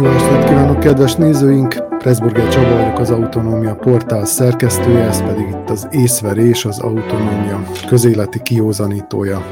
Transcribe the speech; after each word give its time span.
Jó 0.00 0.06
estét 0.06 0.44
kívánok, 0.44 0.80
kedves 0.80 1.14
nézőink! 1.14 1.96
Pressburger 1.98 2.48
Csaba 2.48 2.76
vagyok, 2.76 2.98
az 2.98 3.10
Autonómia 3.10 3.74
portál 3.74 4.24
szerkesztője, 4.24 5.04
ez 5.04 5.22
pedig 5.22 5.48
itt 5.48 5.70
az 5.70 5.88
észverés, 5.90 6.64
az 6.64 6.78
Autonómia 6.78 7.62
közéleti 7.88 8.42
kiózanítója. 8.42 9.44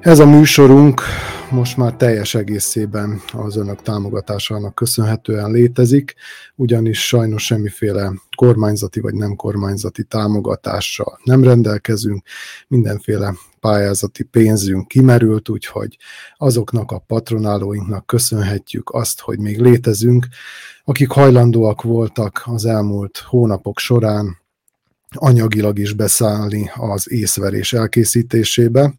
Ez 0.00 0.18
a 0.18 0.26
műsorunk 0.26 1.02
most 1.50 1.76
már 1.76 1.94
teljes 1.94 2.34
egészében 2.34 3.20
az 3.32 3.56
önök 3.56 3.82
támogatásának 3.82 4.74
köszönhetően 4.74 5.50
létezik, 5.50 6.14
ugyanis 6.54 7.06
sajnos 7.06 7.44
semmiféle 7.44 8.12
kormányzati 8.36 9.00
vagy 9.00 9.14
nem 9.14 9.36
kormányzati 9.36 10.04
támogatással 10.04 11.18
nem 11.24 11.42
rendelkezünk, 11.42 12.22
mindenféle 12.68 13.34
pályázati 13.62 14.22
pénzünk 14.22 14.88
kimerült, 14.88 15.48
úgyhogy 15.48 15.96
azoknak 16.36 16.90
a 16.90 16.98
patronálóinknak 16.98 18.06
köszönhetjük 18.06 18.90
azt, 18.90 19.20
hogy 19.20 19.38
még 19.38 19.60
létezünk, 19.60 20.26
akik 20.84 21.10
hajlandóak 21.10 21.82
voltak 21.82 22.42
az 22.44 22.64
elmúlt 22.64 23.18
hónapok 23.18 23.78
során 23.78 24.41
anyagilag 25.14 25.78
is 25.78 25.92
beszállni 25.92 26.70
az 26.74 27.10
észverés 27.10 27.72
elkészítésébe. 27.72 28.94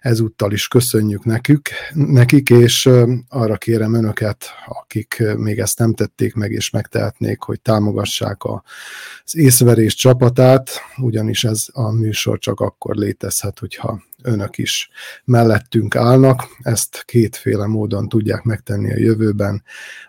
Ezúttal 0.00 0.52
is 0.52 0.68
köszönjük 0.68 1.24
nekük, 1.24 1.68
nekik, 1.94 2.50
és 2.50 2.88
arra 3.28 3.56
kérem 3.56 3.94
önöket, 3.94 4.44
akik 4.66 5.22
még 5.36 5.58
ezt 5.58 5.78
nem 5.78 5.94
tették 5.94 6.34
meg, 6.34 6.52
és 6.52 6.70
megtehetnék, 6.70 7.40
hogy 7.42 7.60
támogassák 7.60 8.44
az 8.44 9.36
észverés 9.36 9.94
csapatát, 9.94 10.70
ugyanis 10.96 11.44
ez 11.44 11.66
a 11.72 11.90
műsor 11.92 12.38
csak 12.38 12.60
akkor 12.60 12.94
létezhet, 12.94 13.58
hogyha 13.58 14.02
önök 14.22 14.58
is 14.58 14.90
mellettünk 15.24 15.96
állnak. 15.96 16.56
Ezt 16.58 17.02
kétféle 17.04 17.66
módon 17.66 18.08
tudják 18.08 18.42
megtenni 18.42 18.92
a 18.92 18.98
jövőben 18.98 19.62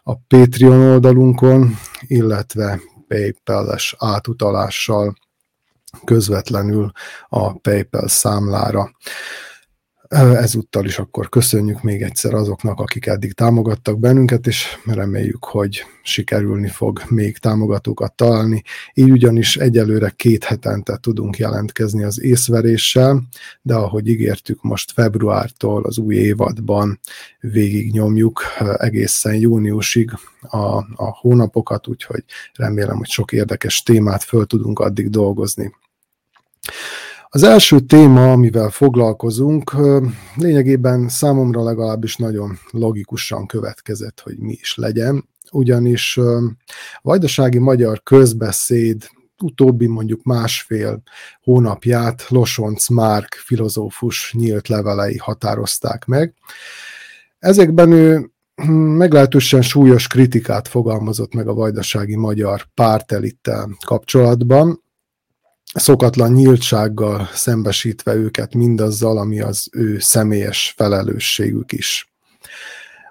a 0.04 0.16
Patreon 0.16 0.82
oldalunkon, 0.82 1.76
illetve 2.02 2.80
PayPal-es 3.08 3.96
átutalással 3.98 5.16
közvetlenül 6.06 6.92
a 7.28 7.60
PayPal 7.60 8.08
számlára. 8.08 8.92
Ezúttal 10.10 10.86
is 10.86 11.00
akkor 11.00 11.30
köszönjük 11.30 11.84
még 11.84 12.02
egyszer 12.02 12.34
azoknak, 12.34 12.80
akik 12.80 13.06
eddig 13.06 13.34
támogattak 13.34 14.00
bennünket, 14.00 14.48
és 14.48 14.66
reméljük, 14.86 15.46
hogy 15.46 15.86
sikerülni 16.04 16.68
fog 16.68 17.02
még 17.10 17.38
támogatókat 17.38 18.14
találni. 18.14 18.64
Így 18.94 19.12
ugyanis 19.12 19.58
egyelőre 19.58 20.14
két 20.16 20.44
hetente 20.44 20.98
tudunk 21.02 21.38
jelentkezni 21.38 22.04
az 22.04 22.22
észveréssel, 22.22 23.22
de 23.62 23.76
ahogy 23.76 24.08
ígértük, 24.08 24.62
most 24.62 24.92
februártól 24.92 25.84
az 25.84 25.98
új 25.98 26.16
évadban 26.16 27.00
végig 27.40 27.92
nyomjuk 27.92 28.44
egészen 28.78 29.36
júniusig 29.36 30.12
a, 30.42 30.76
a 30.96 31.18
hónapokat, 31.20 31.88
úgyhogy 31.88 32.24
remélem, 32.54 32.98
hogy 32.98 33.10
sok 33.10 33.32
érdekes 33.32 33.84
témát 33.84 34.24
föl 34.24 34.46
tudunk 34.46 34.80
addig 34.80 35.10
dolgozni. 35.10 35.74
Az 37.32 37.44
első 37.44 37.80
téma, 37.80 38.32
amivel 38.32 38.70
foglalkozunk, 38.70 39.76
lényegében 40.36 41.10
számomra 41.10 41.64
legalábbis 41.64 42.16
nagyon 42.16 42.60
logikusan 42.72 43.46
következett, 43.46 44.20
hogy 44.20 44.38
mi 44.38 44.58
is 44.62 44.76
legyen, 44.76 45.28
ugyanis 45.52 46.18
a 46.18 46.42
vajdasági 47.02 47.58
magyar 47.58 48.04
közbeszéd 48.04 49.08
utóbbi 49.44 49.88
mondjuk 49.88 50.24
másfél 50.24 51.02
hónapját 51.42 52.26
Losonc 52.30 52.88
Márk 52.88 53.34
filozófus 53.34 54.34
nyílt 54.38 54.68
levelei 54.68 55.18
határozták 55.18 56.06
meg. 56.06 56.34
Ezekben 57.40 57.92
ő 57.92 58.32
hm, 58.56 58.72
meglehetősen 58.72 59.62
súlyos 59.62 60.08
kritikát 60.08 60.68
fogalmazott 60.68 61.34
meg 61.34 61.48
a 61.48 61.54
vajdasági 61.54 62.16
magyar 62.16 62.68
pártelittel 62.74 63.70
kapcsolatban, 63.86 64.84
szokatlan 65.74 66.32
nyíltsággal 66.32 67.30
szembesítve 67.34 68.14
őket 68.14 68.54
mindazzal, 68.54 69.18
ami 69.18 69.42
az 69.42 69.68
ő 69.72 70.00
személyes 70.00 70.74
felelősségük 70.78 71.72
is. 71.72 72.14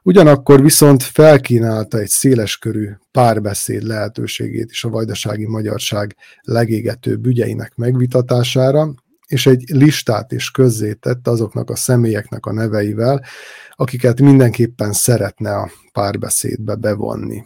Ugyanakkor 0.03 0.63
viszont 0.63 1.03
felkínálta 1.03 1.99
egy 1.99 2.09
széleskörű 2.09 2.91
párbeszéd 3.11 3.83
lehetőségét 3.83 4.71
is 4.71 4.85
a 4.85 4.89
vajdasági 4.89 5.47
magyarság 5.47 6.17
legégetőbb 6.43 7.27
ügyeinek 7.27 7.73
megvitatására, 7.77 8.95
és 9.27 9.47
egy 9.47 9.65
listát 9.69 10.33
is 10.33 10.51
közzétett 10.51 11.29
azoknak 11.29 11.71
a 11.71 11.77
személyeknek 11.77 12.47
a 12.47 12.53
neveivel, 12.53 13.25
akiket 13.71 14.21
mindenképpen 14.21 14.93
szeretne 14.93 15.55
a 15.57 15.71
párbeszédbe 15.93 16.75
bevonni. 16.75 17.45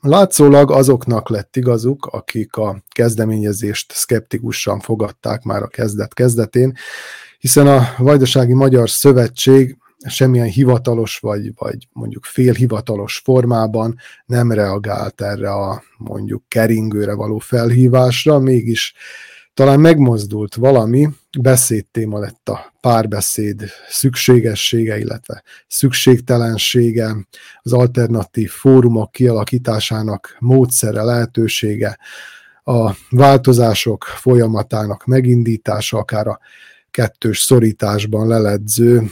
Látszólag 0.00 0.70
azoknak 0.70 1.28
lett 1.28 1.56
igazuk, 1.56 2.06
akik 2.06 2.56
a 2.56 2.82
kezdeményezést 2.88 3.92
szkeptikusan 3.92 4.80
fogadták 4.80 5.42
már 5.42 5.62
a 5.62 5.66
kezdet-kezdetén, 5.66 6.76
hiszen 7.38 7.66
a 7.66 7.94
Vajdasági 7.98 8.52
Magyar 8.52 8.90
Szövetség 8.90 9.76
semmilyen 10.06 10.46
hivatalos 10.46 11.18
vagy, 11.18 11.52
vagy 11.54 11.88
mondjuk 11.92 12.24
félhivatalos 12.24 13.20
formában 13.24 13.96
nem 14.26 14.52
reagált 14.52 15.20
erre 15.20 15.50
a 15.50 15.82
mondjuk 15.98 16.42
keringőre 16.48 17.14
való 17.14 17.38
felhívásra, 17.38 18.38
mégis 18.38 18.94
talán 19.56 19.80
megmozdult 19.80 20.54
valami, 20.54 21.08
beszédtéma 21.38 22.18
lett 22.18 22.48
a 22.48 22.72
párbeszéd 22.80 23.64
szükségessége, 23.88 24.98
illetve 24.98 25.42
szükségtelensége, 25.68 27.16
az 27.62 27.72
alternatív 27.72 28.50
fórumok 28.50 29.10
kialakításának 29.10 30.36
módszere, 30.38 31.02
lehetősége, 31.02 31.98
a 32.64 32.92
változások 33.10 34.04
folyamatának 34.04 35.04
megindítása, 35.04 35.98
akár 35.98 36.26
a 36.26 36.38
kettős 36.90 37.38
szorításban 37.38 38.28
leledző, 38.28 39.10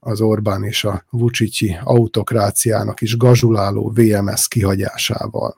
az 0.00 0.20
Orbán 0.20 0.64
és 0.64 0.84
a 0.84 1.04
Vucicsi 1.10 1.76
autokráciának 1.84 3.00
is 3.00 3.16
gazsuláló 3.16 3.92
VMS 3.94 4.48
kihagyásával. 4.48 5.56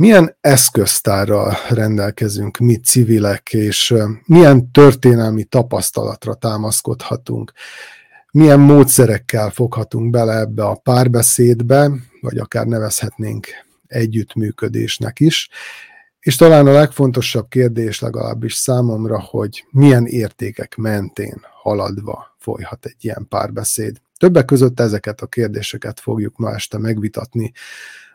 Milyen 0.00 0.36
eszköztárral 0.40 1.56
rendelkezünk 1.68 2.58
mi 2.58 2.76
civilek, 2.76 3.52
és 3.52 3.94
milyen 4.24 4.70
történelmi 4.72 5.44
tapasztalatra 5.44 6.34
támaszkodhatunk, 6.34 7.52
milyen 8.30 8.60
módszerekkel 8.60 9.50
foghatunk 9.50 10.10
bele 10.10 10.38
ebbe 10.38 10.64
a 10.64 10.74
párbeszédbe, 10.74 11.90
vagy 12.20 12.38
akár 12.38 12.66
nevezhetnénk 12.66 13.46
együttműködésnek 13.86 15.20
is, 15.20 15.48
és 16.20 16.36
talán 16.36 16.66
a 16.66 16.72
legfontosabb 16.72 17.48
kérdés 17.48 18.00
legalábbis 18.00 18.54
számomra, 18.54 19.20
hogy 19.20 19.64
milyen 19.70 20.06
értékek 20.06 20.76
mentén 20.76 21.40
haladva 21.62 22.36
folyhat 22.38 22.86
egy 22.86 23.04
ilyen 23.04 23.26
párbeszéd. 23.28 23.96
Többek 24.16 24.44
között 24.44 24.80
ezeket 24.80 25.20
a 25.20 25.26
kérdéseket 25.26 26.00
fogjuk 26.00 26.36
ma 26.36 26.54
este 26.54 26.78
megvitatni 26.78 27.52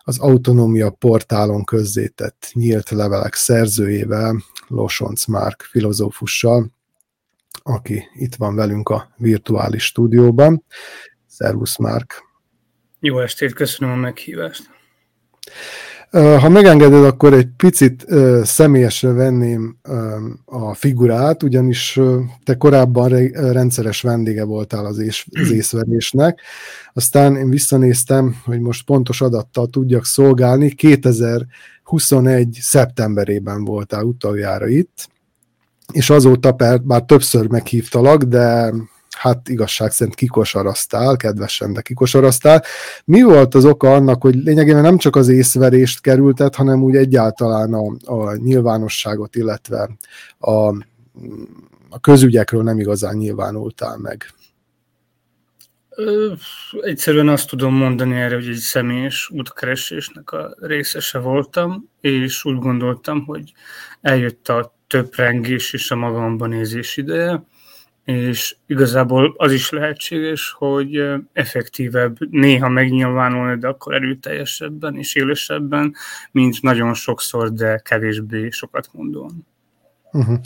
az 0.07 0.19
Autonómia 0.19 0.89
portálon 0.89 1.63
közzétett 1.63 2.49
nyílt 2.53 2.89
levelek 2.89 3.33
szerzőjével, 3.33 4.43
Losonc 4.67 5.25
Márk 5.25 5.61
filozófussal, 5.61 6.71
aki 7.63 8.03
itt 8.13 8.35
van 8.35 8.55
velünk 8.55 8.89
a 8.89 9.13
virtuális 9.17 9.83
stúdióban. 9.83 10.63
Szervusz, 11.27 11.77
Márk! 11.77 12.23
Jó 12.99 13.19
estét, 13.19 13.53
köszönöm 13.53 13.93
a 13.93 13.97
meghívást! 13.97 14.69
Ha 16.11 16.49
megengeded, 16.49 17.03
akkor 17.03 17.33
egy 17.33 17.47
picit 17.57 18.05
személyesre 18.43 19.11
venném 19.11 19.77
a 20.45 20.73
figurát, 20.73 21.43
ugyanis 21.43 21.99
te 22.43 22.55
korábban 22.57 23.09
rendszeres 23.31 24.01
vendége 24.01 24.43
voltál 24.43 24.85
az, 24.85 24.99
és, 24.99 25.27
észverésnek. 25.51 26.41
Aztán 26.93 27.35
én 27.35 27.49
visszanéztem, 27.49 28.35
hogy 28.43 28.59
most 28.59 28.85
pontos 28.85 29.21
adattal 29.21 29.67
tudjak 29.67 30.05
szolgálni. 30.05 30.69
2021. 30.71 32.57
szeptemberében 32.61 33.63
voltál 33.63 34.03
utoljára 34.03 34.67
itt, 34.67 35.09
és 35.91 36.09
azóta 36.09 36.51
bár 36.83 37.03
többször 37.05 37.47
meghívtalak, 37.47 38.23
de 38.23 38.73
hát 39.15 39.49
igazság 39.49 39.91
szerint 39.91 40.15
kikosaraztál, 40.15 41.15
kedvesen, 41.15 41.73
de 41.73 41.81
kikosaraztál. 41.81 42.63
Mi 43.05 43.21
volt 43.21 43.55
az 43.55 43.65
oka 43.65 43.93
annak, 43.93 44.21
hogy 44.21 44.35
lényegében 44.35 44.81
nem 44.81 44.97
csak 44.97 45.15
az 45.15 45.27
észverést 45.27 46.01
kerültet, 46.01 46.55
hanem 46.55 46.83
úgy 46.83 46.95
egyáltalán 46.95 47.73
a, 47.73 47.95
a 48.05 48.35
nyilvánosságot, 48.35 49.35
illetve 49.35 49.89
a, 50.39 50.67
a 51.89 51.99
közügyekről 52.01 52.63
nem 52.63 52.79
igazán 52.79 53.15
nyilvánultál 53.15 53.97
meg? 53.97 54.25
Ö, 55.89 56.33
egyszerűen 56.81 57.27
azt 57.27 57.49
tudom 57.49 57.73
mondani 57.73 58.15
erre, 58.15 58.35
hogy 58.35 58.47
egy 58.47 58.55
személyes 58.55 59.29
útkeresésnek 59.29 60.31
a 60.31 60.55
részese 60.59 61.19
voltam, 61.19 61.89
és 62.01 62.45
úgy 62.45 62.59
gondoltam, 62.59 63.25
hogy 63.25 63.53
eljött 64.01 64.49
a 64.49 64.75
több 64.87 65.13
és 65.71 65.91
a 65.91 65.95
magamban 65.95 66.49
nézés 66.49 66.97
ideje, 66.97 67.43
és 68.05 68.55
igazából 68.67 69.33
az 69.37 69.51
is 69.51 69.69
lehetséges, 69.69 70.55
hogy 70.57 71.01
effektívebb 71.33 72.17
néha 72.29 72.69
megnyilvánulni, 72.69 73.59
de 73.59 73.67
akkor 73.67 73.93
erőteljesebben 73.93 74.97
és 74.97 75.15
élesebben, 75.15 75.95
mint 76.31 76.61
nagyon 76.61 76.93
sokszor, 76.93 77.53
de 77.53 77.77
kevésbé 77.77 78.49
sokat 78.49 78.89
mondóan. 78.91 79.47
Uh-huh. 80.11 80.39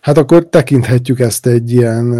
Hát 0.00 0.16
akkor 0.16 0.48
tekinthetjük 0.48 1.20
ezt 1.20 1.46
egy 1.46 1.72
ilyen 1.72 2.14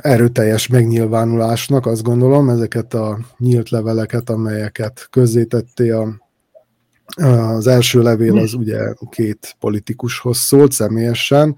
erőteljes 0.00 0.66
megnyilvánulásnak, 0.66 1.86
azt 1.86 2.02
gondolom, 2.02 2.48
ezeket 2.48 2.94
a 2.94 3.18
nyílt 3.38 3.70
leveleket, 3.70 4.30
amelyeket 4.30 5.06
közzétettél 5.10 5.96
a 5.96 6.28
az 7.16 7.66
első 7.66 8.02
levél 8.02 8.38
az 8.38 8.54
ugye 8.54 8.94
két 9.10 9.56
politikushoz 9.58 10.38
szólt 10.38 10.72
személyesen, 10.72 11.56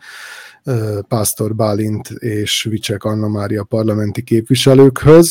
Pásztor 1.08 1.54
Bálint 1.54 2.08
és 2.10 2.62
Vicsek 2.70 3.04
Anna 3.04 3.28
Mária 3.28 3.64
parlamenti 3.64 4.22
képviselőkhöz. 4.22 5.30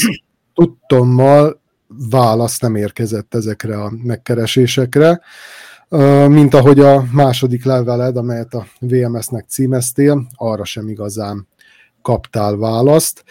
Tudtommal 0.53 1.61
válasz 2.09 2.59
nem 2.59 2.75
érkezett 2.75 3.35
ezekre 3.35 3.81
a 3.81 3.91
megkeresésekre, 4.03 5.21
mint 6.27 6.53
ahogy 6.53 6.79
a 6.79 7.03
második 7.11 7.65
leveled, 7.65 8.17
amelyet 8.17 8.53
a 8.53 8.65
VMS-nek 8.79 9.45
címeztél, 9.47 10.27
arra 10.35 10.65
sem 10.65 10.87
igazán 10.87 11.47
kaptál 12.01 12.55
választ. 12.55 13.23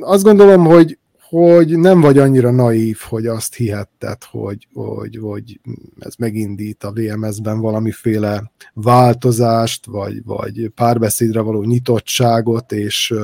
Azt 0.00 0.22
gondolom, 0.22 0.64
hogy 0.64 0.98
hogy 1.30 1.78
nem 1.78 2.00
vagy 2.00 2.18
annyira 2.18 2.50
naív, 2.50 2.98
hogy 3.08 3.26
azt 3.26 3.54
hihetted, 3.54 4.24
hogy, 4.24 4.68
hogy, 4.72 5.18
hogy 5.20 5.60
ez 5.98 6.14
megindít 6.18 6.84
a 6.84 6.92
VMS-ben 6.92 7.60
valamiféle 7.60 8.52
változást, 8.74 9.86
vagy, 9.86 10.24
vagy 10.24 10.70
párbeszédre 10.74 11.40
való 11.40 11.62
nyitottságot, 11.62 12.72
és 12.72 13.14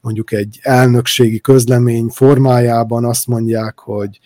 mondjuk 0.00 0.32
egy 0.32 0.58
elnökségi 0.62 1.40
közlemény 1.40 2.08
formájában 2.08 3.04
azt 3.04 3.26
mondják, 3.26 3.78
hogy 3.78 4.20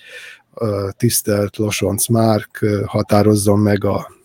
tisztelt 0.97 1.57
Losonc 1.57 2.09
Márk 2.09 2.67
határozzon 2.87 3.59
meg 3.59 3.85
a 3.85 4.20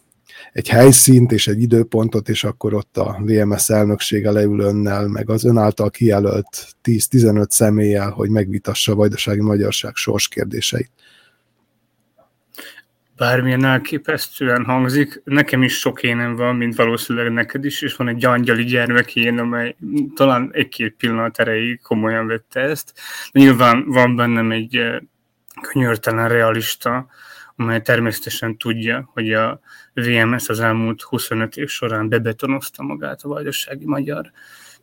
egy 0.56 0.70
helyszínt 0.70 1.32
és 1.32 1.48
egy 1.48 1.62
időpontot, 1.62 2.30
és 2.30 2.44
akkor 2.44 2.74
ott 2.74 2.98
a 2.98 3.18
VMS 3.20 3.70
elnöksége 3.70 4.32
leül 4.32 4.60
önnel, 4.60 5.08
meg 5.08 5.30
az 5.30 5.46
ön 5.46 5.58
által 5.58 5.90
kijelölt 5.90 6.76
10-15 6.84 7.50
személlyel, 7.50 8.10
hogy 8.10 8.30
megvitassa 8.30 8.92
a 8.92 8.96
vajdasági 8.96 9.42
magyarság 9.42 9.96
sorskérdéseit. 9.96 10.92
Bármilyen 13.18 13.66
elképesztően 13.66 14.64
hangzik, 14.64 15.22
nekem 15.24 15.64
is 15.64 15.78
sok 15.80 16.04
énem 16.04 16.36
van, 16.36 16.56
mint 16.56 16.76
valószínűleg 16.76 17.32
neked 17.32 17.66
is, 17.66 17.82
és 17.82 17.96
van 17.96 18.08
egy 18.08 18.26
angyali 18.26 18.64
gyermekén, 18.64 19.40
amely 19.40 19.76
talán 20.16 20.50
egy-két 20.54 20.96
pillanat 20.98 21.40
erejéig 21.40 21.82
komolyan 21.82 22.28
vette 22.28 22.60
ezt, 22.60 22.94
de 23.32 23.40
nyilván 23.40 23.84
van 23.88 24.16
bennem 24.16 24.52
egy 24.52 24.76
eh, 24.76 24.98
könyörtelen 25.62 26.30
realista, 26.30 27.08
amely 27.56 27.82
természetesen 27.82 28.58
tudja, 28.58 29.10
hogy 29.14 29.34
a 29.34 29.60
VMS 29.94 30.50
az 30.50 30.60
elmúlt 30.60 31.02
25 31.02 31.58
év 31.58 31.68
során 31.68 32.10
bebetonozta 32.10 32.84
magát 32.84 33.22
a 33.22 33.28
vajdasági 33.28 33.86
magyar 33.86 34.32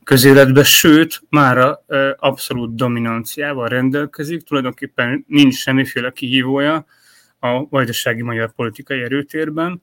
közéletbe, 0.05 0.65
sőt, 0.65 1.23
mára 1.29 1.85
abszolút 2.17 2.75
dominanciával 2.75 3.69
rendelkezik, 3.69 4.43
tulajdonképpen 4.43 5.25
nincs 5.29 5.55
semmiféle 5.55 6.11
kihívója 6.11 6.87
a 7.39 7.69
vajdasági 7.69 8.23
magyar 8.23 8.53
politikai 8.53 9.03
erőtérben. 9.03 9.83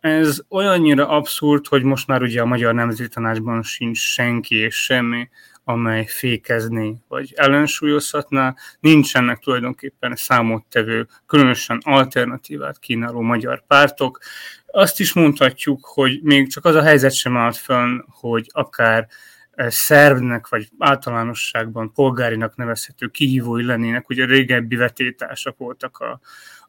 Ez 0.00 0.42
olyannyira 0.48 1.08
abszurd, 1.08 1.66
hogy 1.66 1.82
most 1.82 2.06
már 2.06 2.22
ugye 2.22 2.40
a 2.40 2.44
Magyar 2.44 2.74
Nemzeti 2.74 3.08
Tanácsban 3.08 3.62
sincs 3.62 3.98
senki 3.98 4.54
és 4.54 4.74
semmi, 4.84 5.28
amely 5.64 6.06
fékezni 6.06 7.02
vagy 7.08 7.32
ellensúlyozhatná. 7.36 8.54
Nincsenek 8.80 9.38
tulajdonképpen 9.38 10.16
számottevő, 10.16 11.06
különösen 11.26 11.80
alternatívát 11.84 12.78
kínáló 12.78 13.20
magyar 13.20 13.66
pártok. 13.66 14.18
Azt 14.66 15.00
is 15.00 15.12
mondhatjuk, 15.12 15.84
hogy 15.84 16.20
még 16.22 16.48
csak 16.48 16.64
az 16.64 16.74
a 16.74 16.82
helyzet 16.82 17.12
sem 17.12 17.36
állt 17.36 17.56
fönn, 17.56 18.00
hogy 18.08 18.46
akár 18.52 19.08
eh, 19.50 19.70
szervnek, 19.70 20.48
vagy 20.48 20.68
általánosságban 20.78 21.92
polgárinak 21.92 22.56
nevezhető 22.56 23.06
kihívói 23.06 23.64
lennének. 23.64 24.08
Ugye 24.08 24.24
régebbi 24.24 24.76
vetétársak 24.76 25.56
voltak 25.56 25.98
a, 25.98 26.20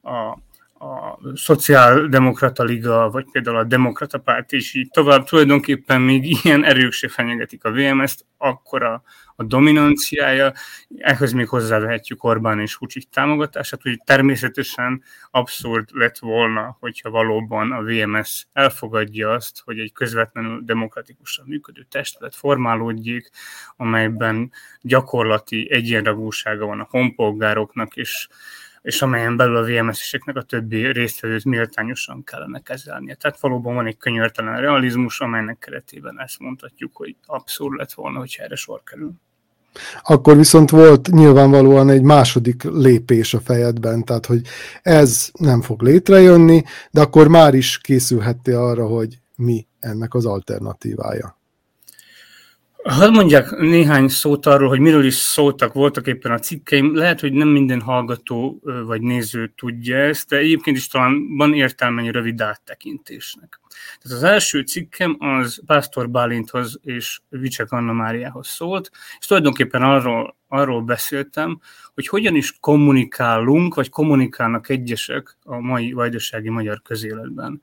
a 0.09 0.37
a 0.85 1.19
Szociáldemokrata 1.33 2.63
Liga, 2.63 3.09
vagy 3.09 3.25
például 3.31 3.57
a 3.57 3.63
Demokrata 3.63 4.17
Párt, 4.17 4.51
és 4.51 4.73
így 4.73 4.89
tovább. 4.89 5.25
Tulajdonképpen 5.25 6.01
még 6.01 6.37
ilyen 6.43 6.63
erők 6.63 6.91
se 6.91 7.07
fenyegetik 7.07 7.63
a 7.63 7.71
VMS-t, 7.71 8.25
akkor 8.37 8.83
a, 8.83 9.03
a 9.35 9.43
dominanciája, 9.43 10.53
ehhez 10.97 11.31
még 11.31 11.47
hozzávehetjük 11.47 12.23
Orbán 12.23 12.59
és 12.59 12.75
Hucsik 12.75 13.09
támogatását, 13.09 13.81
hogy 13.81 14.01
természetesen 14.05 15.03
abszurd 15.31 15.89
lett 15.93 16.17
volna, 16.17 16.77
hogyha 16.79 17.09
valóban 17.09 17.71
a 17.71 17.81
VMS 17.81 18.47
elfogadja 18.53 19.29
azt, 19.29 19.61
hogy 19.65 19.79
egy 19.79 19.93
közvetlenül 19.93 20.61
demokratikusan 20.63 21.45
működő 21.47 21.85
testület 21.89 22.35
formálódjék, 22.35 23.29
amelyben 23.77 24.51
gyakorlati 24.81 25.67
egyenragúsága 25.71 26.65
van 26.65 26.79
a 26.79 26.87
honpolgároknak, 26.89 27.95
és 27.95 28.27
és 28.85 29.01
amelyen 29.01 29.37
belül 29.37 29.55
a 29.55 29.63
VMS-eseknek 29.63 30.35
a 30.35 30.41
többi 30.41 30.91
résztvevőt 30.91 31.45
méltányosan 31.45 32.23
kellene 32.23 32.59
kezelnie. 32.59 33.15
Tehát 33.15 33.39
valóban 33.39 33.75
van 33.75 33.85
egy 33.85 33.97
könyörtelen 33.97 34.59
realizmus, 34.61 35.19
amelynek 35.19 35.57
keretében 35.57 36.19
ezt 36.19 36.39
mondhatjuk, 36.39 36.95
hogy 36.95 37.15
abszurd 37.25 37.77
lett 37.77 37.93
volna, 37.93 38.19
hogyha 38.19 38.43
erre 38.43 38.55
sor 38.55 38.83
kerül. 38.83 39.11
Akkor 40.03 40.37
viszont 40.37 40.69
volt 40.69 41.11
nyilvánvalóan 41.11 41.89
egy 41.89 42.01
második 42.01 42.63
lépés 42.63 43.33
a 43.33 43.39
fejedben, 43.39 44.03
tehát 44.03 44.25
hogy 44.25 44.41
ez 44.81 45.29
nem 45.33 45.61
fog 45.61 45.81
létrejönni, 45.81 46.63
de 46.91 47.01
akkor 47.01 47.27
már 47.27 47.53
is 47.53 47.77
készülhettél 47.77 48.57
arra, 48.57 48.87
hogy 48.87 49.19
mi 49.35 49.67
ennek 49.79 50.13
az 50.13 50.25
alternatívája. 50.25 51.34
Hadd 52.89 53.11
mondják 53.11 53.57
néhány 53.57 54.07
szót 54.07 54.45
arról, 54.45 54.69
hogy 54.69 54.79
miről 54.79 55.05
is 55.05 55.13
szóltak 55.13 55.73
voltak 55.73 56.07
éppen 56.07 56.31
a 56.31 56.39
cikkeim. 56.39 56.95
Lehet, 56.95 57.19
hogy 57.19 57.33
nem 57.33 57.47
minden 57.47 57.81
hallgató 57.81 58.61
vagy 58.85 59.01
néző 59.01 59.53
tudja 59.55 59.97
ezt, 59.97 60.29
de 60.29 60.37
egyébként 60.37 60.77
is 60.77 60.87
talán 60.87 61.35
van 61.37 61.53
értelme 61.53 62.01
egy 62.01 62.11
rövid 62.11 62.41
áttekintésnek. 62.41 63.59
Tehát 64.01 64.17
az 64.17 64.23
első 64.23 64.61
cikkem 64.61 65.15
az 65.19 65.61
Pásztor 65.65 66.09
Bálinthoz 66.09 66.79
és 66.83 67.19
Vicsek 67.29 67.71
Anna 67.71 67.93
Máriához 67.93 68.47
szólt, 68.47 68.91
és 69.19 69.25
tulajdonképpen 69.25 69.81
arról, 69.81 70.35
arról 70.47 70.81
beszéltem, 70.81 71.59
hogy 71.93 72.07
hogyan 72.07 72.35
is 72.35 72.57
kommunikálunk, 72.59 73.75
vagy 73.75 73.89
kommunikálnak 73.89 74.69
egyesek 74.69 75.37
a 75.43 75.59
mai 75.59 75.91
vajdasági 75.91 76.49
magyar 76.49 76.81
közéletben. 76.81 77.61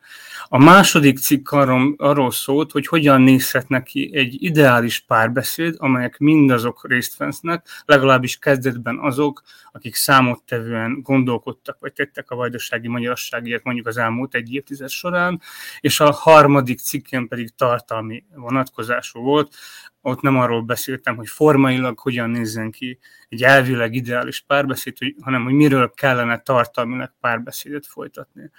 A 0.48 0.58
második 0.58 1.18
cikk 1.18 1.50
arról, 1.50 1.94
arról 1.96 2.30
szólt, 2.30 2.70
hogy 2.70 2.86
hogyan 2.86 3.22
nézhet 3.22 3.68
neki 3.68 4.10
egy 4.14 4.36
ideális 4.42 5.00
párbeszéd, 5.00 5.74
amelyek 5.78 6.18
mindazok 6.18 6.88
részt 6.88 7.16
vesznek, 7.16 7.66
legalábbis 7.84 8.38
kezdetben 8.38 8.98
azok, 8.98 9.42
akik 9.72 9.94
számottevően 9.94 11.00
gondolkodtak, 11.02 11.76
vagy 11.80 11.92
tettek 11.92 12.30
a 12.30 12.36
vajdasági 12.36 12.88
magyarságért 12.88 13.64
mondjuk 13.64 13.86
az 13.86 13.96
elmúlt 13.96 14.34
egy 14.34 14.52
évtized 14.52 14.88
során, 14.88 15.40
és 15.80 16.00
a 16.02 16.12
harmadik 16.12 16.78
cikkem 16.78 17.28
pedig 17.28 17.54
tartalmi 17.54 18.24
vonatkozású 18.34 19.20
volt, 19.20 19.54
ott 20.00 20.20
nem 20.20 20.36
arról 20.36 20.62
beszéltem, 20.62 21.16
hogy 21.16 21.28
formailag 21.28 21.98
hogyan 21.98 22.30
nézzen 22.30 22.70
ki 22.70 22.98
egy 23.28 23.42
elvileg 23.42 23.94
ideális 23.94 24.40
párbeszéd, 24.40 24.96
hanem 25.20 25.44
hogy 25.44 25.52
miről 25.52 25.90
kellene 25.90 26.38
tartalmilag 26.38 27.12
párbeszédet 27.20 27.86
folytatni. 27.86 28.50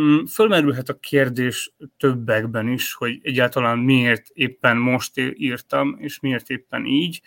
Mm, 0.00 0.24
fölmerülhet 0.24 0.88
a 0.88 0.98
kérdés 0.98 1.72
többekben 1.96 2.68
is, 2.68 2.94
hogy 2.94 3.18
egyáltalán 3.22 3.78
miért 3.78 4.26
éppen 4.32 4.76
most 4.76 5.12
írtam, 5.34 5.96
és 5.98 6.20
miért 6.20 6.50
éppen 6.50 6.84
így, 6.86 7.22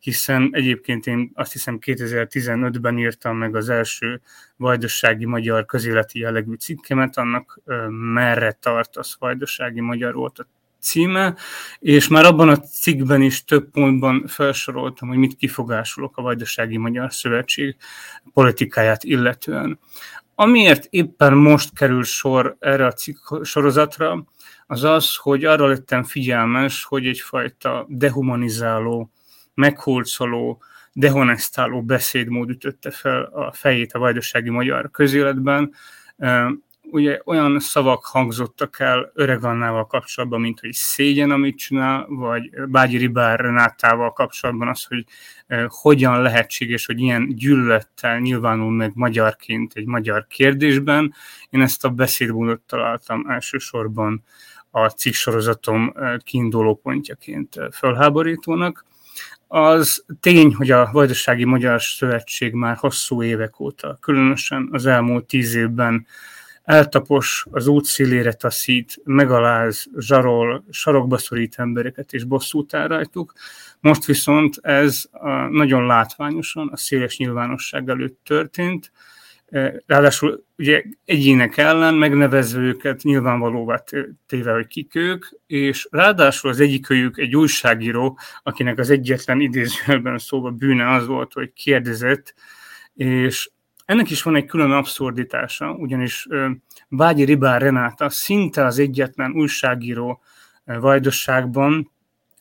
hiszen 0.00 0.48
egyébként 0.52 1.06
én 1.06 1.30
azt 1.34 1.52
hiszem 1.52 1.78
2015-ben 1.86 2.98
írtam 2.98 3.36
meg 3.36 3.56
az 3.56 3.68
első 3.68 4.20
vajdasági 4.56 5.24
magyar 5.24 5.64
közéleti 5.64 6.18
jellegű 6.18 6.54
cikkemet, 6.54 7.16
annak 7.16 7.60
merre 7.88 8.52
tartasz 8.52 9.16
vajdasági 9.18 9.80
magyar 9.80 10.14
volt 10.14 10.38
a 10.38 10.46
címe, 10.80 11.36
és 11.78 12.08
már 12.08 12.24
abban 12.24 12.48
a 12.48 12.56
cikkben 12.56 13.22
is 13.22 13.44
több 13.44 13.70
pontban 13.70 14.26
felsoroltam, 14.26 15.08
hogy 15.08 15.18
mit 15.18 15.36
kifogásolok 15.36 16.16
a 16.16 16.22
Vajdasági 16.22 16.76
Magyar 16.76 17.12
Szövetség 17.12 17.76
politikáját 18.32 19.04
illetően. 19.04 19.78
Amiért 20.40 20.86
éppen 20.90 21.32
most 21.32 21.74
kerül 21.74 22.02
sor 22.02 22.56
erre 22.58 22.86
a 22.86 22.92
cikk 22.92 23.44
sorozatra, 23.44 24.24
az 24.66 24.84
az, 24.84 25.16
hogy 25.16 25.44
arra 25.44 25.66
lettem 25.66 26.04
figyelmes, 26.04 26.84
hogy 26.84 27.06
egyfajta 27.06 27.86
dehumanizáló, 27.88 29.10
meghulcoló, 29.54 30.62
dehonestáló 30.92 31.82
beszédmód 31.82 32.50
ütötte 32.50 32.90
fel 32.90 33.22
a 33.22 33.52
fejét 33.52 33.92
a 33.92 33.98
vajdasági 33.98 34.50
magyar 34.50 34.90
közéletben, 34.90 35.72
ugye 36.90 37.20
olyan 37.24 37.60
szavak 37.60 38.04
hangzottak 38.04 38.80
el 38.80 39.10
öreg 39.14 39.44
Annával 39.44 39.86
kapcsolatban, 39.86 40.40
mint 40.40 40.60
hogy 40.60 40.72
szégyen, 40.72 41.30
amit 41.30 41.58
csinál, 41.58 42.06
vagy 42.08 42.50
Bágyi 42.68 42.96
Ribár 42.96 43.40
Renátával 43.40 44.12
kapcsolatban 44.12 44.68
az, 44.68 44.84
hogy 44.84 45.04
hogyan 45.66 46.22
lehetséges, 46.22 46.86
hogy 46.86 47.00
ilyen 47.00 47.28
gyűlölettel 47.28 48.18
nyilvánul 48.18 48.70
meg 48.70 48.92
magyarként 48.94 49.72
egy 49.74 49.86
magyar 49.86 50.26
kérdésben. 50.26 51.14
Én 51.50 51.60
ezt 51.60 51.84
a 51.84 51.88
beszédmódot 51.88 52.60
találtam 52.60 53.26
elsősorban 53.28 54.24
a 54.70 54.88
cikksorozatom 54.88 55.94
kiinduló 56.24 56.74
pontjaként 56.74 57.56
fölháborítónak. 57.72 58.84
Az 59.48 60.04
tény, 60.20 60.54
hogy 60.54 60.70
a 60.70 60.88
Vajdasági 60.92 61.44
Magyar 61.44 61.82
Szövetség 61.82 62.52
már 62.52 62.76
hosszú 62.76 63.22
évek 63.22 63.60
óta, 63.60 63.98
különösen 64.00 64.68
az 64.72 64.86
elmúlt 64.86 65.24
tíz 65.24 65.54
évben 65.54 66.06
eltapos, 66.62 67.46
az 67.50 67.66
útszélére 67.66 68.32
taszít, 68.32 69.00
megaláz, 69.04 69.86
zsarol, 69.98 70.64
sarokba 70.70 71.18
szorít 71.18 71.54
embereket 71.58 72.12
és 72.12 72.24
bosszút 72.24 72.74
áll 72.74 72.86
rajtuk. 72.86 73.32
Most 73.80 74.04
viszont 74.04 74.58
ez 74.62 75.02
nagyon 75.50 75.86
látványosan 75.86 76.68
a 76.68 76.76
széles 76.76 77.16
nyilvánosság 77.16 77.88
előtt 77.88 78.20
történt, 78.24 78.92
ráadásul 79.86 80.44
ugye 80.58 80.82
egyének 81.04 81.56
ellen 81.56 81.94
megnevezve 81.94 82.60
őket 82.60 83.02
nyilvánvalóvá 83.02 83.82
téve, 84.26 84.52
hogy 84.52 84.66
kik 84.66 84.94
ők, 84.94 85.24
és 85.46 85.88
ráadásul 85.90 86.50
az 86.50 86.60
egyikőjük 86.60 87.18
egy 87.18 87.36
újságíró, 87.36 88.18
akinek 88.42 88.78
az 88.78 88.90
egyetlen 88.90 89.40
idézőjelben 89.40 90.18
szóval 90.18 90.50
bűne 90.50 90.94
az 90.94 91.06
volt, 91.06 91.32
hogy 91.32 91.52
kérdezett, 91.52 92.34
és 92.94 93.50
ennek 93.90 94.10
is 94.10 94.22
van 94.22 94.36
egy 94.36 94.44
külön 94.44 94.70
abszurditása, 94.70 95.72
ugyanis 95.72 96.26
Vágyi 96.88 97.24
Ribár 97.24 97.62
Renáta 97.62 98.08
szinte 98.08 98.64
az 98.64 98.78
egyetlen 98.78 99.32
újságíró 99.32 100.22
Vajdosságban, 100.64 101.90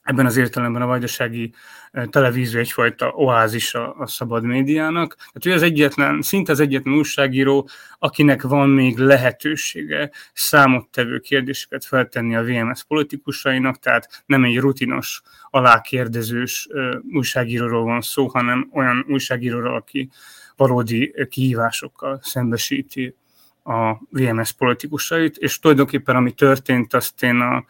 ebben 0.03 0.25
az 0.25 0.38
értelemben 0.38 0.82
a 0.82 0.86
vajdasági 0.86 1.53
televízió 2.10 2.60
egyfajta 2.60 3.12
oázis 3.15 3.74
a, 3.74 3.96
a 4.00 4.08
szabad 4.08 4.44
médiának. 4.44 5.15
Tehát 5.15 5.46
ő 5.46 5.53
az 5.53 5.62
egyetlen, 5.62 6.22
szinte 6.22 6.51
az 6.51 6.60
egyetlen 6.60 6.94
újságíró, 6.94 7.70
akinek 8.00 8.41
van 8.41 8.70
még 8.70 8.98
lehetősége 8.98 10.12
számottevő 10.34 11.20
kérdéseket 11.20 11.86
feltenni 11.86 12.36
a 12.36 12.44
VMS 12.44 12.84
politikusainak, 12.84 13.79
tehát 13.79 14.24
nem 14.25 14.44
egy 14.44 14.58
rutinos, 14.58 15.22
alákérdezős 15.50 16.68
újságíróról 17.12 17.84
van 17.84 18.01
szó, 18.01 18.27
hanem 18.27 18.70
olyan 18.74 19.06
újságíróról, 19.08 19.75
aki 19.75 20.10
valódi 20.60 21.13
kihívásokkal 21.30 22.20
szembesíti 22.24 23.16
a 23.63 23.94
VMS 24.10 24.51
politikusait, 24.51 25.38
és 25.38 25.60
tulajdonképpen 25.60 26.16
ami 26.16 26.32
történt, 26.32 26.94
azt 26.94 27.24
én 27.24 27.39
a 27.39 27.66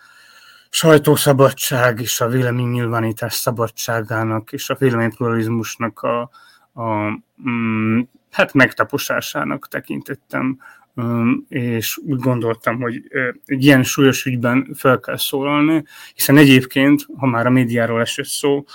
sajtószabadság 0.69 1.99
és 1.99 2.21
a 2.21 2.27
véleménynyilvánítás 2.27 3.33
szabadságának 3.33 4.51
és 4.51 4.69
a 4.69 4.75
véleménypluralizmusnak 4.75 6.01
a, 6.01 6.29
a 6.73 7.19
mm, 7.49 7.99
hát 8.31 8.53
megtaposásának 8.53 9.67
tekintettem, 9.67 10.59
um, 10.95 11.45
és 11.49 11.97
úgy 11.97 12.19
gondoltam, 12.19 12.81
hogy 12.81 13.03
egy 13.45 13.63
ilyen 13.63 13.83
súlyos 13.83 14.25
ügyben 14.25 14.71
fel 14.75 14.99
kell 14.99 15.17
szólalni, 15.17 15.83
hiszen 16.15 16.37
egyébként, 16.37 17.05
ha 17.17 17.25
már 17.25 17.45
a 17.45 17.49
médiáról 17.49 18.01
esett 18.01 18.25
szó, 18.25 18.65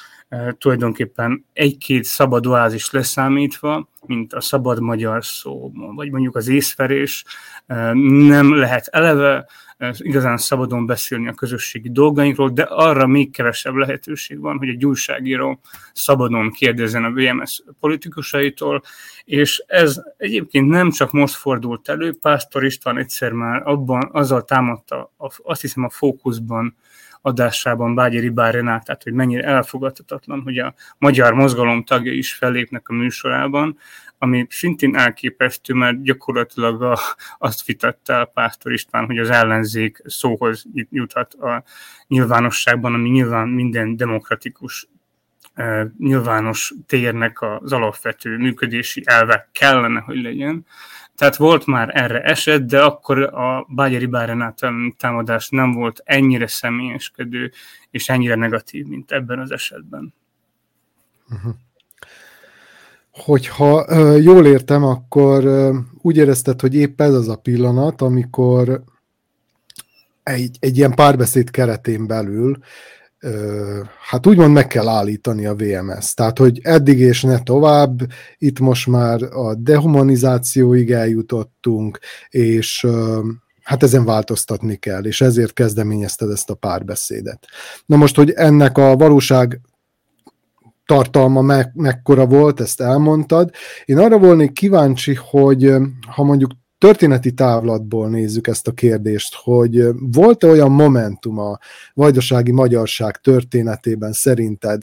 tulajdonképpen 0.58 1.46
egy-két 1.52 2.04
szabad 2.04 2.46
oázis 2.46 2.90
leszámítva, 2.90 3.88
mint 4.06 4.32
a 4.32 4.40
szabad 4.40 4.80
magyar 4.80 5.24
szó, 5.24 5.70
vagy 5.94 6.10
mondjuk 6.10 6.36
az 6.36 6.48
észverés, 6.48 7.24
nem 8.26 8.54
lehet 8.54 8.86
eleve 8.86 9.46
igazán 9.98 10.36
szabadon 10.36 10.86
beszélni 10.86 11.28
a 11.28 11.34
közösségi 11.34 11.90
dolgainkról, 11.90 12.50
de 12.50 12.62
arra 12.62 13.06
még 13.06 13.32
kevesebb 13.32 13.74
lehetőség 13.74 14.40
van, 14.40 14.58
hogy 14.58 14.68
egy 14.68 14.84
újságíró 14.84 15.60
szabadon 15.92 16.50
kérdezzen 16.50 17.04
a 17.04 17.10
VMS 17.10 17.62
politikusaitól, 17.80 18.82
és 19.24 19.64
ez 19.66 20.02
egyébként 20.16 20.68
nem 20.68 20.90
csak 20.90 21.12
most 21.12 21.34
fordult 21.34 21.88
elő, 21.88 22.14
Pásztor 22.20 22.64
István 22.64 22.98
egyszer 22.98 23.32
már 23.32 23.62
abban 23.64 24.08
azzal 24.12 24.44
támadta, 24.44 25.12
azt 25.42 25.60
hiszem 25.60 25.84
a 25.84 25.90
fókuszban 25.90 26.76
adásában 27.26 27.94
Bágyi 27.94 28.18
Ribár 28.18 28.54
Renátát, 28.54 29.02
hogy 29.02 29.12
mennyire 29.12 29.44
elfogadhatatlan, 29.44 30.40
hogy 30.40 30.58
a 30.58 30.74
magyar 30.98 31.32
mozgalom 31.32 31.84
tagja 31.84 32.12
is 32.12 32.34
fellépnek 32.34 32.88
a 32.88 32.92
műsorában, 32.92 33.78
ami 34.18 34.46
szintén 34.50 34.96
elképesztő, 34.96 35.74
mert 35.74 36.02
gyakorlatilag 36.02 36.82
a, 36.82 36.98
azt 37.38 37.64
vitatta 37.64 38.20
a 38.20 38.24
Pásztor 38.24 38.72
István, 38.72 39.06
hogy 39.06 39.18
az 39.18 39.30
ellenzék 39.30 40.02
szóhoz 40.04 40.64
juthat 40.90 41.34
a 41.34 41.64
nyilvánosságban, 42.06 42.94
ami 42.94 43.08
nyilván 43.08 43.48
minden 43.48 43.96
demokratikus 43.96 44.88
eh, 45.54 45.84
nyilvános 45.98 46.74
térnek 46.86 47.42
az 47.42 47.72
alapvető 47.72 48.36
működési 48.36 49.02
elve 49.04 49.48
kellene, 49.52 50.00
hogy 50.00 50.22
legyen. 50.22 50.66
Tehát 51.16 51.36
volt 51.36 51.66
már 51.66 51.90
erre 51.92 52.22
eset, 52.22 52.66
de 52.66 52.82
akkor 52.82 53.22
a 53.22 53.66
Bágyari 53.68 54.06
Bárenát 54.06 54.58
támadás 54.96 55.48
nem 55.48 55.72
volt 55.72 56.02
ennyire 56.04 56.46
személyeskedő 56.46 57.52
és 57.90 58.08
ennyire 58.08 58.34
negatív, 58.34 58.86
mint 58.86 59.12
ebben 59.12 59.38
az 59.38 59.50
esetben. 59.50 60.14
Uh-huh. 61.30 61.54
Hogyha 63.10 63.84
uh, 63.84 64.22
jól 64.22 64.46
értem, 64.46 64.84
akkor 64.84 65.44
uh, 65.44 65.76
úgy 66.00 66.16
érezted, 66.16 66.60
hogy 66.60 66.74
épp 66.74 67.00
ez 67.00 67.14
az 67.14 67.28
a 67.28 67.36
pillanat, 67.36 68.00
amikor 68.00 68.82
egy, 70.22 70.56
egy 70.60 70.76
ilyen 70.76 70.94
párbeszéd 70.94 71.50
keretén 71.50 72.06
belül 72.06 72.58
hát 74.08 74.26
úgymond 74.26 74.52
meg 74.52 74.66
kell 74.66 74.88
állítani 74.88 75.46
a 75.46 75.54
VMS. 75.54 76.14
Tehát, 76.14 76.38
hogy 76.38 76.60
eddig 76.62 76.98
és 76.98 77.22
ne 77.22 77.38
tovább, 77.38 78.00
itt 78.38 78.58
most 78.58 78.86
már 78.86 79.22
a 79.22 79.54
dehumanizációig 79.54 80.90
eljutottunk, 80.90 81.98
és 82.28 82.86
hát 83.62 83.82
ezen 83.82 84.04
változtatni 84.04 84.76
kell, 84.76 85.04
és 85.04 85.20
ezért 85.20 85.52
kezdeményezted 85.52 86.30
ezt 86.30 86.50
a 86.50 86.54
párbeszédet. 86.54 87.46
Na 87.86 87.96
most, 87.96 88.16
hogy 88.16 88.30
ennek 88.30 88.78
a 88.78 88.96
valóság 88.96 89.60
tartalma 90.86 91.40
me- 91.40 91.74
mekkora 91.74 92.26
volt, 92.26 92.60
ezt 92.60 92.80
elmondtad. 92.80 93.50
Én 93.84 93.98
arra 93.98 94.18
volnék 94.18 94.52
kíváncsi, 94.52 95.14
hogy 95.30 95.74
ha 96.14 96.22
mondjuk 96.22 96.50
történeti 96.84 97.32
távlatból 97.32 98.08
nézzük 98.08 98.46
ezt 98.46 98.68
a 98.68 98.72
kérdést, 98.72 99.34
hogy 99.34 99.84
volt-e 99.98 100.46
olyan 100.46 100.70
momentum 100.70 101.38
a 101.38 101.58
vajdasági 101.94 102.52
magyarság 102.52 103.16
történetében 103.16 104.12
szerinted, 104.12 104.82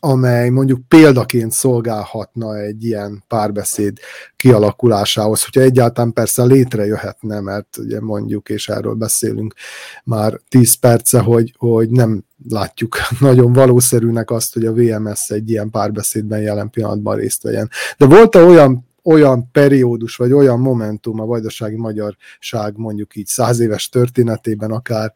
amely 0.00 0.48
mondjuk 0.48 0.88
példaként 0.88 1.52
szolgálhatna 1.52 2.56
egy 2.56 2.84
ilyen 2.84 3.24
párbeszéd 3.28 3.98
kialakulásához, 4.36 5.44
hogyha 5.44 5.60
egyáltalán 5.60 6.12
persze 6.12 6.44
létrejöhetne, 6.44 7.40
mert 7.40 7.76
ugye 7.76 8.00
mondjuk, 8.00 8.48
és 8.48 8.68
erről 8.68 8.94
beszélünk 8.94 9.54
már 10.04 10.40
10 10.48 10.74
perce, 10.74 11.18
hogy, 11.20 11.54
hogy 11.58 11.90
nem 11.90 12.24
látjuk 12.48 12.96
nagyon 13.20 13.52
valószerűnek 13.52 14.30
azt, 14.30 14.54
hogy 14.54 14.66
a 14.66 14.72
VMS 14.72 15.30
egy 15.30 15.50
ilyen 15.50 15.70
párbeszédben 15.70 16.40
jelen 16.40 16.70
pillanatban 16.70 17.16
részt 17.16 17.42
vegyen. 17.42 17.70
De 17.98 18.06
volt-e 18.06 18.42
olyan 18.42 18.87
olyan 19.08 19.50
periódus, 19.50 20.16
vagy 20.16 20.32
olyan 20.32 20.60
momentum 20.60 21.20
a 21.20 21.26
vajdasági 21.26 21.76
magyarság 21.76 22.76
mondjuk 22.76 23.16
így 23.16 23.26
száz 23.26 23.60
éves 23.60 23.88
történetében 23.88 24.70
akár, 24.70 25.12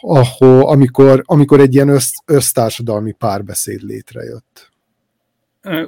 ahol, 0.00 0.68
amikor, 0.68 1.22
amikor 1.24 1.60
egy 1.60 1.74
ilyen 1.74 1.88
össz, 1.88 2.10
össztársadalmi 2.26 3.12
párbeszéd 3.12 3.82
létrejött. 3.82 4.70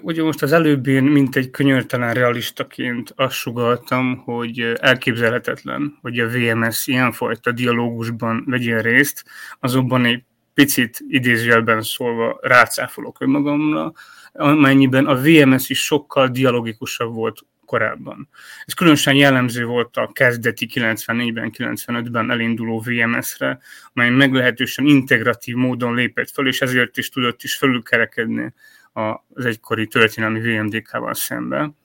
Ugye 0.02 0.23
most 0.23 0.42
az 0.42 0.52
előbb 0.52 0.87
én, 0.87 1.02
mint 1.02 1.37
egy 1.37 1.50
könyörtelen 1.50 2.14
realistaként 2.14 3.12
azt 3.16 3.35
sugaltam, 3.35 4.16
hogy 4.16 4.73
elképzelhetetlen, 4.80 5.99
hogy 6.00 6.18
a 6.18 6.28
VMS 6.28 6.87
ilyenfajta 6.87 7.52
dialógusban 7.52 8.44
vegyen 8.47 8.82
részt, 8.82 9.25
azonban 9.61 10.04
egy 10.04 10.23
picit 10.54 10.99
idézőjelben 11.09 11.82
szólva 11.82 12.38
rácáfolok 12.42 13.20
önmagamra, 13.20 13.92
amennyiben 14.32 15.06
a 15.06 15.14
VMS 15.14 15.68
is 15.68 15.84
sokkal 15.84 16.28
dialogikusabb 16.28 17.14
volt 17.14 17.44
korábban. 17.64 18.28
Ez 18.64 18.72
különösen 18.72 19.14
jellemző 19.14 19.64
volt 19.64 19.96
a 19.96 20.10
kezdeti 20.12 20.70
94-ben, 20.75 21.52
95-ben 21.56 22.30
elinduló 22.30 22.80
VMS-re, 22.80 23.58
amely 23.92 24.10
meglehetősen 24.10 24.87
integratív 24.87 25.54
módon 25.54 25.94
lépett 25.94 26.30
föl, 26.30 26.46
és 26.46 26.60
ezért 26.60 26.96
is 26.96 27.08
tudott 27.08 27.42
is 27.42 27.56
fölülkerekedni 27.56 28.52
az 28.92 29.44
egykori 29.44 29.87
történelmi 29.87 30.40
VMDK-val 30.40 31.14
szemben. 31.14 31.76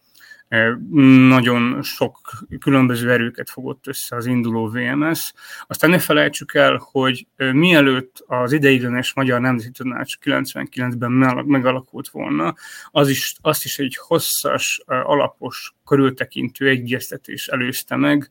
Nagyon 1.29 1.83
sok 1.83 2.19
különböző 2.59 3.11
erőket 3.11 3.49
fogott 3.49 3.87
össze 3.87 4.15
az 4.15 4.25
induló 4.25 4.67
VMS. 4.67 5.33
Aztán 5.67 5.89
ne 5.89 5.99
felejtsük 5.99 6.53
el, 6.53 6.81
hogy 6.91 7.27
mielőtt 7.35 8.23
az 8.27 8.51
ideiglenes 8.51 9.13
Magyar 9.13 9.41
Nemzeti 9.41 9.71
Tanács 9.71 10.17
99-ben 10.21 11.11
megalakult 11.45 12.07
volna, 12.07 12.55
az 12.91 13.09
is, 13.09 13.35
azt 13.41 13.65
is 13.65 13.79
egy 13.79 13.97
hosszas, 14.07 14.81
alapos, 14.85 15.73
körültekintő 15.85 16.67
egyeztetés 16.67 17.47
előzte 17.47 17.95
meg, 17.95 18.29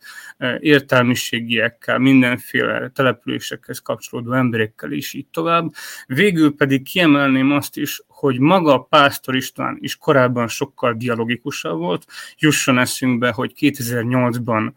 értelmiségiekkel, 0.58 1.98
mindenféle 1.98 2.90
településekhez 2.94 3.78
kapcsolódó 3.78 4.32
emberekkel 4.32 4.92
is 4.92 5.12
így 5.12 5.26
tovább. 5.26 5.70
Végül 6.06 6.54
pedig 6.54 6.82
kiemelném 6.82 7.52
azt 7.52 7.76
is, 7.76 8.02
hogy 8.24 8.38
maga 8.38 8.78
Pásztor 8.78 9.34
István 9.34 9.76
is 9.80 9.96
korábban 9.96 10.48
sokkal 10.48 10.94
dialogikusabb 10.94 11.78
volt. 11.78 12.06
Jusson 12.38 12.78
eszünkbe, 12.78 13.30
hogy 13.30 13.52
2008-ban 13.60 14.72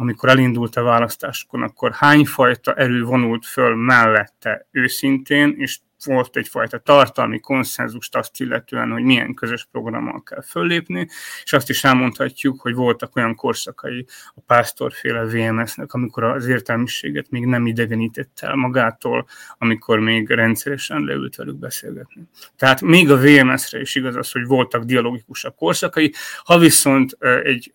amikor 0.00 0.28
elindult 0.28 0.76
a 0.76 0.82
választásokon, 0.82 1.62
akkor 1.62 1.92
hányfajta 1.92 2.74
erő 2.74 3.02
vonult 3.02 3.46
föl 3.46 3.74
mellette 3.74 4.66
őszintén, 4.70 5.54
és 5.56 5.78
volt 6.04 6.36
egyfajta 6.36 6.78
tartalmi 6.78 7.40
konszenzust 7.40 8.16
azt 8.16 8.40
illetően, 8.40 8.90
hogy 8.90 9.02
milyen 9.02 9.34
közös 9.34 9.68
programmal 9.72 10.22
kell 10.22 10.42
föllépni, 10.42 11.08
és 11.44 11.52
azt 11.52 11.70
is 11.70 11.84
elmondhatjuk, 11.84 12.60
hogy 12.60 12.74
voltak 12.74 13.16
olyan 13.16 13.34
korszakai 13.34 14.06
a 14.34 14.40
pásztorféle 14.46 15.24
VMS-nek, 15.24 15.92
amikor 15.92 16.24
az 16.24 16.46
értelmiséget 16.46 17.30
még 17.30 17.46
nem 17.46 17.66
idegenítette 17.66 18.46
el 18.46 18.54
magától, 18.54 19.26
amikor 19.58 19.98
még 19.98 20.28
rendszeresen 20.28 21.04
leült 21.04 21.36
velük 21.36 21.58
beszélgetni. 21.58 22.22
Tehát 22.56 22.80
még 22.80 23.10
a 23.10 23.18
VMS-re 23.18 23.80
is 23.80 23.94
igaz 23.94 24.16
az, 24.16 24.32
hogy 24.32 24.46
voltak 24.46 24.84
dialogikusabb 24.84 25.54
korszakai, 25.54 26.12
ha 26.44 26.58
viszont 26.58 27.16
egy 27.42 27.72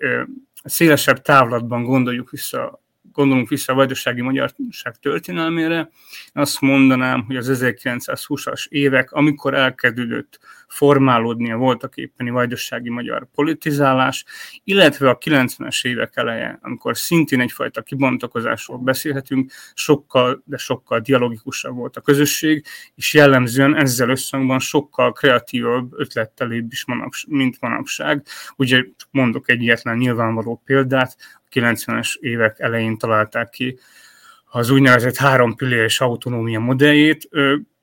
szélesebb 0.66 1.22
távlatban 1.22 1.84
gondoljuk 1.84 2.30
vissza 2.30 2.84
gondolunk 3.16 3.50
vissza 3.50 3.72
a 3.72 3.76
vajdasági 3.76 4.22
magyarság 4.22 4.96
történelmére, 4.96 5.90
azt 6.34 6.62
mondanám, 6.62 7.24
hogy 7.24 7.36
az 7.36 7.50
1920-as 7.54 8.68
évek, 8.68 9.12
amikor 9.12 9.54
elkezdődött 9.54 10.40
formálódni 10.68 11.52
a 11.52 11.58
voltak 11.58 11.96
éppeni 11.96 12.30
vajdasági 12.30 12.90
magyar 12.90 13.28
politizálás, 13.34 14.26
illetve 14.64 15.10
a 15.10 15.18
90-es 15.18 15.86
évek 15.88 16.16
eleje, 16.16 16.60
amikor 16.62 16.98
szintén 16.98 17.40
egyfajta 17.40 17.82
kibontakozásról 17.82 18.78
beszélhetünk, 18.78 19.52
sokkal, 19.74 20.44
de 20.46 20.58
sokkal 20.58 21.00
dialogikusabb 21.00 21.76
volt 21.76 21.98
a 21.98 22.02
közösség, 22.02 22.66
és 22.96 23.14
jellemzően 23.14 23.76
ezzel 23.76 24.10
összhangban 24.10 24.60
sokkal 24.60 25.12
kreatívabb, 25.12 25.94
ötlettelébb 25.94 26.72
is, 26.72 26.86
mint 27.28 27.62
manapság. 27.62 28.26
Ugye 28.56 28.84
mondok 29.12 29.50
egyetlen 29.50 29.98
nyilvánvaló 29.98 30.62
példát, 30.66 31.18
90-es 31.52 32.16
évek 32.20 32.60
elején 32.60 32.98
találták 32.98 33.50
ki 33.50 33.80
az 34.46 34.70
úgynevezett 34.70 35.16
három 35.16 35.56
pilléres 35.56 36.02
autonómia 36.02 36.60
modelljét. 36.60 37.30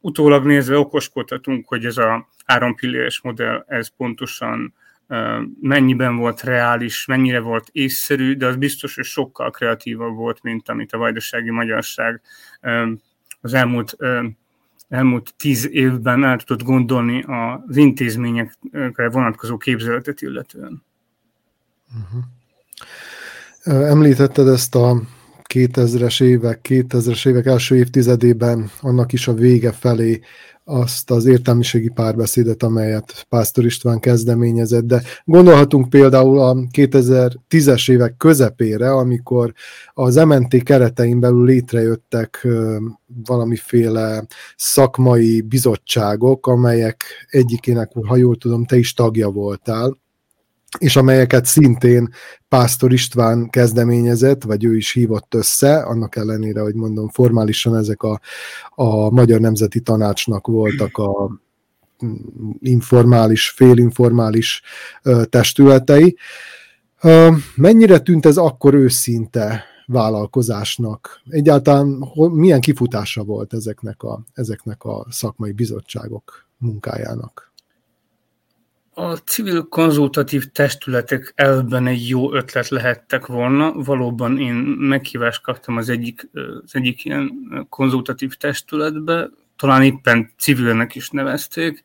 Utólag 0.04 0.44
nézve 0.44 0.78
okoskodhatunk, 0.78 1.68
hogy 1.68 1.84
ez 1.84 1.96
a 1.96 2.28
három 2.44 2.74
pilléres 2.74 3.20
modell, 3.20 3.64
ez 3.68 3.88
pontosan 3.96 4.74
mennyiben 5.60 6.16
volt 6.16 6.42
reális, 6.42 7.06
mennyire 7.06 7.40
volt 7.40 7.68
észszerű, 7.72 8.36
de 8.36 8.46
az 8.46 8.56
biztos, 8.56 8.94
hogy 8.94 9.04
sokkal 9.04 9.50
kreatívabb 9.50 10.14
volt, 10.14 10.42
mint 10.42 10.68
amit 10.68 10.92
a 10.92 10.98
vajdasági 10.98 11.50
magyarság 11.50 12.20
az 13.40 13.54
elmúlt 13.54 13.96
elmúlt 14.92 15.34
tíz 15.36 15.68
évben 15.70 16.24
el 16.24 16.38
tudott 16.38 16.66
gondolni 16.66 17.22
az 17.22 17.76
intézményekre 17.76 19.08
vonatkozó 19.10 19.56
képzeletet 19.56 20.22
illetően. 20.22 20.82
Uh-huh. 21.94 22.22
Említetted 23.90 24.48
ezt 24.48 24.74
a 24.74 25.00
2000-es 25.52 26.22
évek, 26.22 26.66
2000-es 26.68 27.28
évek 27.28 27.46
első 27.46 27.76
évtizedében, 27.76 28.70
annak 28.80 29.12
is 29.12 29.28
a 29.28 29.34
vége 29.34 29.72
felé 29.72 30.20
azt 30.64 31.10
az 31.10 31.26
értelmiségi 31.26 31.88
párbeszédet, 31.88 32.62
amelyet 32.62 33.26
Pásztor 33.28 33.64
István 33.64 34.00
kezdeményezett, 34.00 34.84
de 34.84 35.02
gondolhatunk 35.24 35.88
például 35.88 36.38
a 36.38 36.54
2010-es 36.54 37.90
évek 37.90 38.16
közepére, 38.16 38.92
amikor 38.92 39.52
az 39.94 40.14
MNT 40.14 40.62
keretein 40.62 41.20
belül 41.20 41.44
létrejöttek 41.44 42.48
valamiféle 43.24 44.26
szakmai 44.56 45.40
bizottságok, 45.40 46.46
amelyek 46.46 47.04
egyikének, 47.30 47.92
ha 48.06 48.16
jól 48.16 48.36
tudom, 48.36 48.64
te 48.64 48.76
is 48.76 48.92
tagja 48.94 49.28
voltál, 49.28 50.00
és 50.78 50.96
amelyeket 50.96 51.44
szintén 51.44 52.08
Pásztor 52.48 52.92
István 52.92 53.50
kezdeményezett, 53.50 54.42
vagy 54.42 54.64
ő 54.64 54.76
is 54.76 54.92
hívott 54.92 55.34
össze, 55.34 55.76
annak 55.76 56.16
ellenére, 56.16 56.60
hogy 56.60 56.74
mondom, 56.74 57.08
formálisan 57.08 57.76
ezek 57.76 58.02
a, 58.02 58.20
a 58.70 59.10
Magyar 59.10 59.40
Nemzeti 59.40 59.80
Tanácsnak 59.80 60.46
voltak 60.46 60.96
a 60.96 61.28
mm, 62.04 62.14
informális, 62.58 63.48
félinformális 63.48 64.62
testületei. 65.24 66.16
Mennyire 67.54 67.98
tűnt 67.98 68.26
ez 68.26 68.36
akkor 68.36 68.74
őszinte 68.74 69.64
vállalkozásnak? 69.86 71.20
Egyáltalán 71.28 72.04
milyen 72.14 72.60
kifutása 72.60 73.24
volt 73.24 73.54
ezeknek 73.54 74.02
a, 74.02 74.22
ezeknek 74.32 74.84
a 74.84 75.06
szakmai 75.10 75.52
bizottságok 75.52 76.46
munkájának? 76.58 77.51
A 78.94 79.16
civil 79.16 79.62
konzultatív 79.62 80.44
testületek 80.44 81.32
elben 81.34 81.86
egy 81.86 82.08
jó 82.08 82.34
ötlet 82.34 82.68
lehettek 82.68 83.26
volna. 83.26 83.72
Valóban 83.72 84.38
én 84.38 84.54
meghívást 84.78 85.42
kaptam 85.42 85.76
az 85.76 85.88
egyik, 85.88 86.28
az 86.64 86.74
egyik 86.74 87.04
ilyen 87.04 87.32
konzultatív 87.68 88.34
testületbe, 88.34 89.30
talán 89.56 89.82
éppen 89.82 90.30
civilnek 90.38 90.94
is 90.94 91.10
nevezték, 91.10 91.82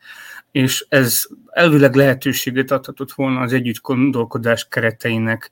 és 0.51 0.85
ez 0.89 1.27
elvileg 1.49 1.95
lehetőséget 1.95 2.71
adhatott 2.71 3.11
volna 3.11 3.39
az 3.39 3.53
együtt 3.53 3.81
gondolkodás 3.81 4.67
kereteinek 4.69 5.51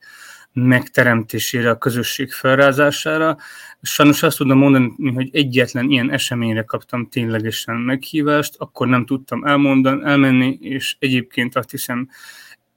megteremtésére, 0.56 1.70
a 1.70 1.78
közösség 1.78 2.32
felrázására. 2.32 3.38
Sajnos 3.82 4.24
azt 4.24 4.38
tudom 4.38 4.58
mondani, 4.58 5.12
hogy 5.14 5.30
egyetlen 5.32 5.90
ilyen 5.90 6.12
eseményre 6.12 6.64
kaptam 6.64 7.10
ténylegesen 7.10 7.76
meghívást, 7.76 8.56
akkor 8.58 8.88
nem 8.88 9.06
tudtam 9.06 9.44
elmondani, 9.44 10.04
elmenni, 10.04 10.58
és 10.62 10.96
egyébként 11.00 11.56
azt 11.56 11.72
hiszem 11.72 12.10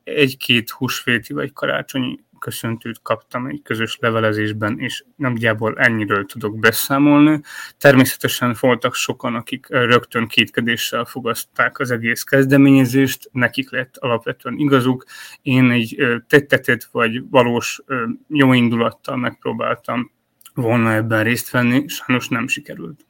egy-két 0.04 0.70
húsvéti 0.70 1.32
vagy 1.32 1.52
karácsonyi 1.52 2.18
köszöntőt 2.38 3.00
kaptam 3.02 3.46
egy 3.46 3.60
közös 3.62 3.96
levelezésben, 4.00 4.78
és 4.78 5.04
nagyjából 5.16 5.78
ennyiről 5.78 6.24
tudok 6.24 6.58
beszámolni. 6.58 7.40
Természetesen 7.78 8.56
voltak 8.60 8.94
sokan, 8.94 9.34
akik 9.34 9.66
rögtön 9.68 10.26
kétkedéssel 10.26 11.04
fogaszták 11.04 11.78
az 11.78 11.90
egész 11.90 12.22
kezdeményezést, 12.22 13.28
nekik 13.32 13.70
lett 13.70 13.96
alapvetően 13.96 14.58
igazuk. 14.58 15.04
Én 15.42 15.70
egy 15.70 15.96
tettetett 16.28 16.88
vagy 16.92 17.22
valós 17.30 17.82
jó 18.28 18.52
indulattal 18.52 19.16
megpróbáltam 19.16 20.10
volna 20.54 20.92
ebben 20.92 21.24
részt 21.24 21.50
venni, 21.50 21.88
sajnos 21.88 22.28
nem 22.28 22.48
sikerült. 22.48 23.06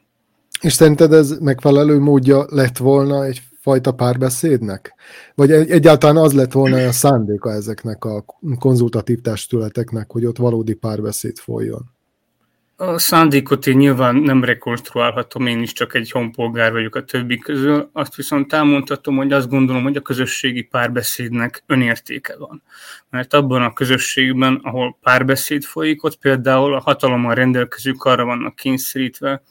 És 0.60 0.72
szerinted 0.72 1.12
ez 1.12 1.38
megfelelő 1.38 1.98
módja 1.98 2.44
lett 2.48 2.76
volna 2.76 3.24
egy 3.24 3.42
fajta 3.68 3.92
párbeszédnek? 3.92 4.94
Vagy 5.34 5.50
egyáltalán 5.50 6.16
az 6.16 6.32
lett 6.32 6.52
volna 6.52 6.76
a 6.86 6.92
szándéka 6.92 7.50
ezeknek 7.50 8.04
a 8.04 8.24
konzultatív 8.58 9.20
testületeknek, 9.20 10.10
hogy 10.10 10.24
ott 10.24 10.36
valódi 10.36 10.74
párbeszéd 10.74 11.36
folyjon? 11.36 11.96
A 12.76 12.98
szándékot 12.98 13.66
én 13.66 13.76
nyilván 13.76 14.16
nem 14.16 14.44
rekonstruálhatom, 14.44 15.46
én 15.46 15.62
is 15.62 15.72
csak 15.72 15.94
egy 15.94 16.10
honpolgár 16.10 16.72
vagyok 16.72 16.94
a 16.94 17.04
többi 17.04 17.38
közül. 17.38 17.90
Azt 17.92 18.14
viszont 18.14 18.52
elmondhatom, 18.52 19.16
hogy 19.16 19.32
azt 19.32 19.48
gondolom, 19.48 19.82
hogy 19.82 19.96
a 19.96 20.00
közösségi 20.00 20.62
párbeszédnek 20.62 21.62
önértéke 21.66 22.36
van. 22.38 22.62
Mert 23.10 23.34
abban 23.34 23.62
a 23.62 23.72
közösségben, 23.72 24.60
ahol 24.62 24.96
párbeszéd 25.02 25.62
folyik, 25.62 26.04
ott 26.04 26.18
például 26.18 26.74
a 26.74 26.80
hatalommal 26.80 27.34
rendelkezők 27.34 28.04
arra 28.04 28.24
vannak 28.24 28.54
kényszerítve, 28.54 29.42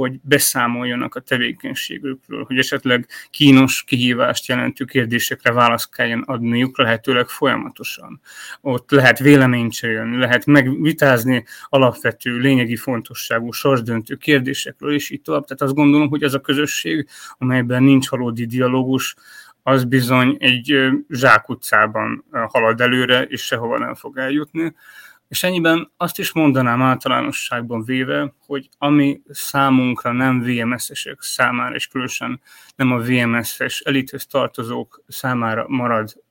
hogy 0.00 0.20
beszámoljanak 0.22 1.14
a 1.14 1.20
tevékenységükről, 1.20 2.44
hogy 2.44 2.58
esetleg 2.58 3.06
kínos 3.30 3.84
kihívást 3.86 4.46
jelentő 4.46 4.84
kérdésekre 4.84 5.52
választ 5.52 5.94
kelljen 5.94 6.22
adniuk 6.26 6.78
lehetőleg 6.78 7.26
folyamatosan. 7.26 8.20
Ott 8.60 8.90
lehet 8.90 9.18
véleményt 9.18 9.72
cserélni, 9.72 10.16
lehet 10.16 10.46
megvitázni 10.46 11.44
alapvető, 11.64 12.38
lényegi 12.38 12.76
fontosságú, 12.76 13.50
sorsdöntő 13.50 14.14
kérdésekről, 14.14 14.94
és 14.94 15.10
így 15.10 15.22
tovább. 15.22 15.44
Tehát 15.44 15.62
azt 15.62 15.74
gondolom, 15.74 16.08
hogy 16.08 16.22
ez 16.22 16.34
a 16.34 16.40
közösség, 16.40 17.08
amelyben 17.38 17.82
nincs 17.82 18.08
valódi 18.08 18.46
dialógus, 18.46 19.14
az 19.62 19.84
bizony 19.84 20.36
egy 20.38 20.90
zsákutcában 21.08 22.24
halad 22.30 22.80
előre, 22.80 23.22
és 23.22 23.42
sehova 23.42 23.78
nem 23.78 23.94
fog 23.94 24.18
eljutni 24.18 24.74
És 25.30 25.42
ennyiben 25.42 25.92
azt 25.96 26.18
is 26.18 26.32
mondanám 26.32 26.82
általánosságban 26.82 27.84
véve, 27.84 28.34
hogy 28.46 28.68
ami 28.78 29.22
számunkra 29.28 30.12
nem 30.12 30.40
VMS-esek 30.40 31.20
számára, 31.20 31.74
és 31.74 31.86
különösen 31.86 32.40
nem 32.76 32.92
a 32.92 32.98
VMS-es 32.98 33.80
elithez 33.80 34.26
tartozók 34.26 35.02
számára 35.08 35.64
marad, 35.68 36.22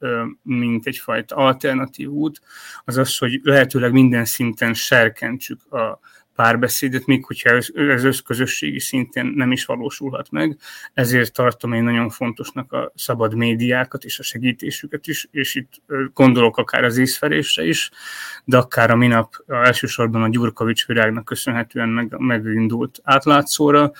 mint 0.41 0.85
egyfajta 0.85 1.35
alternatív 1.35 2.09
út, 2.09 2.41
az 2.85 2.97
az, 2.97 3.17
hogy 3.17 3.39
lehetőleg 3.43 3.91
minden 3.91 4.25
szinten 4.25 4.73
serkentsük 4.73 5.71
a 5.71 5.99
párbeszédet, 6.39 7.05
még 7.05 7.25
hogyha 7.25 7.49
ez, 7.49 7.67
ez 7.73 8.03
összközösségi 8.03 8.79
szintén 8.79 9.25
nem 9.35 9.51
is 9.51 9.65
valósulhat 9.65 10.31
meg. 10.31 10.57
Ezért 10.93 11.33
tartom 11.33 11.73
én 11.73 11.83
nagyon 11.83 12.09
fontosnak 12.09 12.71
a 12.71 12.91
szabad 12.95 13.35
médiákat 13.35 14.03
és 14.03 14.19
a 14.19 14.23
segítésüket 14.23 15.07
is, 15.07 15.27
és 15.31 15.55
itt 15.55 15.71
gondolok 16.13 16.57
akár 16.57 16.83
az 16.83 16.97
észferésre 16.97 17.65
is, 17.65 17.91
de 18.45 18.57
akár 18.57 18.91
a 18.91 18.95
minap 18.95 19.33
elsősorban 19.47 20.23
a 20.23 20.29
Gyurkovics 20.29 20.85
virágnak 20.85 21.25
köszönhetően 21.25 21.89
meg, 21.89 22.15
megindult 22.17 22.99
átlátszóra. 23.03 23.91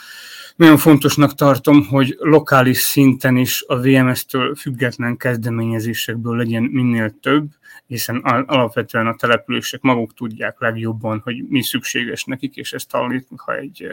Nagyon 0.55 0.77
fontosnak 0.77 1.35
tartom, 1.35 1.87
hogy 1.87 2.15
lokális 2.19 2.77
szinten 2.77 3.37
is 3.37 3.63
a 3.67 3.79
VMS-től 3.79 4.55
független 4.55 5.17
kezdeményezésekből 5.17 6.37
legyen 6.37 6.63
minél 6.63 7.19
több, 7.21 7.47
hiszen 7.87 8.17
alapvetően 8.47 9.07
a 9.07 9.15
települések 9.15 9.81
maguk 9.81 10.13
tudják 10.13 10.59
legjobban, 10.59 11.21
hogy 11.23 11.47
mi 11.47 11.63
szükséges 11.63 12.23
nekik, 12.23 12.55
és 12.55 12.73
ezt 12.73 12.91
ha 13.35 13.55
egy 13.55 13.87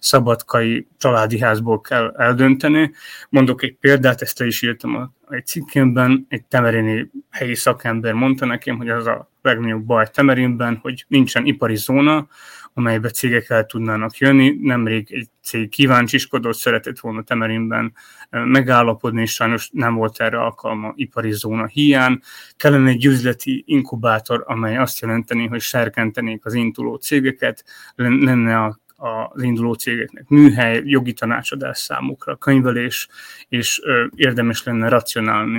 szabadkai 0.00 0.86
családi 0.98 1.40
házból 1.40 1.80
kell 1.80 2.14
eldönteni. 2.16 2.92
Mondok 3.28 3.62
egy 3.62 3.76
példát, 3.80 4.22
ezt 4.22 4.40
is 4.40 4.62
írtam 4.62 4.94
a, 4.94 5.12
egy 5.28 5.46
cikkemben, 5.46 6.26
egy 6.28 6.44
temerini 6.44 7.10
helyi 7.30 7.54
szakember 7.54 8.12
mondta 8.12 8.46
nekem, 8.46 8.76
hogy 8.76 8.88
az 8.88 9.06
a 9.06 9.30
legnagyobb 9.48 9.84
baj 9.84 10.06
Temerinben, 10.12 10.78
hogy 10.82 11.04
nincsen 11.08 11.46
ipari 11.46 11.76
zóna, 11.76 12.28
amelybe 12.74 13.10
cégek 13.10 13.50
el 13.50 13.66
tudnának 13.66 14.16
jönni. 14.16 14.58
Nemrég 14.60 15.12
egy 15.12 15.28
cég 15.42 15.68
kíváncsiskodott, 15.68 16.56
szeretett 16.56 16.98
volna 16.98 17.22
Temerinben 17.22 17.92
megállapodni, 18.30 19.20
és 19.20 19.32
sajnos 19.32 19.70
nem 19.72 19.94
volt 19.94 20.20
erre 20.20 20.40
alkalma 20.40 20.92
ipari 20.96 21.32
zóna 21.32 21.66
hiány. 21.66 22.20
Kellene 22.56 22.88
egy 22.88 23.04
üzleti 23.04 23.62
inkubátor, 23.66 24.44
amely 24.46 24.76
azt 24.76 25.00
jelenteni, 25.00 25.46
hogy 25.46 25.60
serkentenék 25.60 26.44
az 26.44 26.54
induló 26.54 26.94
cégeket, 26.94 27.64
lenne 27.96 28.58
a 28.58 28.80
az 29.00 29.42
induló 29.42 29.72
cégeknek 29.72 30.28
műhely, 30.28 30.82
jogi 30.84 31.12
tanácsadás 31.12 31.78
számukra, 31.78 32.36
könyvelés, 32.36 33.08
és 33.48 33.80
érdemes 34.14 34.62
lenne 34.62 35.02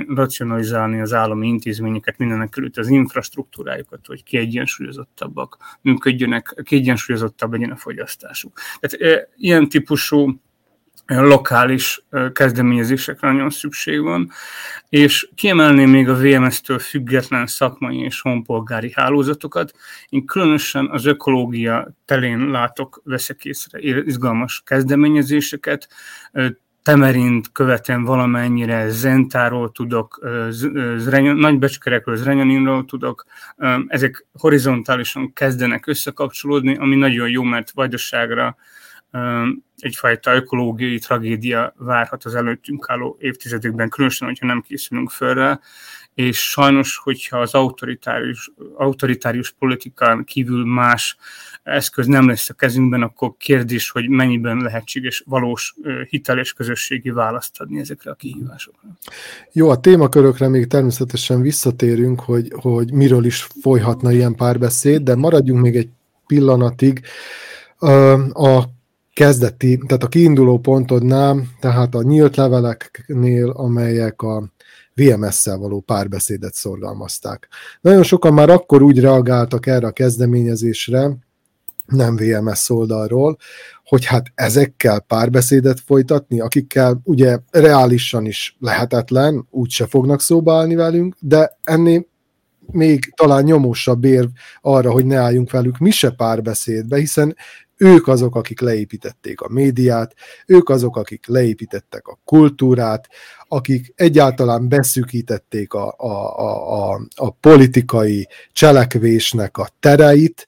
racionalizálni 0.06 1.00
az 1.00 1.12
állami 1.12 1.46
intézményeket, 1.46 2.18
mindenek 2.18 2.54
előtt 2.56 2.76
az 2.76 2.88
infrastruktúrájukat, 2.88 4.06
hogy 4.06 4.22
kiegyensúlyozottabbak 4.22 5.78
működjönek, 5.80 6.60
kiegyensúlyozottabb 6.64 7.52
legyen 7.52 7.70
a 7.70 7.76
fogyasztásuk. 7.76 8.58
Tehát 8.80 9.28
ilyen 9.36 9.68
típusú 9.68 10.40
lokális 11.18 12.02
kezdeményezésekre 12.32 13.32
nagyon 13.32 13.50
szükség 13.50 14.00
van, 14.00 14.30
és 14.88 15.28
kiemelném 15.34 15.90
még 15.90 16.08
a 16.08 16.16
VMS-től 16.16 16.78
független 16.78 17.46
szakmai 17.46 17.98
és 17.98 18.20
honpolgári 18.20 18.92
hálózatokat. 18.94 19.72
Én 20.08 20.24
különösen 20.24 20.88
az 20.90 21.06
ökológia 21.06 21.88
telén 22.04 22.50
látok, 22.50 23.00
veszek 23.04 23.44
észre 23.44 23.78
izgalmas 23.80 24.62
kezdeményezéseket, 24.64 25.88
Temerint 26.82 27.52
követem 27.52 28.04
valamennyire, 28.04 28.88
Zentáról 28.88 29.72
tudok, 29.72 30.20
Nagybecskerekről, 31.34 32.16
Zrenyaninról 32.16 32.84
tudok, 32.84 33.24
ezek 33.86 34.26
horizontálisan 34.32 35.32
kezdenek 35.32 35.86
összekapcsolódni, 35.86 36.76
ami 36.76 36.96
nagyon 36.96 37.28
jó, 37.28 37.42
mert 37.42 37.70
Vajdaságra 37.70 38.56
egyfajta 39.76 40.34
ökológiai 40.34 40.98
tragédia 40.98 41.74
várhat 41.76 42.24
az 42.24 42.34
előttünk 42.34 42.86
álló 42.88 43.16
évtizedekben, 43.20 43.88
különösen, 43.88 44.28
hogyha 44.28 44.46
nem 44.46 44.60
készülünk 44.60 45.10
föl 45.10 45.34
rá, 45.34 45.60
és 46.14 46.38
sajnos, 46.38 46.96
hogyha 46.96 47.38
az 47.38 47.54
autoritárius, 47.54 48.52
autoritárius 48.76 49.54
politikán 49.58 50.24
kívül 50.24 50.64
más 50.64 51.16
eszköz 51.62 52.06
nem 52.06 52.28
lesz 52.28 52.48
a 52.48 52.54
kezünkben, 52.54 53.02
akkor 53.02 53.34
kérdés, 53.38 53.90
hogy 53.90 54.08
mennyiben 54.08 54.56
lehetséges 54.56 55.22
valós 55.26 55.74
hiteles 56.08 56.52
közösségi 56.52 57.10
választ 57.10 57.60
adni 57.60 57.80
ezekre 57.80 58.10
a 58.10 58.14
kihívásokra. 58.14 58.88
Jó, 59.52 59.68
a 59.68 59.80
témakörökre 59.80 60.48
még 60.48 60.66
természetesen 60.66 61.40
visszatérünk, 61.40 62.20
hogy, 62.20 62.52
hogy 62.52 62.92
miről 62.92 63.24
is 63.24 63.46
folyhatna 63.60 64.12
ilyen 64.12 64.34
párbeszéd, 64.34 65.02
de 65.02 65.14
maradjunk 65.14 65.62
még 65.62 65.76
egy 65.76 65.88
pillanatig 66.26 67.00
a 68.32 68.62
kezdeti, 69.12 69.78
tehát 69.86 70.02
a 70.02 70.08
kiinduló 70.08 70.58
pontodnál, 70.58 71.42
tehát 71.60 71.94
a 71.94 72.02
nyílt 72.02 72.36
leveleknél, 72.36 73.50
amelyek 73.50 74.22
a 74.22 74.52
VMS-szel 74.94 75.58
való 75.58 75.80
párbeszédet 75.80 76.54
szorgalmazták. 76.54 77.48
Nagyon 77.80 78.02
sokan 78.02 78.34
már 78.34 78.50
akkor 78.50 78.82
úgy 78.82 79.00
reagáltak 79.00 79.66
erre 79.66 79.86
a 79.86 79.92
kezdeményezésre, 79.92 81.10
nem 81.86 82.16
VMS 82.16 82.70
oldalról, 82.70 83.36
hogy 83.84 84.04
hát 84.04 84.26
ezekkel 84.34 85.00
párbeszédet 85.00 85.80
folytatni, 85.80 86.40
akikkel 86.40 87.00
ugye 87.04 87.38
reálisan 87.50 88.26
is 88.26 88.56
lehetetlen, 88.60 89.46
úgyse 89.50 89.86
fognak 89.86 90.20
szóba 90.20 90.54
állni 90.54 90.74
velünk, 90.74 91.14
de 91.20 91.58
ennél 91.62 92.06
még 92.72 93.12
talán 93.16 93.44
nyomósabb 93.44 94.04
érv 94.04 94.28
arra, 94.60 94.90
hogy 94.90 95.06
ne 95.06 95.16
álljunk 95.16 95.50
velük 95.50 95.78
mi 95.78 95.90
se 95.90 96.10
párbeszédbe, 96.10 96.96
hiszen 96.96 97.36
ők 97.80 98.08
azok, 98.08 98.36
akik 98.36 98.60
leépítették 98.60 99.40
a 99.40 99.48
médiát, 99.48 100.14
ők 100.46 100.68
azok, 100.68 100.96
akik 100.96 101.26
leépítettek 101.26 102.06
a 102.06 102.18
kultúrát, 102.24 103.08
akik 103.48 103.92
egyáltalán 103.96 104.68
beszűkítették 104.68 105.72
a, 105.72 105.94
a, 105.96 106.38
a, 106.38 106.90
a, 106.90 107.00
a 107.14 107.30
politikai 107.30 108.28
cselekvésnek 108.52 109.58
a 109.58 109.68
tereit. 109.80 110.46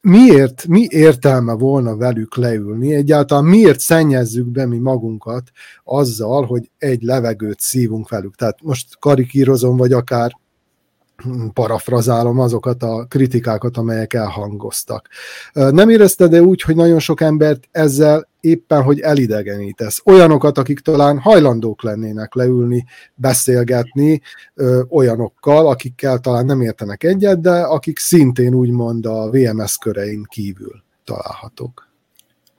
Miért, 0.00 0.66
mi 0.66 0.86
értelme 0.88 1.52
volna 1.52 1.96
velük 1.96 2.36
leülni? 2.36 2.94
Egyáltalán 2.94 3.44
miért 3.44 3.80
szennyezzük 3.80 4.46
be 4.46 4.66
mi 4.66 4.78
magunkat 4.78 5.50
azzal, 5.84 6.46
hogy 6.46 6.70
egy 6.78 7.02
levegőt 7.02 7.60
szívunk 7.60 8.08
velük? 8.08 8.36
Tehát 8.36 8.62
most 8.62 8.98
karikírozom, 8.98 9.76
vagy 9.76 9.92
akár 9.92 10.40
parafrazálom 11.52 12.38
azokat 12.38 12.82
a 12.82 13.06
kritikákat, 13.08 13.76
amelyek 13.76 14.14
elhangoztak. 14.14 15.08
Nem 15.52 15.88
érezted-e 15.88 16.42
úgy, 16.42 16.62
hogy 16.62 16.76
nagyon 16.76 16.98
sok 16.98 17.20
embert 17.20 17.68
ezzel 17.70 18.28
éppen, 18.40 18.82
hogy 18.82 19.00
elidegenítesz? 19.00 20.00
Olyanokat, 20.04 20.58
akik 20.58 20.80
talán 20.80 21.18
hajlandók 21.18 21.82
lennének 21.82 22.34
leülni, 22.34 22.84
beszélgetni 23.14 24.20
olyanokkal, 24.88 25.66
akikkel 25.66 26.18
talán 26.18 26.44
nem 26.44 26.60
értenek 26.60 27.04
egyet, 27.04 27.40
de 27.40 27.60
akik 27.60 27.98
szintén 27.98 28.54
úgymond 28.54 29.06
a 29.06 29.30
VMS 29.30 29.76
körein 29.76 30.26
kívül 30.28 30.82
találhatók. 31.04 31.91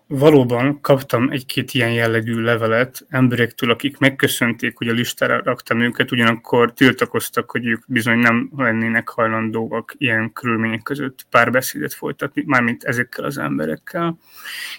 Valóban 0.08 0.82
kaptam 0.82 1.30
egy-két 1.30 1.74
ilyen 1.74 1.92
jellegű 1.92 2.42
levelet 2.42 3.06
emberektől, 3.10 3.72
akik 3.72 3.98
megköszönték, 3.98 4.78
hogy 4.78 4.88
a 4.88 4.94
listára 4.94 5.42
raktam 5.44 5.82
őket, 5.82 6.12
ugyanakkor 6.12 6.74
tiltakoztak, 6.74 7.52
hogy 7.52 7.66
ők 7.66 7.84
bizony 7.88 8.18
nem 8.18 8.52
lennének 8.58 9.10
hajlandóak 9.10 9.96
ilyen 9.98 10.34
körülmények 10.34 10.82
között 10.82 11.26
párbeszédet 11.30 11.94
folytatni, 11.94 12.44
mármint 12.46 12.84
ezekkel 12.84 13.26
az 13.26 13.38
emberekkel. 13.38 14.18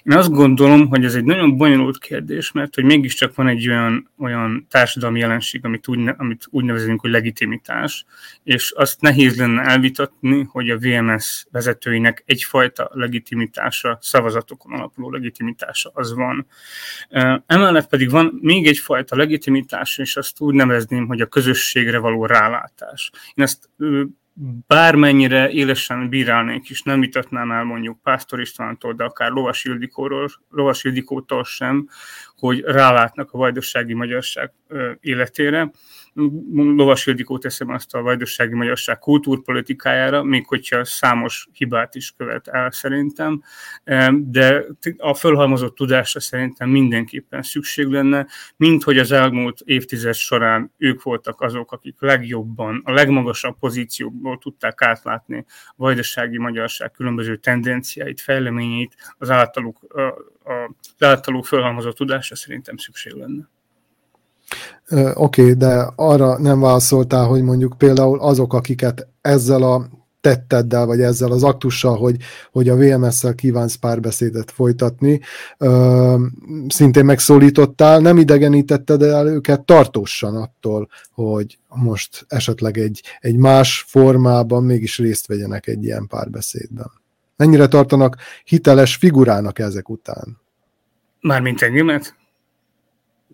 Én 0.03 0.17
azt 0.17 0.31
gondolom, 0.31 0.89
hogy 0.89 1.05
ez 1.05 1.15
egy 1.15 1.25
nagyon 1.25 1.57
bonyolult 1.57 1.99
kérdés, 1.99 2.53
mert 2.53 2.75
hogy 2.75 2.85
mégiscsak 2.85 3.35
van 3.35 3.49
egy 3.49 3.69
olyan, 3.69 4.11
olyan 4.19 4.67
társadalmi 4.71 5.19
jelenség, 5.19 5.65
amit 5.65 5.89
úgy, 5.89 6.11
amit 6.17 6.47
úgy 6.51 6.65
nevezünk, 6.65 7.01
hogy 7.01 7.11
legitimitás, 7.11 8.05
és 8.43 8.73
azt 8.77 9.01
nehéz 9.01 9.39
lenne 9.39 9.63
elvitatni, 9.63 10.47
hogy 10.51 10.71
a 10.71 10.79
VMS 10.79 11.47
vezetőinek 11.51 12.23
egyfajta 12.27 12.91
legitimitása 12.93 13.99
szavazatokon 14.01 14.73
alapuló 14.73 15.13
legitimitása 15.15 15.91
az 15.95 16.15
van. 16.15 16.47
Emellett 17.47 17.89
pedig 17.89 18.11
van 18.11 18.39
még 18.41 18.67
egyfajta 18.67 19.17
legitimitás, 19.17 19.99
és 19.99 20.17
azt 20.17 20.41
úgy 20.41 20.55
nevezném, 20.55 21.07
hogy 21.07 21.21
a 21.21 21.27
közösségre 21.27 21.99
való 21.99 22.27
rálátás. 22.27 23.11
Én 23.35 23.45
ezt 23.45 23.71
bármennyire 24.67 25.51
élesen 25.51 26.09
bírálnék 26.09 26.71
is, 26.71 26.83
nem 26.83 27.01
vitatnám 27.01 27.51
el 27.51 27.65
mondjuk 27.65 28.03
Pásztor 28.03 28.41
Istvántól, 28.41 28.95
de 28.95 29.05
akár 29.05 29.31
Lovas, 29.31 29.65
Ildikóról, 29.65 30.29
Lovas 30.51 30.85
Ildikótól 30.85 31.45
sem, 31.45 31.89
hogy 32.37 32.61
rálátnak 32.61 33.33
a 33.33 33.39
vajdasági 33.39 33.95
magyarság 33.95 34.53
életére, 35.01 35.71
Lovas 36.55 37.07
Ildikó 37.07 37.39
teszem 37.39 37.69
azt 37.69 37.95
a 37.95 38.03
vajdasági 38.03 38.55
magyarság 38.55 38.99
kultúrpolitikájára, 38.99 40.23
még 40.23 40.47
hogyha 40.47 40.85
számos 40.85 41.49
hibát 41.53 41.95
is 41.95 42.15
követ 42.17 42.49
el 42.49 42.71
szerintem, 42.71 43.43
de 44.13 44.65
a 44.97 45.15
fölhalmozott 45.15 45.75
tudásra 45.75 46.21
szerintem 46.21 46.69
mindenképpen 46.69 47.43
szükség 47.43 47.87
lenne, 47.87 48.27
mint 48.57 48.83
hogy 48.83 48.99
az 48.99 49.13
elmúlt 49.13 49.61
évtized 49.65 50.15
során 50.15 50.73
ők 50.79 51.03
voltak 51.03 51.41
azok, 51.41 51.73
akik 51.73 51.97
legjobban, 51.99 52.83
a 52.85 52.93
legmagasabb 52.93 53.59
pozícióból 53.59 54.39
tudták 54.39 54.83
átlátni 54.83 55.45
a 55.69 55.73
vajdasági 55.77 56.39
magyarság 56.39 56.91
különböző 56.91 57.37
tendenciáit, 57.37 58.21
fejleményeit, 58.21 58.95
az 59.19 59.31
általuk, 59.31 59.79
a, 59.89 60.01
a, 60.51 60.75
az 60.99 61.07
általuk 61.07 61.45
fölhalmozott 61.45 61.97
tudásra 61.97 62.37
szerintem 62.37 62.77
szükség 62.77 63.13
lenne. 63.13 63.53
Oké, 64.91 65.15
okay, 65.15 65.53
de 65.53 65.93
arra 65.97 66.39
nem 66.39 66.61
válaszoltál, 66.61 67.25
hogy 67.27 67.43
mondjuk 67.43 67.75
például 67.79 68.21
azok, 68.21 68.53
akiket 68.55 69.09
ezzel 69.21 69.63
a 69.63 69.89
tetteddel, 70.25 70.87
vagy 70.87 71.01
ezzel 71.01 71.31
az 71.31 71.43
aktussal, 71.43 71.97
hogy, 71.97 72.17
hogy 72.53 72.69
a 72.69 72.77
VMS-szel 72.77 73.35
kívánsz 73.35 73.75
párbeszédet 73.75 74.51
folytatni, 74.51 75.21
ö, 75.59 76.17
szintén 76.69 77.05
megszólítottál, 77.05 78.01
nem 78.01 78.19
idegenítetted 78.19 79.03
el 79.03 79.27
őket 79.27 79.61
tartósan 79.61 80.37
attól, 80.37 80.89
hogy 81.11 81.59
most 81.69 82.25
esetleg 82.29 82.79
egy, 82.79 83.03
egy 83.21 83.37
más 83.37 83.85
formában 83.89 84.65
mégis 84.65 84.99
részt 84.99 85.27
vegyenek 85.27 85.67
egy 85.67 85.85
ilyen 85.85 86.07
párbeszédben. 86.07 86.91
Mennyire 87.37 87.67
tartanak 87.67 88.17
hiteles 88.45 88.97
figurának 88.97 89.59
ezek 89.59 89.89
után? 89.89 90.41
Mármint 91.21 91.63
engemet? 91.63 92.15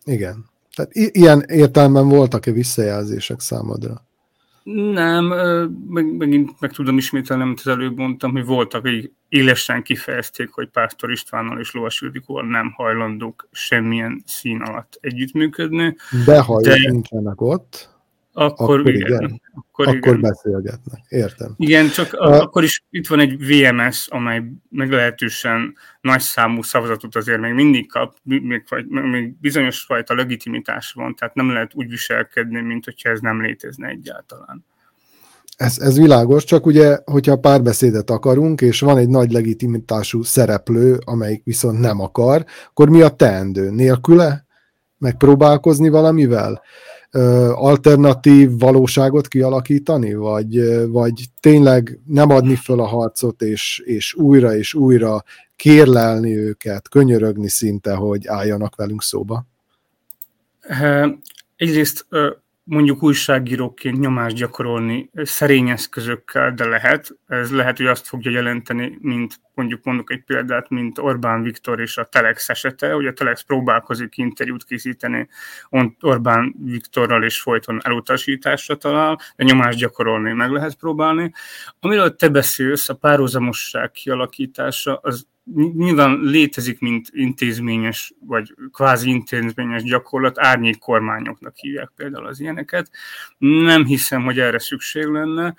Igen. 0.05 0.51
Tehát 0.75 0.95
i- 0.95 1.11
ilyen 1.13 1.45
értelemben 1.49 2.09
voltak-e 2.09 2.53
visszajelzések 2.53 3.41
számodra? 3.41 4.09
Nem, 4.93 5.25
meg, 5.89 6.17
megint 6.17 6.61
meg 6.61 6.73
tudom 6.73 6.97
ismételni, 6.97 7.43
amit 7.43 7.61
az 7.61 7.67
előbb 7.67 7.97
mondtam, 7.97 8.33
hogy 8.33 8.45
voltak, 8.45 8.83
hogy 8.83 9.13
élesen 9.29 9.83
kifejezték, 9.83 10.51
hogy 10.51 10.69
Pásztor 10.69 11.11
Istvánnal 11.11 11.59
és 11.59 11.73
Lovas 11.73 12.01
Ildikóval 12.01 12.47
nem 12.47 12.73
hajlandók 12.77 13.49
semmilyen 13.53 14.23
szín 14.27 14.61
alatt 14.61 14.99
együttműködni. 15.01 15.97
De 16.25 16.41
ha 16.41 16.61
de... 16.61 16.77
nincsenek 16.91 17.41
ott, 17.41 17.89
akkor, 18.33 18.81
akkor 18.81 18.95
igen. 18.95 19.07
igen. 19.07 19.41
Akkor, 19.55 19.87
akkor 19.89 19.99
igen. 20.17 20.21
beszélgetnek, 20.21 21.01
értem. 21.09 21.55
Igen, 21.57 21.89
csak 21.89 22.13
a, 22.13 22.41
akkor 22.41 22.63
is 22.63 22.85
itt 22.91 23.07
van 23.07 23.21
egy 23.21 23.47
VMS, 23.47 24.09
amely 24.09 24.43
meglehetősen 24.71 25.77
nagy 26.01 26.21
számú 26.21 26.63
szavazatot 26.63 27.17
azért 27.17 27.41
még 27.41 27.53
mindig 27.53 27.91
kap, 27.91 28.17
még, 28.23 28.65
vagy, 28.69 28.87
még 28.87 29.35
bizonyos 29.41 29.81
fajta 29.83 30.15
legitimitás 30.15 30.93
van, 30.93 31.15
tehát 31.15 31.35
nem 31.35 31.53
lehet 31.53 31.71
úgy 31.75 31.89
viselkedni, 31.89 32.61
mint 32.61 32.85
hogyha 32.85 33.11
ez 33.11 33.21
nem 33.21 33.43
létezne 33.43 33.89
egyáltalán. 33.89 34.65
Ez, 35.57 35.79
ez 35.79 35.99
világos, 35.99 36.45
csak 36.45 36.67
ugye, 36.67 36.99
hogyha 37.05 37.39
párbeszédet 37.39 38.11
akarunk, 38.11 38.61
és 38.61 38.81
van 38.81 38.99
egy 38.99 39.09
nagy 39.09 39.33
legitimitású 39.33 40.23
szereplő, 40.23 40.99
amelyik 41.05 41.45
viszont 41.45 41.79
nem 41.81 42.01
akar, 42.01 42.45
akkor 42.69 42.89
mi 42.89 43.01
a 43.01 43.09
teendő? 43.09 43.71
Nélküle? 43.71 44.45
Megpróbálkozni 44.99 45.89
valamivel? 45.89 46.63
Alternatív 47.55 48.59
valóságot 48.59 49.29
kialakítani, 49.29 50.15
vagy, 50.15 50.87
vagy 50.89 51.25
tényleg 51.41 52.01
nem 52.07 52.31
adni 52.31 52.55
föl 52.55 52.81
a 52.81 52.87
harcot, 52.87 53.43
és, 53.43 53.83
és 53.85 54.15
újra 54.15 54.57
és 54.57 54.75
újra 54.75 55.23
kérlelni 55.57 56.37
őket, 56.37 56.89
könyörögni 56.89 57.49
szinte, 57.49 57.95
hogy 57.95 58.27
álljanak 58.27 58.77
velünk 58.77 59.03
szóba? 59.03 59.47
Egyrészt 61.57 62.07
mondjuk 62.71 63.03
újságíróként 63.03 63.99
nyomást 63.99 64.37
gyakorolni 64.37 65.11
szerény 65.15 65.69
eszközökkel, 65.69 66.55
de 66.55 66.67
lehet. 66.67 67.17
Ez 67.27 67.51
lehet, 67.51 67.77
hogy 67.77 67.87
azt 67.87 68.07
fogja 68.07 68.31
jelenteni, 68.31 68.99
mint 69.01 69.41
mondjuk 69.55 69.85
mondok 69.85 70.11
egy 70.11 70.25
példát, 70.25 70.69
mint 70.69 70.99
Orbán 70.99 71.43
Viktor 71.43 71.81
és 71.81 71.97
a 71.97 72.05
Telex 72.05 72.49
esete. 72.49 72.97
Ugye 72.97 73.09
a 73.09 73.13
Telex 73.13 73.43
próbálkozik 73.43 74.17
interjút 74.17 74.65
készíteni 74.65 75.29
Orbán 76.01 76.55
Viktorral, 76.65 77.25
és 77.25 77.41
folyton 77.41 77.81
elutasításra 77.83 78.77
talál, 78.77 79.19
de 79.37 79.45
nyomást 79.45 79.79
gyakorolni 79.79 80.33
meg 80.33 80.51
lehet 80.51 80.75
próbálni. 80.75 81.33
Amiről 81.81 82.17
te 82.17 82.29
beszélsz, 82.29 82.89
a 82.89 82.95
párhuzamosság 82.95 83.91
kialakítása, 83.91 84.97
az 85.03 85.27
nyilván 85.77 86.21
létezik, 86.23 86.81
mint 86.81 87.09
intézményes, 87.13 88.13
vagy 88.27 88.55
kvázi 88.73 89.11
intézményes 89.11 89.83
gyakorlat, 89.83 90.39
árnyék 90.39 90.79
kormányoknak 90.79 91.57
hívják 91.57 91.91
például 91.97 92.27
az 92.27 92.41
ilyeneket. 92.41 92.91
Nem 93.39 93.85
hiszem, 93.85 94.23
hogy 94.23 94.39
erre 94.39 94.59
szükség 94.59 95.05
lenne. 95.05 95.55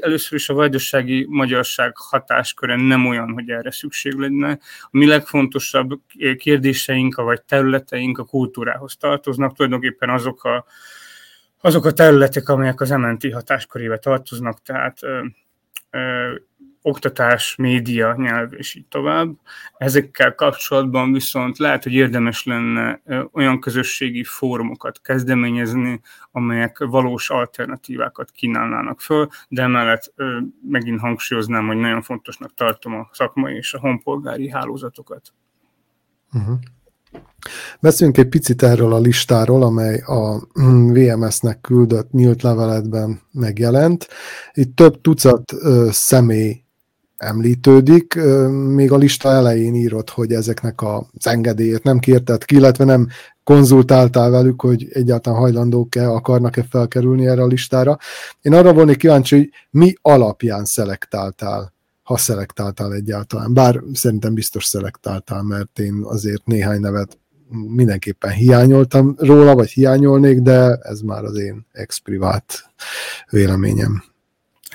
Először 0.00 0.38
is 0.38 0.48
a 0.48 0.54
vajdasági 0.54 1.26
magyarság 1.28 1.96
hatásköre 1.96 2.76
nem 2.76 3.06
olyan, 3.06 3.32
hogy 3.32 3.50
erre 3.50 3.70
szükség 3.70 4.12
lenne. 4.12 4.58
A 4.80 4.88
mi 4.90 5.06
legfontosabb 5.06 6.00
kérdéseink, 6.36 7.14
vagy 7.14 7.42
területeink 7.42 8.18
a 8.18 8.24
kultúrához 8.24 8.96
tartoznak, 8.96 9.56
tulajdonképpen 9.56 10.10
azok 10.10 10.44
a, 10.44 10.64
azok 11.60 11.84
a 11.84 11.92
területek, 11.92 12.48
amelyek 12.48 12.80
az 12.80 12.90
MNT 12.90 13.32
hatáskörébe 13.32 13.98
tartoznak, 13.98 14.62
tehát 14.62 14.98
oktatás, 16.82 17.56
média, 17.56 18.14
nyelv 18.18 18.52
és 18.52 18.74
így 18.74 18.86
tovább. 18.86 19.34
Ezekkel 19.76 20.34
kapcsolatban 20.34 21.12
viszont 21.12 21.58
lehet, 21.58 21.82
hogy 21.82 21.92
érdemes 21.92 22.44
lenne 22.44 23.02
olyan 23.32 23.60
közösségi 23.60 24.24
fórumokat 24.24 25.00
kezdeményezni, 25.00 26.00
amelyek 26.32 26.78
valós 26.78 27.30
alternatívákat 27.30 28.30
kínálnának 28.30 29.00
föl, 29.00 29.28
de 29.48 29.62
emellett 29.62 30.12
megint 30.68 31.00
hangsúlyoznám, 31.00 31.66
hogy 31.66 31.76
nagyon 31.76 32.02
fontosnak 32.02 32.54
tartom 32.54 32.94
a 32.94 33.08
szakmai 33.12 33.54
és 33.56 33.74
a 33.74 33.78
honpolgári 33.78 34.50
hálózatokat. 34.50 35.32
Uh-huh. 36.32 36.58
Beszéljünk 37.80 38.18
egy 38.18 38.28
picit 38.28 38.62
erről 38.62 38.92
a 38.92 38.98
listáról, 38.98 39.62
amely 39.62 39.98
a 39.98 40.46
VMS-nek 40.92 41.60
küldött 41.60 42.10
nyílt 42.10 42.42
leveletben 42.42 43.20
megjelent. 43.32 44.08
Itt 44.52 44.76
több 44.76 45.00
tucat 45.00 45.52
ö, 45.52 45.88
személy 45.90 46.64
említődik. 47.20 48.14
Még 48.50 48.92
a 48.92 48.96
lista 48.96 49.28
elején 49.28 49.74
írott, 49.74 50.10
hogy 50.10 50.32
ezeknek 50.32 50.82
az 50.82 51.26
engedélyét 51.26 51.82
nem 51.82 51.98
kérted 51.98 52.44
ki, 52.44 52.54
illetve 52.54 52.84
nem 52.84 53.08
konzultáltál 53.44 54.30
velük, 54.30 54.60
hogy 54.60 54.88
egyáltalán 54.92 55.38
hajlandók-e, 55.38 56.10
akarnak-e 56.10 56.66
felkerülni 56.70 57.26
erre 57.26 57.42
a 57.42 57.46
listára. 57.46 57.98
Én 58.40 58.54
arra 58.54 58.72
volnék 58.72 58.96
kíváncsi, 58.96 59.36
hogy 59.36 59.50
mi 59.70 59.94
alapján 60.02 60.64
szelektáltál, 60.64 61.72
ha 62.02 62.16
szelektáltál 62.16 62.92
egyáltalán. 62.92 63.54
Bár 63.54 63.80
szerintem 63.92 64.34
biztos 64.34 64.64
szelektáltál, 64.64 65.42
mert 65.42 65.78
én 65.78 66.00
azért 66.02 66.46
néhány 66.46 66.80
nevet 66.80 67.18
mindenképpen 67.50 68.30
hiányoltam 68.30 69.14
róla, 69.18 69.54
vagy 69.54 69.70
hiányolnék, 69.70 70.38
de 70.38 70.74
ez 70.74 71.00
már 71.00 71.24
az 71.24 71.36
én 71.36 71.66
ex-privát 71.72 72.70
véleményem. 73.30 74.09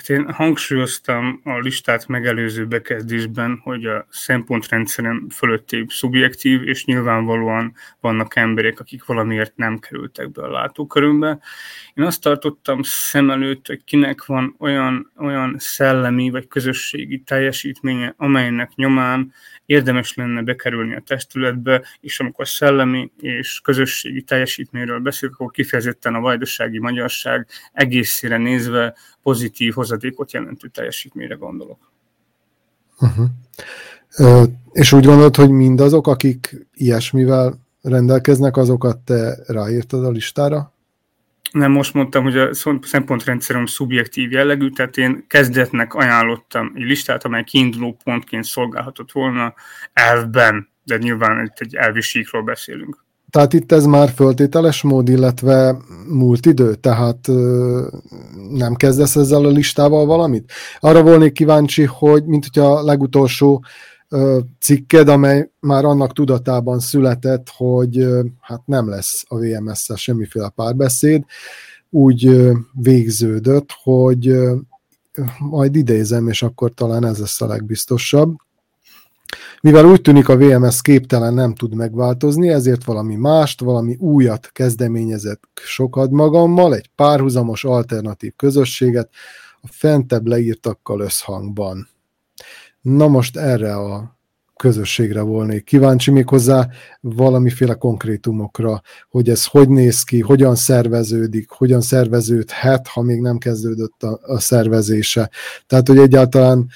Hát 0.08 0.18
én 0.18 0.32
hangsúlyoztam 0.32 1.42
a 1.44 1.58
listát 1.60 2.08
megelőző 2.08 2.66
bekezdésben, 2.66 3.60
hogy 3.64 3.86
a 3.86 4.06
szempontrendszerem 4.10 5.28
fölötti 5.30 5.86
szubjektív, 5.88 6.68
és 6.68 6.86
nyilvánvalóan 6.86 7.74
vannak 8.00 8.36
emberek, 8.36 8.80
akik 8.80 9.06
valamiért 9.06 9.56
nem 9.56 9.80
kerültek 9.80 10.32
be 10.32 10.42
a 10.42 10.52
látókörömbe. 10.52 11.40
Én 11.94 12.06
azt 12.06 12.22
tartottam 12.22 12.80
szem 12.84 13.30
előtt, 13.30 13.68
hogy 13.68 13.84
kinek 13.84 14.26
van 14.26 14.56
olyan, 14.60 15.12
olyan 15.18 15.56
szellemi 15.58 16.30
vagy 16.30 16.48
közösségi 16.48 17.20
teljesítménye, 17.20 18.14
amelynek 18.18 18.76
nyomán 18.76 19.34
érdemes 19.66 20.14
lenne 20.14 20.42
bekerülni 20.42 20.96
a 20.96 21.04
testületbe, 21.06 21.84
és 22.00 22.20
amikor 22.20 22.48
szellemi 22.48 23.12
és 23.20 23.60
közösségi 23.64 24.22
teljesítményről 24.22 25.00
beszélünk, 25.00 25.40
akkor 25.40 25.52
kifejezetten 25.52 26.16
a 26.16 26.20
vajdasági 26.20 26.80
magyarság 26.80 27.48
egészére 27.74 28.38
nézve 28.38 28.96
pozitív 29.22 29.78
hozadékot 29.96 30.32
jelentő 30.32 30.68
teljesítményre 30.68 31.36
gondolok. 31.36 31.92
Uh-huh. 33.00 33.26
Ö, 34.18 34.44
és 34.72 34.92
úgy 34.92 35.06
gondolod, 35.06 35.36
hogy 35.36 35.50
mindazok, 35.50 36.08
akik 36.08 36.68
ilyesmivel 36.74 37.54
rendelkeznek, 37.82 38.58
azokat 38.58 38.98
te 38.98 39.38
ráírtad 39.48 40.06
a 40.06 40.10
listára? 40.10 40.74
Nem, 41.52 41.72
most 41.72 41.94
mondtam, 41.94 42.24
hogy 42.24 42.38
a 42.38 42.54
szempontrendszerem 42.82 43.66
szubjektív 43.66 44.32
jellegű, 44.32 44.70
tehát 44.70 44.98
én 44.98 45.26
kezdetnek 45.28 45.94
ajánlottam 45.94 46.72
egy 46.76 46.82
listát, 46.82 47.24
amely 47.24 47.44
kiinduló 47.44 47.98
pontként 48.04 48.44
szolgálhatott 48.44 49.12
volna 49.12 49.54
elvben, 49.94 50.70
de 50.84 50.98
nyilván 50.98 51.46
itt 51.46 51.60
egy 51.60 51.76
elvi 51.76 52.02
síkról 52.02 52.44
beszélünk. 52.44 53.05
Tehát 53.36 53.54
itt 53.54 53.72
ez 53.72 53.86
már 53.86 54.10
föltételes 54.10 54.82
mód, 54.82 55.10
illetve 55.10 55.78
múlt 56.08 56.46
idő, 56.46 56.76
tehát 56.76 57.28
nem 58.50 58.76
kezdesz 58.76 59.16
ezzel 59.16 59.46
a 59.46 59.50
listával 59.50 60.06
valamit? 60.06 60.52
Arra 60.80 61.04
volnék 61.04 61.34
kíváncsi, 61.34 61.84
hogy 61.84 62.26
mint 62.26 62.44
hogyha 62.44 62.74
a 62.74 62.84
legutolsó 62.84 63.64
cikked, 64.60 65.08
amely 65.08 65.52
már 65.60 65.86
annak 65.86 66.14
tudatában 66.14 66.80
született, 66.80 67.52
hogy 67.58 68.08
hát 68.42 68.62
nem 68.66 68.90
lesz 68.90 69.24
a 69.28 69.38
VMS-szel 69.38 69.96
semmiféle 69.96 70.50
párbeszéd, 70.50 71.24
úgy 71.90 72.52
végződött, 72.74 73.70
hogy 73.84 74.36
majd 75.40 75.76
idézem, 75.76 76.28
és 76.28 76.44
akkor 76.44 76.74
talán 76.74 77.06
ez 77.06 77.20
lesz 77.20 77.42
a 77.42 77.48
legbiztosabb. 77.48 78.36
Mivel 79.62 79.86
úgy 79.86 80.02
tűnik 80.02 80.30
a 80.30 80.38
VMS 80.38 80.82
képtelen 80.82 81.34
nem 81.34 81.54
tud 81.54 81.76
megváltozni, 81.76 82.50
ezért 82.50 82.84
valami 82.84 83.16
mást, 83.16 83.62
valami 83.62 83.96
újat 84.00 84.50
kezdeményezett 84.52 85.44
sokad 85.54 86.12
magammal, 86.12 86.76
egy 86.76 86.90
párhuzamos 86.96 87.64
alternatív 87.64 88.34
közösséget 88.36 89.10
a 89.62 89.68
fentebb 89.72 90.28
leírtakkal 90.28 91.00
összhangban. 91.00 91.88
Na 92.82 93.08
most 93.08 93.38
erre 93.38 93.76
a 93.76 94.16
közösségre 94.56 95.22
volnék 95.22 95.64
kíváncsi, 95.64 96.12
méghozzá 96.12 96.68
valamiféle 97.02 97.74
konkrétumokra, 97.74 98.82
hogy 99.10 99.30
ez 99.30 99.46
hogy 99.46 99.70
néz 99.70 100.04
ki, 100.04 100.20
hogyan 100.20 100.56
szerveződik, 100.56 101.50
hogyan 101.50 101.82
szerveződhet, 101.82 102.88
ha 102.88 103.02
még 103.02 103.22
nem 103.22 103.38
kezdődött 103.38 104.04
a, 104.04 104.20
a 104.22 104.40
szervezése. 104.40 105.30
Tehát, 105.68 105.88
hogy 105.88 105.98
egyáltalán 105.98 106.68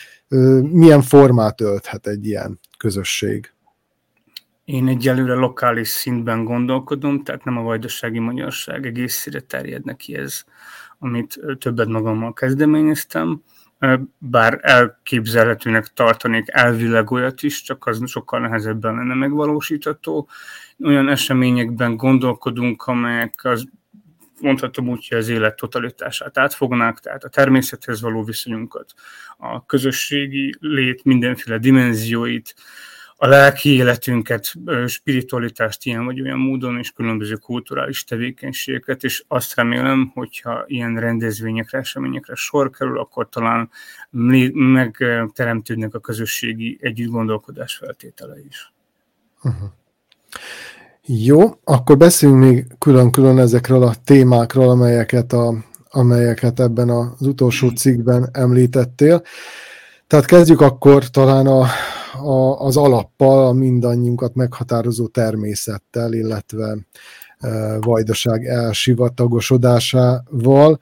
milyen 0.62 1.02
formát 1.02 1.62
ölthet 1.62 2.08
egy 2.08 2.26
ilyen 2.26 2.60
közösség. 2.78 3.54
Én 4.66 4.88
egyelőre 4.88 5.34
lokális 5.34 5.88
szintben 5.88 6.44
gondolkodom, 6.44 7.24
tehát 7.24 7.44
nem 7.44 7.58
a 7.58 7.62
vajdasági 7.62 8.20
magyarság 8.20 8.86
egészére 8.86 9.40
terjed 9.40 9.86
neki 9.86 10.16
ez, 10.16 10.44
amit 11.00 11.40
többet 11.60 11.88
magammal 11.88 12.34
kezdeményeztem 12.34 13.44
bár 14.18 14.60
elképzelhetőnek 14.62 15.88
tartanék 15.88 16.46
elvileg 16.48 17.12
olyat 17.12 17.44
is, 17.44 17.62
csak 17.62 17.86
az 17.86 18.02
sokkal 18.06 18.40
nehezebben 18.40 18.96
lenne 18.96 19.14
megvalósítható. 19.14 20.28
Olyan 20.84 21.10
eseményekben 21.10 21.96
gondolkodunk, 21.96 22.84
amelyek 22.84 23.40
az 23.44 23.68
mondhatom 24.42 24.90
úgy, 24.90 25.08
hogy 25.08 25.18
az 25.18 25.28
élet 25.28 25.56
totalitását 25.56 26.38
átfognák, 26.38 27.00
tehát 27.00 27.24
a 27.24 27.30
természethez 27.30 28.02
való 28.02 28.24
viszonyunkat, 28.24 28.94
a 29.38 29.66
közösségi 29.66 30.56
lét 30.60 31.04
mindenféle 31.04 31.58
dimenzióit, 31.58 32.56
a 33.22 33.28
lelki 33.28 33.70
életünket, 33.70 34.54
spiritualitást 34.88 35.86
ilyen 35.86 36.06
vagy 36.06 36.22
olyan 36.22 36.40
módon, 36.40 36.78
és 36.78 36.92
különböző 36.92 37.36
kulturális 37.36 38.04
tevékenységeket, 38.04 39.04
és 39.04 39.24
azt 39.28 39.56
remélem, 39.56 40.12
hogyha 40.14 40.64
ilyen 40.68 41.00
rendezvényekre, 41.00 41.78
eseményekre 41.78 42.36
sor 42.36 42.70
kerül, 42.70 43.00
akkor 43.00 43.30
talán 43.30 43.70
megteremtődnek 44.10 45.94
a 45.94 46.00
közösségi 46.00 46.78
együtt 46.82 47.10
gondolkodás 47.10 47.76
feltétele 47.76 48.36
is. 48.48 48.72
Uh-huh. 49.44 49.70
Jó, 51.06 51.40
akkor 51.64 51.98
beszéljünk 51.98 52.42
még 52.42 52.66
külön-külön 52.78 53.40
ezekről 53.40 53.84
a 53.84 53.94
témákról, 54.04 54.70
amelyeket, 54.70 55.34
a, 55.34 55.54
amelyeket 55.90 56.60
ebben 56.60 56.90
az 56.90 57.28
utolsó 57.28 57.70
cikkben 57.70 58.30
említettél. 58.32 59.22
Tehát 60.08 60.26
kezdjük 60.26 60.62
akkor 60.62 61.10
talán 61.10 61.48
a, 61.48 61.66
a, 62.24 62.60
az 62.60 62.78
alappal, 62.78 63.48
a 63.48 63.52
mindannyiunkat 63.52 64.36
meghatározó 64.36 65.08
természettel, 65.08 66.14
illetve 66.14 66.78
e, 67.40 67.80
vajdaság 67.80 68.46
elsivatagosodásával. 68.46 70.80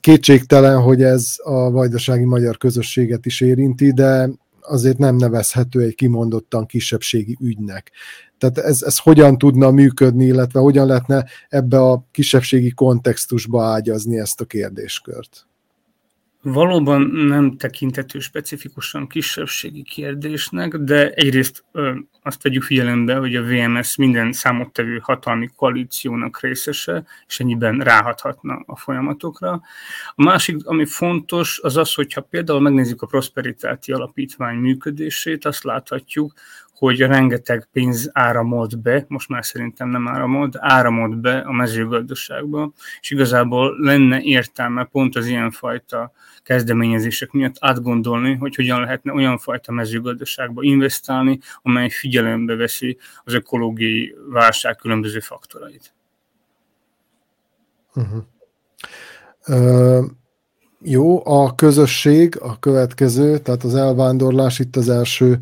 Kétségtelen, 0.00 0.80
hogy 0.80 1.02
ez 1.02 1.34
a 1.42 1.70
vajdasági 1.70 2.24
magyar 2.24 2.56
közösséget 2.56 3.26
is 3.26 3.40
érinti, 3.40 3.92
de 3.92 4.30
azért 4.60 4.98
nem 4.98 5.16
nevezhető 5.16 5.80
egy 5.80 5.94
kimondottan 5.94 6.66
kisebbségi 6.66 7.36
ügynek. 7.40 7.92
Tehát 8.38 8.58
ez, 8.58 8.82
ez 8.82 8.98
hogyan 8.98 9.38
tudna 9.38 9.70
működni, 9.70 10.24
illetve 10.24 10.60
hogyan 10.60 10.86
lehetne 10.86 11.24
ebbe 11.48 11.80
a 11.80 12.04
kisebbségi 12.10 12.70
kontextusba 12.70 13.64
ágyazni 13.64 14.18
ezt 14.18 14.40
a 14.40 14.44
kérdéskört? 14.44 15.48
valóban 16.42 17.02
nem 17.02 17.56
tekintető 17.56 18.18
specifikusan 18.18 19.06
kisebbségi 19.06 19.82
kérdésnek, 19.82 20.76
de 20.76 21.10
egyrészt 21.10 21.64
ö, 21.72 21.94
azt 22.22 22.42
vegyük 22.42 22.62
figyelembe, 22.62 23.14
hogy 23.16 23.36
a 23.36 23.42
VMS 23.42 23.96
minden 23.96 24.32
számottevő 24.32 25.00
hatalmi 25.02 25.48
koalíciónak 25.56 26.40
részese, 26.40 27.04
és 27.26 27.40
ennyiben 27.40 27.78
ráhathatna 27.78 28.62
a 28.66 28.76
folyamatokra. 28.76 29.50
A 30.14 30.22
másik, 30.22 30.66
ami 30.66 30.84
fontos, 30.84 31.60
az 31.62 31.76
az, 31.76 31.94
hogyha 31.94 32.20
például 32.20 32.60
megnézzük 32.60 33.02
a 33.02 33.06
Prosperitáti 33.06 33.92
Alapítvány 33.92 34.56
működését, 34.56 35.44
azt 35.44 35.64
láthatjuk, 35.64 36.32
hogy 36.78 36.98
rengeteg 36.98 37.68
pénz 37.72 38.10
áramolt 38.12 38.82
be, 38.82 39.04
most 39.08 39.28
már 39.28 39.44
szerintem 39.44 39.88
nem 39.88 40.08
áramolt, 40.08 40.56
áramolt 40.58 41.20
be 41.20 41.38
a 41.38 41.52
mezőgazdaságba, 41.52 42.72
és 43.00 43.10
igazából 43.10 43.76
lenne 43.78 44.20
értelme 44.20 44.84
pont 44.84 45.16
az 45.16 45.26
ilyenfajta 45.26 46.12
kezdeményezések 46.42 47.30
miatt 47.30 47.56
átgondolni, 47.60 48.34
hogy 48.34 48.54
hogyan 48.54 48.80
lehetne 48.80 49.12
olyan 49.12 49.38
fajta 49.38 49.72
mezőgazdaságba 49.72 50.62
investálni, 50.62 51.38
amely 51.62 51.88
figyelembe 51.88 52.54
veszi 52.54 52.98
az 53.24 53.34
ökológiai 53.34 54.14
válság 54.28 54.76
különböző 54.76 55.20
faktorait. 55.20 55.94
Uh-huh. 57.94 58.24
Uh, 59.46 60.04
jó, 60.80 61.26
a 61.26 61.54
közösség 61.54 62.38
a 62.40 62.58
következő, 62.58 63.38
tehát 63.38 63.64
az 63.64 63.74
elvándorlás 63.74 64.58
itt 64.58 64.76
az 64.76 64.88
első 64.88 65.38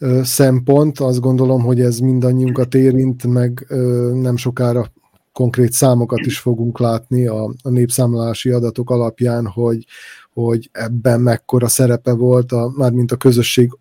uh, 0.00 0.22
szempont. 0.22 1.00
Azt 1.00 1.20
gondolom, 1.20 1.62
hogy 1.62 1.80
ez 1.80 1.98
mindannyiunkat 1.98 2.74
érint, 2.74 3.26
meg 3.26 3.66
uh, 3.70 4.12
nem 4.12 4.36
sokára 4.36 4.86
konkrét 5.32 5.72
számokat 5.72 6.18
is 6.18 6.38
fogunk 6.38 6.78
látni 6.78 7.26
a, 7.26 7.44
a 7.62 7.68
népszámlálási 7.68 8.50
adatok 8.50 8.90
alapján, 8.90 9.46
hogy, 9.46 9.84
hogy 10.32 10.68
ebben 10.72 11.20
mekkora 11.20 11.68
szerepe 11.68 12.12
volt, 12.12 12.52
a, 12.52 12.72
mármint 12.76 13.12
a 13.12 13.16
közösség 13.16 13.78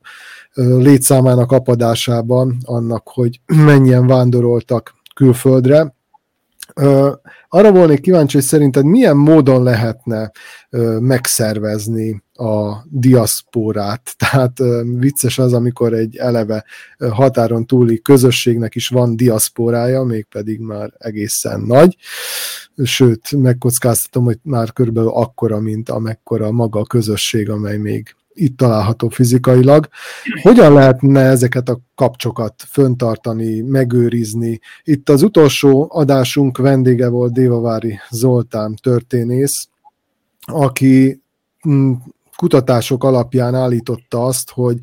létszámának 0.56 1.52
apadásában, 1.52 2.58
annak, 2.64 3.08
hogy 3.08 3.40
mennyien 3.72 4.08
vándoroltak 4.08 4.94
külföldre. 5.16 5.96
Arra 7.50 7.72
volnék 7.72 8.02
kíváncsi, 8.02 8.38
hogy 8.38 8.46
szerinted 8.46 8.86
milyen 8.86 9.18
módon 9.18 9.64
lehetne 9.64 10.32
megszervezni 11.00 12.24
a 12.34 12.76
diaszpórát. 12.90 14.16
Tehát 14.30 14.58
vicces 14.98 15.40
az, 15.40 15.54
amikor 15.54 15.94
egy 15.94 16.16
eleve 16.16 16.66
határon 16.98 17.66
túli 17.66 18.02
közösségnek 18.02 18.76
is 18.76 18.88
van 18.88 19.16
diaszpórája, 19.16 20.04
mégpedig 20.04 20.60
már 20.60 20.94
egészen 20.98 21.62
nagy. 21.62 21.98
Sőt, 22.84 23.32
megkockáztatom, 23.32 24.24
hogy 24.24 24.40
már 24.44 24.74
körülbelül 24.74 25.10
akkora, 25.10 25.60
mint 25.60 25.90
amekkora 25.90 26.52
maga 26.52 26.80
a 26.80 26.86
közösség, 26.86 27.50
amely 27.50 27.78
még 27.78 28.16
itt 28.36 28.58
található 28.58 29.10
fizikailag. 29.10 29.88
Hogyan 30.42 30.74
lehetne 30.74 31.22
ezeket 31.22 31.70
a 31.70 31.80
kapcsokat 31.96 32.64
föntartani, 32.70 33.62
megőrizni? 33.62 34.60
Itt 34.84 35.10
az 35.10 35.22
utolsó 35.22 35.88
adásunk 35.92 36.58
vendége 36.58 37.08
volt 37.08 37.34
Dévavári 37.34 38.00
Zoltán 38.10 38.76
történész, 38.82 39.68
aki 40.46 41.22
mm, 41.68 41.92
kutatások 42.36 43.04
alapján 43.04 43.56
állította 43.56 44.26
azt, 44.26 44.52
hogy 44.52 44.78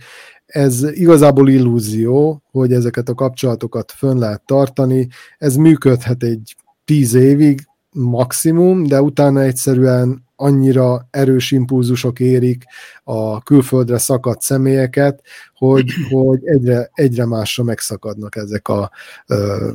ez 0.46 0.82
igazából 0.92 1.48
illúzió, 1.48 2.42
hogy 2.50 2.72
ezeket 2.72 3.08
a 3.08 3.14
kapcsolatokat 3.14 3.92
fönn 3.96 4.18
lehet 4.18 4.42
tartani. 4.46 5.08
Ez 5.38 5.56
működhet 5.56 6.22
egy 6.22 6.56
tíz 6.84 7.14
évig 7.14 7.66
maximum, 7.90 8.86
de 8.86 9.02
utána 9.02 9.40
egyszerűen 9.40 10.24
annyira 10.42 11.08
erős 11.10 11.50
impulzusok 11.50 12.20
érik 12.20 12.64
a 13.04 13.42
külföldre 13.42 13.98
szakadt 13.98 14.40
személyeket, 14.40 15.22
hogy, 15.54 15.92
hogy 16.10 16.46
egyre, 16.46 16.90
egyre 16.94 17.26
másra 17.26 17.64
megszakadnak 17.64 18.36
ezek 18.36 18.68
a 18.68 18.90
ö, 19.26 19.70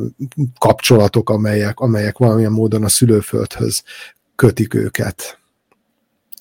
kapcsolatok, 0.59 1.29
amelyek, 1.29 1.79
amelyek 1.79 2.17
valamilyen 2.17 2.51
módon 2.51 2.83
a 2.83 2.89
szülőföldhöz 2.89 3.83
kötik 4.35 4.73
őket. 4.73 5.39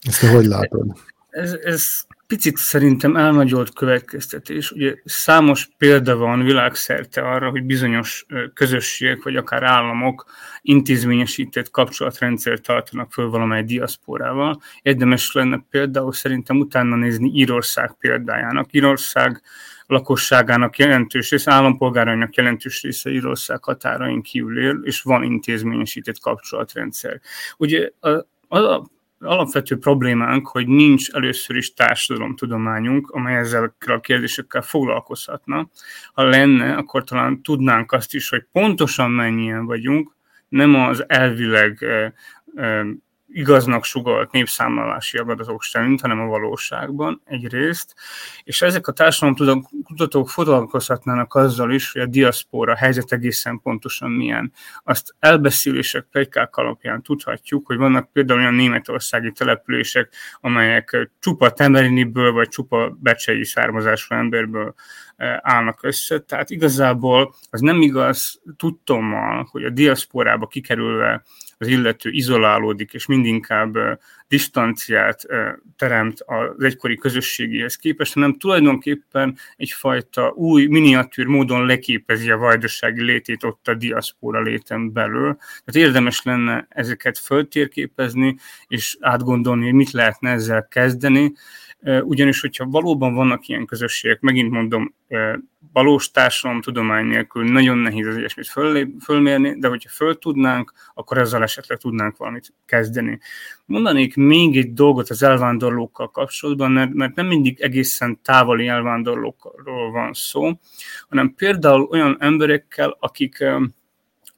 Ezt 0.03 0.21
te 0.21 0.31
hogy 0.31 0.47
látod? 0.47 0.97
Ez, 1.31 1.53
ez 1.53 1.83
picit 2.27 2.57
szerintem 2.57 3.17
elnagyolt 3.17 3.75
következtetés. 3.75 4.71
Ugye 4.71 4.95
számos 5.05 5.69
példa 5.79 6.17
van 6.17 6.45
világszerte 6.45 7.21
arra, 7.21 7.51
hogy 7.51 7.65
bizonyos 7.65 8.27
közösségek, 8.55 9.23
vagy 9.23 9.37
akár 9.37 9.63
államok 9.63 10.25
intézményesített 10.63 11.71
kapcsolatrendszert 11.71 12.63
tartanak 12.63 13.13
föl 13.13 13.31
valamely 13.31 13.63
diaszporával. 13.63 14.61
Érdemes 14.83 15.33
lenne 15.33 15.67
például 15.71 16.13
szerintem 16.13 16.59
utána 16.59 16.97
nézni 16.97 17.31
Írország 17.35 17.97
példájának. 17.99 18.73
Írország 18.73 19.43
lakosságának 19.87 20.79
jelentős 20.79 21.31
része, 21.31 21.53
állampolgárainak 21.53 22.35
jelentős 22.35 22.83
része 22.83 23.11
Írország 23.11 23.65
határain 23.65 24.23
kívül 24.23 24.61
él, 24.61 24.81
és 24.83 25.03
van 25.03 25.23
intézményesített 25.23 26.21
kapcsolatrendszer. 26.21 27.21
Ugye 27.57 27.91
a, 28.01 28.09
a 28.59 28.95
alapvető 29.19 29.79
problémánk, 29.79 30.49
hogy 30.49 30.67
nincs 30.67 31.11
először 31.11 31.57
is 31.57 31.75
társadalomtudományunk, 31.75 33.11
amely 33.11 33.37
ezzel 33.37 33.75
a 33.79 34.01
kérdésekkel 34.01 34.63
foglalkozhatna. 34.63 35.69
Ha 36.13 36.23
lenne, 36.23 36.75
akkor 36.75 37.05
talán 37.05 37.43
tudnánk 37.43 37.93
azt 37.93 38.15
is, 38.15 38.29
hogy 38.29 38.47
pontosan 38.53 39.11
mennyien 39.11 39.65
vagyunk, 39.65 40.15
nem 40.49 40.75
az 40.75 41.05
elvileg 41.09 41.85
igaznak 43.37 43.85
sugalt 43.85 44.31
népszámlálási 44.31 45.19
adatok 45.19 45.63
szerint, 45.63 46.01
hanem 46.01 46.21
a 46.21 46.27
valóságban 46.27 47.23
egyrészt, 47.25 47.95
és 48.45 48.63
ezek 48.63 48.87
a 48.87 48.93
társadalomkutatók 48.93 50.29
foglalkozhatnának 50.29 51.35
azzal 51.35 51.73
is, 51.73 51.93
hogy 51.93 52.03
a 52.03 52.07
diaszpóra 52.07 52.77
helyzet 52.77 53.13
egészen 53.13 53.61
pontosan 53.61 54.11
milyen. 54.11 54.53
Azt 54.85 55.15
elbeszélések, 55.19 56.07
plegykák 56.11 56.57
alapján 56.57 57.03
tudhatjuk, 57.03 57.67
hogy 57.67 57.77
vannak 57.77 58.13
például 58.13 58.41
olyan 58.41 58.55
németországi 58.55 59.33
települések, 59.33 60.13
amelyek 60.41 61.11
csupa 61.19 61.51
temeriniből 61.51 62.33
vagy 62.33 62.49
csupa 62.49 62.97
becsei 63.01 63.45
származású 63.45 64.15
emberből 64.15 64.75
eh, 65.17 65.37
állnak 65.43 65.83
össze. 65.83 66.19
Tehát 66.19 66.51
igazából 66.51 67.35
az 67.51 67.61
nem 67.61 67.81
igaz 67.81 68.41
tudtommal, 68.57 69.49
hogy 69.51 69.65
a 69.65 69.71
diaszporába 69.71 70.47
kikerülve 70.47 71.23
az 71.59 71.67
illető 71.67 72.11
izolálódik, 72.11 72.93
és 72.93 73.07
mindinkább 73.07 73.75
distanciát 74.29 75.27
teremt 75.77 76.21
az 76.21 76.65
egykori 76.65 76.97
közösségéhez 76.97 77.77
képest, 77.77 78.15
hanem 78.15 78.39
tulajdonképpen 78.39 79.37
egyfajta 79.57 80.33
új 80.35 80.67
miniatűr 80.67 81.27
módon 81.27 81.67
leképezi 81.67 82.31
a 82.31 82.37
vajdasági 82.37 83.03
létét 83.03 83.45
ott 83.45 83.69
a 83.69 83.75
diaszpóra 83.75 84.43
léten 84.43 84.93
belül. 84.93 85.37
Tehát 85.65 85.89
érdemes 85.89 86.23
lenne 86.23 86.67
ezeket 86.69 87.19
föltérképezni, 87.19 88.37
és 88.69 88.97
átgondolni, 89.01 89.65
hogy 89.65 89.75
mit 89.75 89.91
lehetne 89.91 90.31
ezzel 90.31 90.69
kezdeni, 90.71 91.33
ugyanis, 92.03 92.41
hogyha 92.41 92.67
valóban 92.67 93.15
vannak 93.15 93.49
ilyen 93.49 93.67
közösségek, 93.67 94.21
megint 94.21 94.51
mondom, 94.51 94.95
valós 95.73 96.11
tudomány 96.61 97.07
nélkül 97.07 97.45
nagyon 97.45 97.79
nehéz 97.79 98.07
az 98.07 98.17
ilyesmit 98.17 98.49
föl, 98.49 98.89
fölmérni, 99.05 99.59
de 99.59 99.69
hogyha 99.69 99.91
föl 99.91 100.19
tudnánk, 100.19 100.73
akkor 100.95 101.19
ezzel 101.19 101.43
esetleg 101.43 101.79
tudnánk 101.79 102.17
valamit 102.17 102.53
kezdeni. 102.67 103.19
Mondanék 103.65 104.16
még 104.17 104.57
egy 104.57 104.73
dolgot 104.73 105.11
az 105.11 105.23
elvándorlókkal 105.23 106.11
kapcsolatban, 106.11 106.71
mert, 106.71 106.93
mert 106.93 107.15
nem 107.15 107.27
mindig 107.27 107.61
egészen 107.61 108.21
távoli 108.23 108.67
elvándorlókról 108.69 109.91
van 109.91 110.13
szó, 110.13 110.51
hanem 111.09 111.35
például 111.35 111.83
olyan 111.83 112.17
emberekkel, 112.21 112.97
akik 113.01 113.45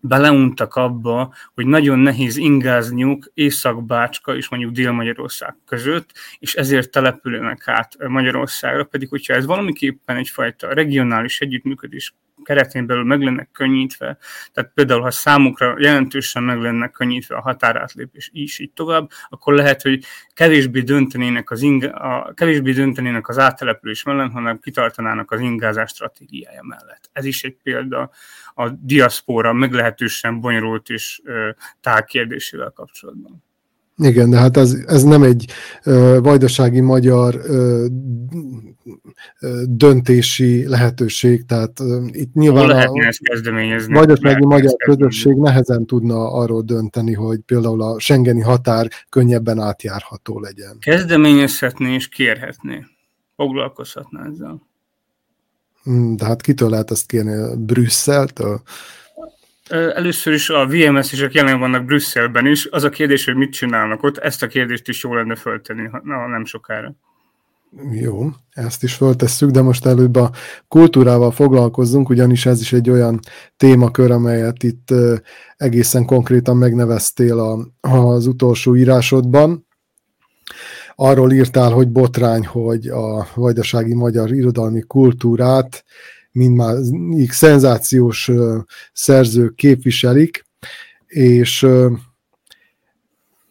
beleuntak 0.01 0.75
abba, 0.75 1.35
hogy 1.55 1.67
nagyon 1.67 1.99
nehéz 1.99 2.37
ingázniuk 2.37 3.31
Észak-Bácska 3.35 4.37
és 4.37 4.49
mondjuk 4.49 4.73
Dél-Magyarország 4.73 5.57
között, 5.67 6.13
és 6.39 6.55
ezért 6.55 6.91
települnek 6.91 7.69
át 7.69 8.09
Magyarországra, 8.09 8.85
pedig 8.85 9.09
hogyha 9.09 9.35
ez 9.35 9.47
valamiképpen 9.47 10.17
egyfajta 10.17 10.75
regionális 10.75 11.41
együttműködés 11.41 12.15
keretén 12.49 12.87
belül 12.87 13.05
meg 13.05 13.23
lenne 13.23 13.49
könnyítve, 13.53 14.19
tehát 14.53 14.71
például 14.75 15.01
ha 15.01 15.11
számukra 15.11 15.75
jelentősen 15.79 16.43
meg 16.43 16.61
lenne 16.61 16.89
könnyítve 16.89 17.37
a 17.37 17.41
határátlépés 17.41 18.31
is 18.33 18.59
így 18.59 18.73
tovább, 18.73 19.11
akkor 19.29 19.55
lehet, 19.55 19.83
hogy 19.83 20.05
kevésbé 20.35 20.81
döntenének 20.81 21.51
az, 21.51 21.63
inga, 21.63 21.91
a, 21.91 22.33
kevésbé 22.35 22.73
döntenének 22.73 23.29
az 23.29 23.39
áttelepülés 23.39 24.03
mellett, 24.03 24.33
hanem 24.33 24.59
kitartanának 24.59 25.31
az 25.31 25.41
ingázás 25.41 25.91
stratégiája 25.91 26.63
mellett. 26.63 27.11
Ez 27.13 27.25
is 27.25 27.43
egy 27.43 27.57
példa 27.63 28.11
a 28.55 28.69
diaszpóra 28.69 29.53
meglehetősen 29.53 30.41
bonyolult 30.41 30.89
és 30.89 31.21
tág 31.81 32.05
kérdésével 32.05 32.73
kapcsolatban. 32.75 33.43
Igen, 33.97 34.31
de 34.31 34.39
hát 34.39 34.57
ez, 34.57 34.73
ez 34.87 35.03
nem 35.03 35.23
egy 35.23 35.53
ö, 35.85 36.19
vajdasági 36.23 36.81
magyar 36.81 37.35
ö, 37.35 37.87
döntési 39.65 40.69
lehetőség, 40.69 41.47
tehát 41.47 41.81
itt 42.11 42.35
nyilván 42.35 42.71
a 42.71 43.07
ezt 43.07 43.23
kezdeményezni? 43.23 43.95
vajdasági 43.95 44.45
magyar 44.45 44.77
közösség 44.77 45.35
nehezen 45.35 45.87
tudna 45.87 46.33
arról 46.33 46.63
dönteni, 46.63 47.13
hogy 47.13 47.39
például 47.47 47.83
a 47.83 47.99
Schengeni 47.99 48.41
határ 48.41 48.89
könnyebben 49.09 49.59
átjárható 49.59 50.41
legyen. 50.41 50.77
Kezdeményezhetné 50.81 51.95
és 51.95 52.09
kérhetné. 52.09 52.85
Foglalkozhatná 53.37 54.27
ezzel. 54.27 54.67
Hmm, 55.83 56.17
de 56.17 56.25
hát 56.25 56.41
kitől 56.41 56.71
lehet 56.71 56.91
ezt 56.91 57.07
kérni? 57.07 57.57
Brüsszeltől? 57.57 58.63
Először 59.69 60.33
is 60.33 60.49
a 60.49 60.67
VMS-esek 60.67 61.33
jelen 61.33 61.59
vannak 61.59 61.85
Brüsszelben 61.85 62.47
is. 62.47 62.67
Az 62.67 62.85
a 62.85 62.89
kérdés, 62.89 63.25
hogy 63.25 63.35
mit 63.35 63.53
csinálnak 63.53 64.03
ott, 64.03 64.19
ezt 64.19 64.43
a 64.43 64.47
kérdést 64.47 64.89
is 64.89 65.03
jó 65.03 65.15
lenne 65.15 65.35
föltenni, 65.35 65.87
ha 65.87 66.27
nem 66.27 66.45
sokára. 66.45 66.95
Jó, 67.91 68.29
ezt 68.51 68.83
is 68.83 68.95
föltesszük, 68.95 69.51
de 69.51 69.63
most 69.63 69.87
előbb 69.87 70.17
a 70.17 70.31
kultúrával 70.69 71.31
foglalkozzunk, 71.31 72.09
ugyanis 72.09 72.47
ez 72.47 72.61
is 72.61 72.73
egy 72.73 72.91
olyan 72.91 73.21
témakör, 73.57 74.11
amelyet 74.11 74.63
itt 74.63 74.95
egészen 75.57 76.05
konkrétan 76.05 76.57
megneveztél 76.57 77.39
a, 77.39 77.69
az 77.89 78.27
utolsó 78.27 78.77
írásodban. 78.77 79.67
Arról 80.95 81.33
írtál, 81.33 81.71
hogy 81.71 81.89
botrány, 81.89 82.47
hogy 82.47 82.87
a 82.87 83.27
vajdasági 83.35 83.95
magyar 83.95 84.33
irodalmi 84.33 84.81
kultúrát 84.81 85.85
mindmáig 86.33 87.31
szenzációs 87.31 88.31
szerzők 88.93 89.55
képviselik, 89.55 90.45
és, 91.07 91.67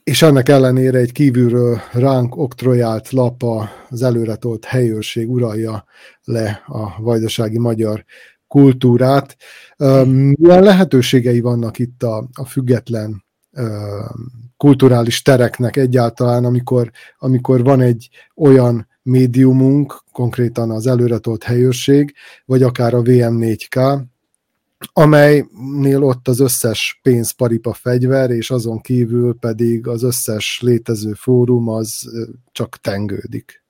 és 0.08 0.22
ennek 0.22 0.49
ellenére 0.49 0.97
egy 0.97 1.12
kívülről 1.12 1.82
ránk 1.91 2.38
oktrojált 2.38 3.10
lap 3.10 3.43
az 3.89 4.01
előretolt 4.01 4.66
helyőrség 4.66 5.30
uralja 5.30 5.86
le 6.24 6.64
a 6.66 7.01
vajdasági 7.01 7.58
magyar 7.58 8.05
kultúrát. 8.47 9.38
Milyen 10.05 10.64
lehetőségei 10.64 11.39
vannak 11.39 11.80
itt 11.80 12.03
a, 12.03 12.28
a 12.34 12.45
független 12.45 13.26
kulturális 14.58 15.22
tereknek 15.22 15.76
egyáltalán, 15.76 16.45
amikor, 16.45 16.91
amikor 17.18 17.64
van 17.64 17.82
egy 17.82 18.10
olyan 18.36 18.88
médiumunk, 19.01 20.03
konkrétan 20.12 20.72
az 20.72 20.88
előretolt 20.88 21.43
helyőrség, 21.43 22.14
vagy 22.45 22.64
akár 22.64 22.93
a 22.93 23.01
VM4K, 23.01 24.01
amelynél 24.93 26.03
ott 26.03 26.28
az 26.28 26.39
összes 26.39 26.99
pénz, 27.01 27.32
paripa, 27.32 27.73
fegyver, 27.73 28.30
és 28.30 28.51
azon 28.51 28.82
kívül 28.82 29.38
pedig 29.39 29.88
az 29.88 30.03
összes 30.03 30.59
létező 30.61 31.13
fórum 31.13 31.67
az 31.67 32.09
csak 32.51 32.78
tengődik. 32.78 33.65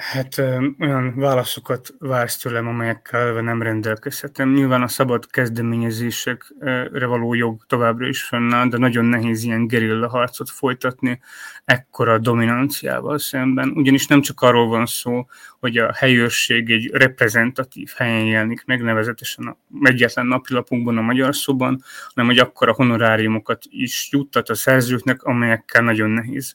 Hát 0.00 0.38
olyan 0.78 1.14
válaszokat 1.16 1.94
vársz 1.98 2.36
tőlem, 2.36 2.66
amelyekkel 2.66 3.32
nem 3.32 3.62
rendelkezhetem. 3.62 4.52
Nyilván 4.52 4.82
a 4.82 4.88
szabad 4.88 5.30
kezdeményezésekre 5.30 7.06
való 7.06 7.34
jog 7.34 7.64
továbbra 7.66 8.06
is 8.06 8.22
fennáll, 8.22 8.68
de 8.68 8.78
nagyon 8.78 9.04
nehéz 9.04 9.42
ilyen 9.42 9.66
gerilla 9.66 10.08
harcot 10.08 10.50
folytatni 10.50 11.20
ekkora 11.64 12.18
dominanciával 12.18 13.18
szemben, 13.18 13.70
ugyanis 13.74 14.06
nem 14.06 14.20
csak 14.20 14.40
arról 14.40 14.68
van 14.68 14.86
szó, 14.86 15.26
hogy 15.58 15.76
a 15.76 15.92
helyőrség 15.92 16.70
egy 16.70 16.90
reprezentatív 16.92 17.92
helyen 17.96 18.24
jelenik 18.24 18.64
meg, 18.64 18.82
nevezetesen 18.82 19.46
a 19.46 19.56
egyetlen 19.82 20.26
napilapunkban, 20.26 20.98
a 20.98 21.00
Magyar 21.00 21.36
Szóban, 21.36 21.82
hanem 22.14 22.30
hogy 22.30 22.38
akkora 22.38 22.72
honoráriumokat 22.72 23.62
is 23.68 24.08
juttat 24.12 24.48
a 24.48 24.54
szerzőknek, 24.54 25.22
amelyekkel 25.22 25.82
nagyon 25.82 26.10
nehéz 26.10 26.54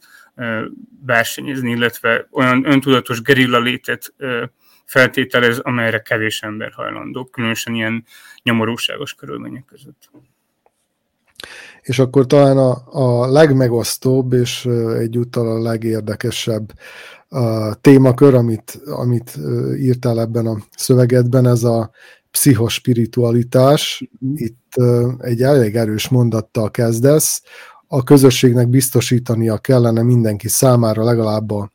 versenyezni, 1.05 1.71
illetve 1.71 2.27
olyan 2.31 2.65
öntudatos 2.65 3.21
gerilla 3.21 3.59
létet 3.59 4.13
feltételez, 4.85 5.59
amelyre 5.59 6.01
kevés 6.01 6.41
ember 6.41 6.71
hajlandó, 6.71 7.25
különösen 7.25 7.73
ilyen 7.73 8.05
nyomorúságos 8.43 9.13
körülmények 9.13 9.65
között. 9.65 10.09
És 11.81 11.99
akkor 11.99 12.25
talán 12.25 12.57
a, 12.57 12.83
a 12.91 13.31
legmegosztóbb 13.31 14.33
és 14.33 14.65
egyúttal 14.97 15.47
a 15.47 15.61
legérdekesebb 15.61 16.71
a 17.29 17.75
témakör, 17.81 18.33
amit, 18.33 18.79
amit 18.85 19.37
írtál 19.77 20.19
ebben 20.19 20.45
a 20.45 20.57
szövegedben, 20.75 21.47
ez 21.47 21.63
a 21.63 21.91
pszichospiritualitás. 22.31 24.09
Mhm. 24.19 24.33
Itt 24.35 24.73
egy 25.17 25.41
elég 25.41 25.75
erős 25.75 26.09
mondattal 26.09 26.71
kezdesz, 26.71 27.41
a 27.95 28.03
közösségnek 28.03 28.67
biztosítania 28.67 29.57
kellene 29.57 30.03
mindenki 30.03 30.47
számára 30.47 31.03
legalább 31.03 31.51
a 31.51 31.69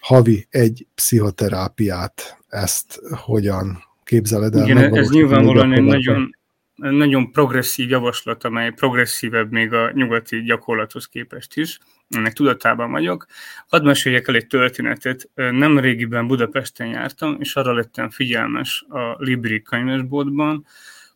havi 0.00 0.46
egy 0.50 0.86
pszichoterápiát. 0.94 2.38
Ezt 2.48 3.00
hogyan 3.10 3.78
képzeled 4.04 4.54
el? 4.54 4.64
Igen, 4.68 4.94
ez 4.94 5.10
nyilvánvalóan 5.10 5.72
egy 5.72 5.82
nagyon, 5.82 6.36
nagyon 6.74 7.30
progresszív 7.32 7.88
javaslat, 7.88 8.44
amely 8.44 8.70
progresszívebb 8.70 9.50
még 9.50 9.72
a 9.72 9.90
nyugati 9.92 10.42
gyakorlathoz 10.42 11.06
képest 11.06 11.56
is. 11.56 11.78
Ennek 12.08 12.32
tudatában 12.32 12.90
vagyok. 12.90 13.26
Hadd 13.66 13.84
meséljek 13.84 14.28
el 14.28 14.34
egy 14.34 14.46
történetet. 14.46 15.30
Nem 15.34 15.78
régiben 15.78 16.26
Budapesten 16.26 16.86
jártam, 16.86 17.36
és 17.40 17.56
arra 17.56 17.72
lettem 17.72 18.10
figyelmes 18.10 18.84
a 18.88 19.16
Libri 19.18 19.62
könyvesboltban, 19.62 20.66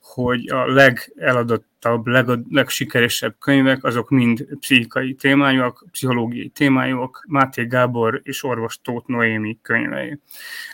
hogy 0.01 0.51
a 0.51 0.73
legeladott 0.73 1.69
leghallgatottabb, 1.81 2.07
leg, 2.07 2.39
legsikeresebb 2.51 3.35
könyvek, 3.39 3.85
azok 3.85 4.11
mind 4.11 4.47
pszichikai 4.61 5.15
témájuk, 5.15 5.85
pszichológiai 5.91 6.49
témájuk, 6.49 7.25
Máté 7.29 7.65
Gábor 7.65 8.21
és 8.23 8.45
orvos 8.45 8.81
Tóth 8.83 9.09
Noémi 9.09 9.59
könyvei. 9.63 10.19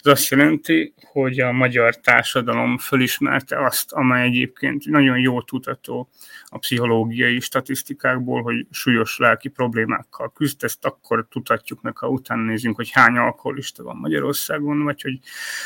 Ez 0.03 0.13
azt 0.13 0.29
jelenti, 0.29 0.95
hogy 1.13 1.41
a 1.41 1.53
magyar 1.53 1.97
társadalom 1.97 2.79
fölismerte 2.79 3.65
azt, 3.65 3.93
amely 3.93 4.27
egyébként 4.27 4.87
nagyon 4.87 5.19
jó 5.19 5.43
tudató 5.43 6.09
a 6.45 6.59
pszichológiai 6.59 7.41
statisztikákból, 7.41 8.43
hogy 8.43 8.67
súlyos 8.71 9.19
lelki 9.19 9.49
problémákkal 9.49 10.33
küzd, 10.33 10.65
ezt 10.65 10.85
akkor 10.85 11.27
tudhatjuk 11.31 11.83
meg, 11.83 11.97
ha 11.97 12.09
utána 12.09 12.43
nézünk, 12.43 12.77
hogy 12.77 12.91
hány 12.91 13.17
alkoholista 13.17 13.83
van 13.83 13.97
Magyarországon, 13.97 14.85
vagy 14.85 15.03
hogy 15.03 15.19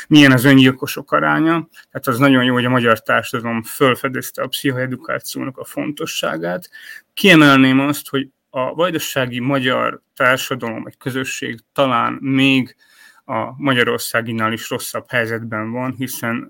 milyen 0.07 0.31
az 0.31 0.43
öngyilkosok 0.43 1.11
aránya. 1.11 1.67
Tehát 1.91 2.07
az 2.07 2.17
nagyon 2.17 2.43
jó, 2.43 2.53
hogy 2.53 2.65
a 2.65 2.69
magyar 2.69 3.01
társadalom 3.01 3.63
fölfedezte 3.63 4.41
a 4.41 4.47
pszichoedukációnak 5.31 5.57
a 5.57 5.63
fontosságát. 5.63 6.69
Kiemelném 7.13 7.79
azt, 7.79 8.09
hogy 8.09 8.29
a 8.49 8.73
vajdasági 8.73 9.39
magyar 9.39 10.01
társadalom 10.15 10.83
vagy 10.83 10.97
közösség 10.97 11.59
talán 11.73 12.13
még 12.13 12.75
a 13.25 13.53
Magyarországinál 13.57 14.53
is 14.53 14.69
rosszabb 14.69 15.05
helyzetben 15.09 15.71
van, 15.71 15.93
hiszen 15.97 16.47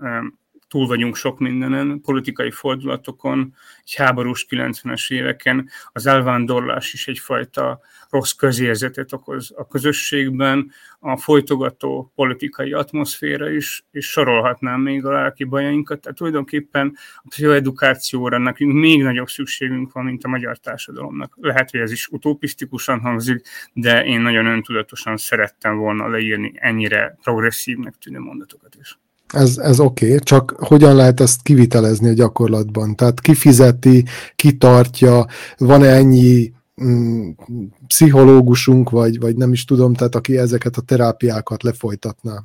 túl 0.71 0.87
vagyunk 0.87 1.15
sok 1.15 1.39
mindenen, 1.39 2.01
politikai 2.01 2.51
fordulatokon, 2.51 3.55
egy 3.83 3.95
háborús 3.95 4.45
90-es 4.49 5.11
éveken, 5.13 5.69
az 5.91 6.05
elvándorlás 6.05 6.93
is 6.93 7.07
egyfajta 7.07 7.79
rossz 8.09 8.31
közérzetet 8.31 9.13
okoz 9.13 9.53
a 9.55 9.67
közösségben, 9.67 10.71
a 10.99 11.17
folytogató 11.17 12.11
politikai 12.15 12.73
atmoszféra 12.73 13.49
is, 13.49 13.85
és 13.91 14.05
sorolhatnám 14.05 14.81
még 14.81 15.05
a 15.05 15.11
lelki 15.11 15.43
bajainkat, 15.43 16.01
tehát 16.01 16.17
tulajdonképpen 16.17 16.97
a 17.15 17.27
pszichoedukációra 17.27 18.37
nekünk 18.37 18.73
még 18.73 19.03
nagyobb 19.03 19.29
szükségünk 19.29 19.91
van, 19.91 20.03
mint 20.05 20.23
a 20.23 20.27
magyar 20.27 20.57
társadalomnak. 20.57 21.37
Lehet, 21.41 21.71
hogy 21.71 21.79
ez 21.79 21.91
is 21.91 22.07
utopisztikusan 22.07 22.99
hangzik, 22.99 23.47
de 23.73 24.05
én 24.05 24.21
nagyon 24.21 24.45
öntudatosan 24.45 25.17
szerettem 25.17 25.77
volna 25.77 26.07
leírni 26.07 26.53
ennyire 26.55 27.17
progresszívnek 27.21 27.95
tűnő 27.95 28.19
mondatokat 28.19 28.75
is. 28.79 28.99
Ez, 29.31 29.57
ez 29.57 29.79
oké, 29.79 30.05
okay, 30.05 30.19
csak 30.19 30.55
hogyan 30.57 30.95
lehet 30.95 31.19
ezt 31.19 31.41
kivitelezni 31.41 32.09
a 32.09 32.13
gyakorlatban? 32.13 32.95
Tehát 32.95 33.21
ki 33.21 33.33
fizeti, 33.33 34.05
ki 34.35 34.57
tartja, 34.57 35.25
van-e 35.57 35.87
ennyi 35.87 36.53
mm, 36.83 37.29
pszichológusunk, 37.87 38.89
vagy, 38.89 39.19
vagy 39.19 39.35
nem 39.35 39.51
is 39.51 39.65
tudom, 39.65 39.93
tehát 39.93 40.15
aki 40.15 40.37
ezeket 40.37 40.77
a 40.77 40.81
terápiákat 40.81 41.63
lefolytatná? 41.63 42.43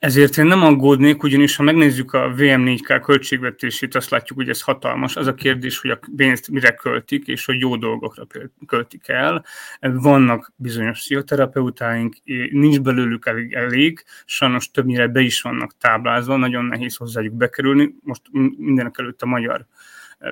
Ezért 0.00 0.38
én 0.38 0.46
nem 0.46 0.62
aggódnék, 0.62 1.22
ugyanis 1.22 1.56
ha 1.56 1.62
megnézzük 1.62 2.12
a 2.12 2.34
VM4K 2.36 3.00
költségvetését, 3.02 3.94
azt 3.94 4.10
látjuk, 4.10 4.38
hogy 4.38 4.48
ez 4.48 4.60
hatalmas. 4.60 5.16
Az 5.16 5.26
a 5.26 5.34
kérdés, 5.34 5.78
hogy 5.78 5.90
a 5.90 5.98
pénzt 6.16 6.50
mire 6.50 6.74
költik, 6.74 7.26
és 7.26 7.44
hogy 7.44 7.60
jó 7.60 7.76
dolgokra 7.76 8.26
költik 8.66 9.08
el. 9.08 9.44
Vannak 9.80 10.52
bizonyos 10.56 10.98
pszichoterapeutáink, 10.98 12.16
nincs 12.50 12.80
belőlük 12.80 13.26
elég, 13.26 13.52
elég, 13.52 14.04
sajnos 14.24 14.70
többnyire 14.70 15.08
be 15.08 15.20
is 15.20 15.40
vannak 15.40 15.76
táblázva, 15.78 16.36
nagyon 16.36 16.64
nehéz 16.64 16.96
hozzájuk 16.96 17.34
bekerülni. 17.34 17.94
Most 18.02 18.22
mindenek 18.56 18.98
előtt 18.98 19.22
a 19.22 19.26
magyar 19.26 19.66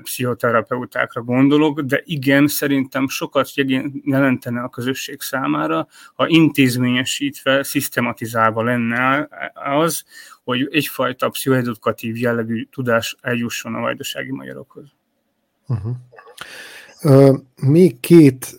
pszichoterapeutákra 0.03 1.22
gondolok, 1.22 1.80
de 1.80 2.03
igen, 2.05 2.49
szerintem 2.49 3.09
sokat 3.09 3.51
jelentene 4.03 4.61
a 4.61 4.68
közösség 4.68 5.20
számára, 5.20 5.86
ha 6.14 6.28
intézményesítve, 6.28 7.62
szisztematizálva 7.62 8.62
lenne 8.62 9.28
az, 9.55 10.05
hogy 10.45 10.68
egyfajta 10.70 11.28
pszichoedukatív 11.28 12.16
jellegű 12.16 12.64
tudás 12.70 13.16
eljusson 13.20 13.74
a 13.74 13.80
vajdasági 13.80 14.32
magyarokhoz. 14.32 14.84
Uh-huh. 15.66 15.95
Uh, 17.03 17.39
még 17.62 18.01
két 18.01 18.57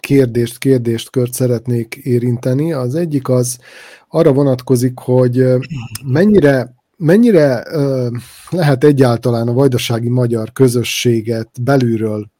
kérdést, 0.00 0.58
kérdést 0.58 1.10
kört 1.10 1.32
szeretnék 1.32 1.94
érinteni. 1.94 2.72
Az 2.72 2.94
egyik 2.94 3.28
az 3.28 3.58
arra 4.08 4.32
vonatkozik, 4.32 4.98
hogy 4.98 5.44
mennyire 6.04 6.74
mennyire 7.00 7.62
ö, 7.70 8.08
lehet 8.50 8.84
egyáltalán 8.84 9.48
a 9.48 9.52
vajdasági 9.52 10.08
magyar 10.08 10.52
közösséget 10.52 11.62
belülről 11.62 12.30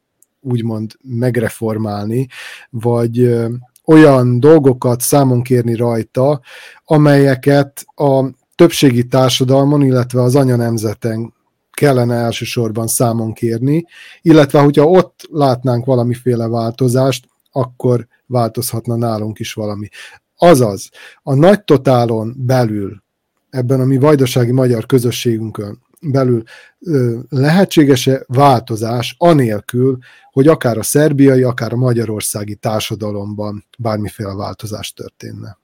úgymond 0.41 0.91
megreformálni, 1.01 2.27
vagy 2.69 3.19
ö, 3.19 3.49
olyan 3.85 4.39
dolgokat 4.39 5.01
számon 5.01 5.41
kérni 5.41 5.75
rajta, 5.75 6.41
amelyeket 6.85 7.83
a 7.95 8.25
többségi 8.55 9.07
társadalmon, 9.07 9.81
illetve 9.81 10.21
az 10.21 10.35
anyanemzeten 10.35 11.33
kellene 11.71 12.15
elsősorban 12.15 12.87
számon 12.87 13.33
kérni, 13.33 13.85
illetve 14.21 14.59
hogyha 14.59 14.85
ott 14.85 15.27
látnánk 15.31 15.85
valamiféle 15.85 16.47
változást, 16.47 17.27
akkor 17.51 18.07
változhatna 18.25 18.95
nálunk 18.95 19.39
is 19.39 19.53
valami. 19.53 19.87
Azaz, 20.37 20.89
a 21.23 21.33
nagy 21.33 21.63
totálon 21.63 22.35
belül 22.37 23.00
ebben 23.51 23.79
a 23.79 23.85
mi 23.85 23.97
vajdasági 23.97 24.51
magyar 24.51 24.85
közösségünkön 24.85 25.79
belül 26.01 26.43
lehetséges-e 27.29 28.23
változás 28.27 29.15
anélkül, 29.17 29.97
hogy 30.31 30.47
akár 30.47 30.77
a 30.77 30.83
szerbiai, 30.83 31.43
akár 31.43 31.73
a 31.73 31.77
magyarországi 31.77 32.55
társadalomban 32.55 33.65
bármiféle 33.77 34.33
változás 34.33 34.93
történne? 34.93 35.59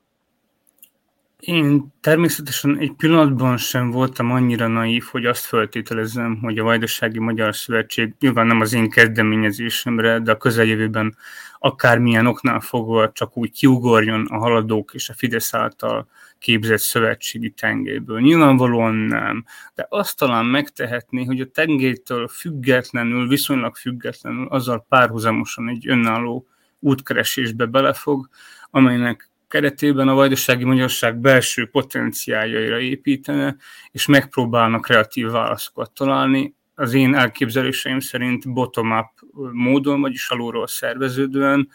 Én 1.39 1.93
természetesen 2.01 2.77
egy 2.79 2.93
pillanatban 2.97 3.57
sem 3.57 3.91
voltam 3.91 4.31
annyira 4.31 4.67
naív, 4.67 5.03
hogy 5.11 5.25
azt 5.25 5.45
feltételezem, 5.45 6.39
hogy 6.41 6.57
a 6.57 6.63
Vajdasági 6.63 7.19
Magyar 7.19 7.55
Szövetség 7.55 8.13
nyilván 8.19 8.47
nem 8.47 8.61
az 8.61 8.73
én 8.73 8.89
kezdeményezésemre, 8.89 10.19
de 10.19 10.31
a 10.31 10.37
közeljövőben 10.37 11.15
akármilyen 11.59 12.25
oknál 12.25 12.59
fogva 12.59 13.11
csak 13.11 13.37
úgy 13.37 13.51
kiugorjon 13.51 14.25
a 14.25 14.37
haladók 14.37 14.93
és 14.93 15.09
a 15.09 15.13
Fidesz 15.13 15.53
által 15.53 16.07
képzett 16.39 16.79
szövetségi 16.79 17.49
tengélyből. 17.49 18.19
Nyilvánvalóan 18.19 18.95
nem, 18.95 19.45
de 19.75 19.85
azt 19.89 20.17
talán 20.17 20.45
megtehetné, 20.45 21.23
hogy 21.23 21.41
a 21.41 21.45
tengétől 21.45 22.27
függetlenül, 22.27 23.27
viszonylag 23.27 23.75
függetlenül 23.75 24.47
azzal 24.47 24.85
párhuzamosan 24.89 25.69
egy 25.69 25.87
önálló 25.87 26.47
útkeresésbe 26.79 27.65
belefog, 27.65 28.27
amelynek 28.69 29.29
keretében 29.47 30.07
a 30.07 30.13
vajdasági 30.13 30.63
magyarság 30.63 31.17
belső 31.17 31.65
potenciáljaira 31.65 32.79
építene, 32.79 33.55
és 33.91 34.05
megpróbálnak 34.05 34.81
kreatív 34.81 35.27
válaszokat 35.27 35.91
találni, 35.91 36.55
az 36.79 36.93
én 36.93 37.15
elképzeléseim 37.15 37.99
szerint 37.99 38.53
bottom-up 38.53 39.09
módon, 39.51 40.01
vagyis 40.01 40.29
alulról 40.29 40.67
szerveződően, 40.67 41.69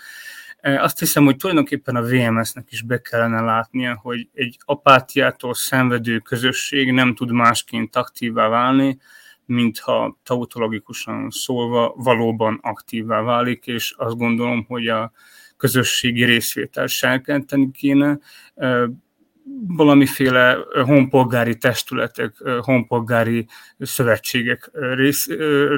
azt 0.62 0.98
hiszem, 0.98 1.24
hogy 1.24 1.36
tulajdonképpen 1.36 1.96
a 1.96 2.02
VMS-nek 2.02 2.66
is 2.70 2.82
be 2.82 3.00
kellene 3.00 3.40
látnia, 3.40 3.98
hogy 4.02 4.28
egy 4.32 4.58
apátiától 4.64 5.54
szenvedő 5.54 6.18
közösség 6.18 6.92
nem 6.92 7.14
tud 7.14 7.32
másként 7.32 7.96
aktívá 7.96 8.48
válni, 8.48 8.98
mintha 9.46 10.18
tautologikusan 10.22 11.30
szólva 11.30 11.94
valóban 11.96 12.58
aktívá 12.62 13.20
válik, 13.20 13.66
és 13.66 13.94
azt 13.96 14.16
gondolom, 14.16 14.64
hogy 14.68 14.88
a 14.88 15.12
közösségi 15.56 16.24
részvétel 16.24 16.86
serkenteni 16.86 17.70
kéne, 17.70 18.18
valamiféle 19.66 20.56
honpolgári 20.84 21.56
testületek, 21.56 22.34
honpolgári 22.60 23.46
szövetségek 23.78 24.70
rész, 24.72 25.26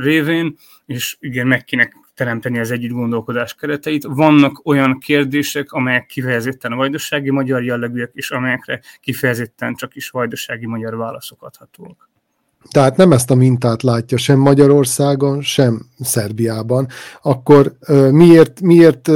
révén, 0.03 0.57
és 0.87 1.17
igen, 1.21 1.47
meg 1.47 1.65
kéne 1.65 1.89
teremteni 2.15 2.59
az 2.59 2.71
együtt 2.71 2.91
gondolkodás 2.91 3.55
kereteit. 3.55 4.05
Vannak 4.05 4.67
olyan 4.67 4.99
kérdések, 4.99 5.73
amelyek 5.73 6.07
kifejezetten 6.07 6.73
a 6.73 6.77
vajdasági 6.77 7.31
magyar 7.31 7.63
jellegűek, 7.65 8.11
és 8.13 8.31
amelyekre 8.31 8.81
kifejezetten 9.01 9.75
csak 9.75 9.97
is 9.97 10.11
vajdasági 10.11 10.67
magyar 10.67 10.97
válaszok 10.97 11.43
adhatóak. 11.43 12.09
Tehát 12.71 12.97
nem 12.97 13.13
ezt 13.13 13.31
a 13.31 13.35
mintát 13.35 13.83
látja 13.83 14.17
sem 14.17 14.39
Magyarországon, 14.39 15.43
sem 15.43 15.87
Szerbiában, 15.99 16.89
akkor 17.23 17.77
miért, 18.11 18.61
miért 18.61 19.11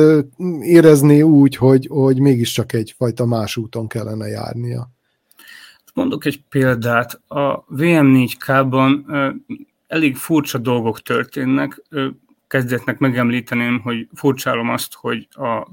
érezné 0.60 1.20
úgy, 1.20 1.56
hogy, 1.56 1.86
hogy 1.90 2.20
mégiscsak 2.20 2.72
egyfajta 2.72 3.26
más 3.26 3.56
úton 3.56 3.88
kellene 3.88 4.26
járnia? 4.26 4.90
Mondok 5.94 6.24
egy 6.24 6.42
példát. 6.48 7.20
A 7.28 7.64
VM4K-ban 7.64 9.04
elég 9.86 10.16
furcsa 10.16 10.58
dolgok 10.58 11.02
történnek 11.02 11.82
kezdetnek 12.48 12.98
megemlíteném, 12.98 13.80
hogy 13.80 14.08
furcsálom 14.14 14.68
azt, 14.68 14.94
hogy 14.94 15.28
a, 15.30 15.68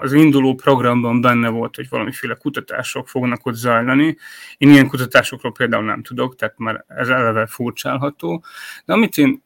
az 0.00 0.12
induló 0.12 0.54
programban 0.54 1.20
benne 1.20 1.48
volt, 1.48 1.76
hogy 1.76 1.88
valamiféle 1.88 2.34
kutatások 2.34 3.08
fognak 3.08 3.46
ott 3.46 3.54
zajlani. 3.54 4.16
Én 4.56 4.70
ilyen 4.70 4.88
kutatásokról 4.88 5.52
például 5.52 5.84
nem 5.84 6.02
tudok, 6.02 6.36
tehát 6.36 6.58
már 6.58 6.84
ez 6.88 7.08
eleve 7.08 7.46
furcsálható. 7.46 8.44
De 8.84 8.92
amit 8.92 9.18
én 9.18 9.42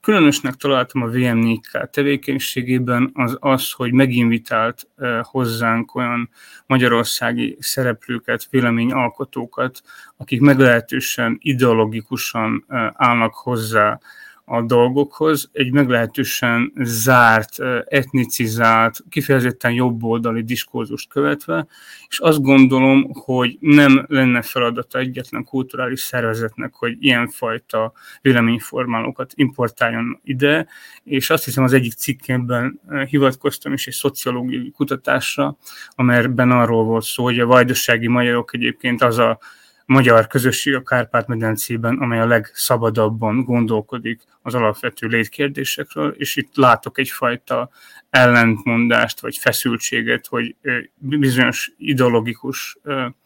különösnek 0.00 0.54
találtam 0.54 1.02
a 1.02 1.06
VM4K 1.06 1.90
tevékenységében, 1.90 3.10
az 3.14 3.36
az, 3.40 3.72
hogy 3.72 3.92
meginvitált 3.92 4.88
hozzánk 5.22 5.94
olyan 5.94 6.30
magyarországi 6.66 7.56
szereplőket, 7.60 8.46
véleményalkotókat, 8.50 9.82
akik 10.16 10.40
meglehetősen 10.40 11.36
ideológikusan 11.40 12.64
állnak 12.92 13.34
hozzá 13.34 14.00
a 14.48 14.62
dolgokhoz, 14.62 15.50
egy 15.52 15.72
meglehetősen 15.72 16.72
zárt, 16.76 17.58
etnicizált, 17.88 19.04
kifejezetten 19.08 19.72
jobboldali 19.72 20.42
diskurzust 20.42 21.08
követve, 21.08 21.66
és 22.08 22.18
azt 22.18 22.42
gondolom, 22.42 23.10
hogy 23.12 23.56
nem 23.60 24.04
lenne 24.08 24.42
feladata 24.42 24.98
egyetlen 24.98 25.44
kulturális 25.44 26.00
szervezetnek, 26.00 26.74
hogy 26.74 26.96
ilyenfajta 27.00 27.92
véleményformálókat 28.20 29.32
importáljon 29.34 30.20
ide, 30.24 30.66
és 31.04 31.30
azt 31.30 31.44
hiszem 31.44 31.64
az 31.64 31.72
egyik 31.72 31.92
cikkemben 31.92 32.80
hivatkoztam 33.08 33.72
is 33.72 33.86
egy 33.86 33.94
szociológiai 33.94 34.70
kutatásra, 34.70 35.56
amelyben 35.90 36.50
arról 36.50 36.84
volt 36.84 37.04
szó, 37.04 37.24
hogy 37.24 37.40
a 37.40 37.46
vajdasági 37.46 38.08
magyarok 38.08 38.54
egyébként 38.54 39.02
az 39.02 39.18
a 39.18 39.38
magyar 39.86 40.26
közösség 40.26 40.74
a 40.74 40.82
Kárpát-medencében, 40.82 41.98
amely 41.98 42.20
a 42.20 42.26
legszabadabban 42.26 43.44
gondolkodik 43.44 44.22
az 44.42 44.54
alapvető 44.54 45.06
létkérdésekről, 45.06 46.10
és 46.10 46.36
itt 46.36 46.56
látok 46.56 46.98
egyfajta 46.98 47.70
ellentmondást 48.16 49.20
vagy 49.20 49.36
feszültséget, 49.36 50.26
hogy 50.26 50.54
bizonyos 50.98 51.72
ideologikus 51.78 52.78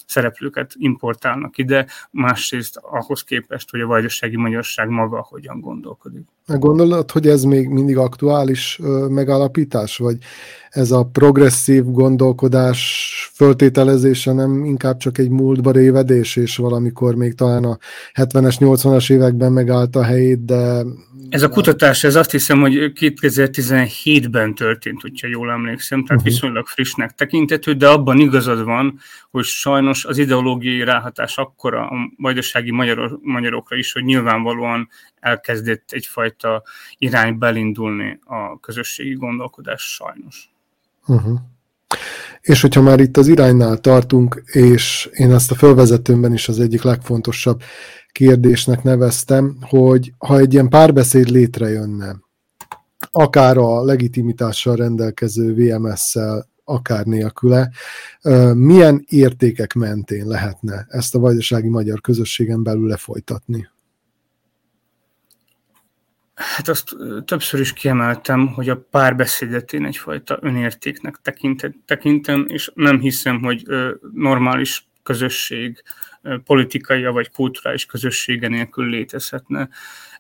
szereplőket 0.07 0.73
importálnak 0.79 1.59
ide, 1.59 1.87
másrészt 2.11 2.81
ahhoz 2.83 3.23
képest, 3.23 3.71
hogy 3.71 3.81
a 3.81 3.87
vajdasági 3.87 4.37
magyarság 4.37 4.89
maga 4.89 5.27
hogyan 5.29 5.61
gondolkodik. 5.61 6.23
Gondolod, 6.47 7.11
hogy 7.11 7.27
ez 7.27 7.43
még 7.43 7.69
mindig 7.69 7.97
aktuális 7.97 8.79
megállapítás, 9.09 9.97
vagy 9.97 10.17
ez 10.71 10.91
a 10.91 11.05
progresszív 11.05 11.85
gondolkodás 11.85 12.81
föltételezése 13.35 14.33
nem 14.33 14.65
inkább 14.65 14.97
csak 14.97 15.19
egy 15.19 15.31
múltba 15.31 15.71
révedés, 15.71 16.37
és 16.37 16.57
valamikor 16.57 17.15
még 17.15 17.35
talán 17.35 17.65
a 17.65 17.79
70-es, 18.15 18.57
80-as 18.59 19.13
években 19.13 19.53
megállt 19.53 19.97
a 19.97 20.05
helyét, 20.05 20.45
de 20.45 20.83
ez 21.29 21.43
a 21.43 21.49
kutatás, 21.49 22.05
ez 22.05 22.15
azt 22.15 22.31
hiszem, 22.31 22.61
hogy 22.61 22.93
2017-ben 23.01 24.55
történt, 24.81 25.01
hogyha 25.01 25.29
jól 25.29 25.51
emlékszem, 25.51 26.05
tehát 26.05 26.23
uh-huh. 26.23 26.35
viszonylag 26.35 26.67
frissnek 26.67 27.15
tekintető, 27.15 27.73
de 27.73 27.89
abban 27.89 28.19
igazad 28.19 28.65
van, 28.65 28.99
hogy 29.31 29.45
sajnos 29.45 30.05
az 30.05 30.19
ideológiai 30.19 30.85
ráhatás 30.85 31.39
akkora 31.39 31.89
a 31.89 32.13
vajdasági 32.17 32.71
magyarok, 32.71 33.21
magyarokra 33.23 33.77
is, 33.77 33.93
hogy 33.93 34.05
nyilvánvalóan 34.05 34.89
elkezdett 35.21 35.91
egyfajta 35.91 36.63
irány 36.99 37.39
belindulni 37.39 38.19
a 38.25 38.61
közösségi 38.61 39.15
gondolkodás 39.15 39.83
sajnos. 39.83 40.51
Uh-huh. 41.07 41.39
És 42.41 42.61
hogyha 42.61 42.83
már 42.83 43.01
itt 43.01 43.17
az 43.17 43.29
iránynál 43.29 43.79
tartunk, 43.79 44.43
és 44.47 45.09
én 45.13 45.33
ezt 45.33 45.51
a 45.51 45.55
fölvezetőmben 45.55 46.33
is 46.33 46.49
az 46.49 46.61
egyik 46.61 46.83
legfontosabb 46.83 47.63
kérdésnek 48.13 48.83
neveztem, 48.83 49.57
hogy 49.61 50.13
ha 50.19 50.39
egy 50.39 50.53
ilyen 50.53 50.69
párbeszéd 50.69 51.29
létrejönne, 51.29 52.17
akár 53.11 53.57
a 53.57 53.85
legitimitással 53.85 54.77
rendelkező 54.77 55.55
VMS-szel, 55.55 56.49
akár 56.65 57.05
nélküle, 57.05 57.71
milyen 58.55 59.05
értékek 59.09 59.75
mentén 59.75 60.27
lehetne 60.27 60.87
ezt 60.89 61.15
a 61.15 61.19
vajdasági 61.19 61.69
magyar 61.69 62.01
közösségen 62.01 62.63
belül 62.63 62.87
lefolytatni? 62.87 63.69
Hát 66.35 66.69
azt 66.69 66.97
többször 67.25 67.61
is 67.61 67.73
kiemeltem, 67.73 68.47
hogy 68.47 68.69
a 68.69 68.87
párbeszédet 68.91 69.73
én 69.73 69.85
egyfajta 69.85 70.39
önértéknek 70.43 71.21
tekintem, 71.85 72.45
és 72.49 72.71
nem 72.75 73.01
hiszem, 73.01 73.43
hogy 73.43 73.67
normális 74.15 74.89
közösség 75.03 75.83
politikai 76.45 77.05
vagy 77.07 77.31
kulturális 77.31 77.87
közössége 77.87 78.49
nélkül 78.49 78.89
létezhetne. 78.89 79.69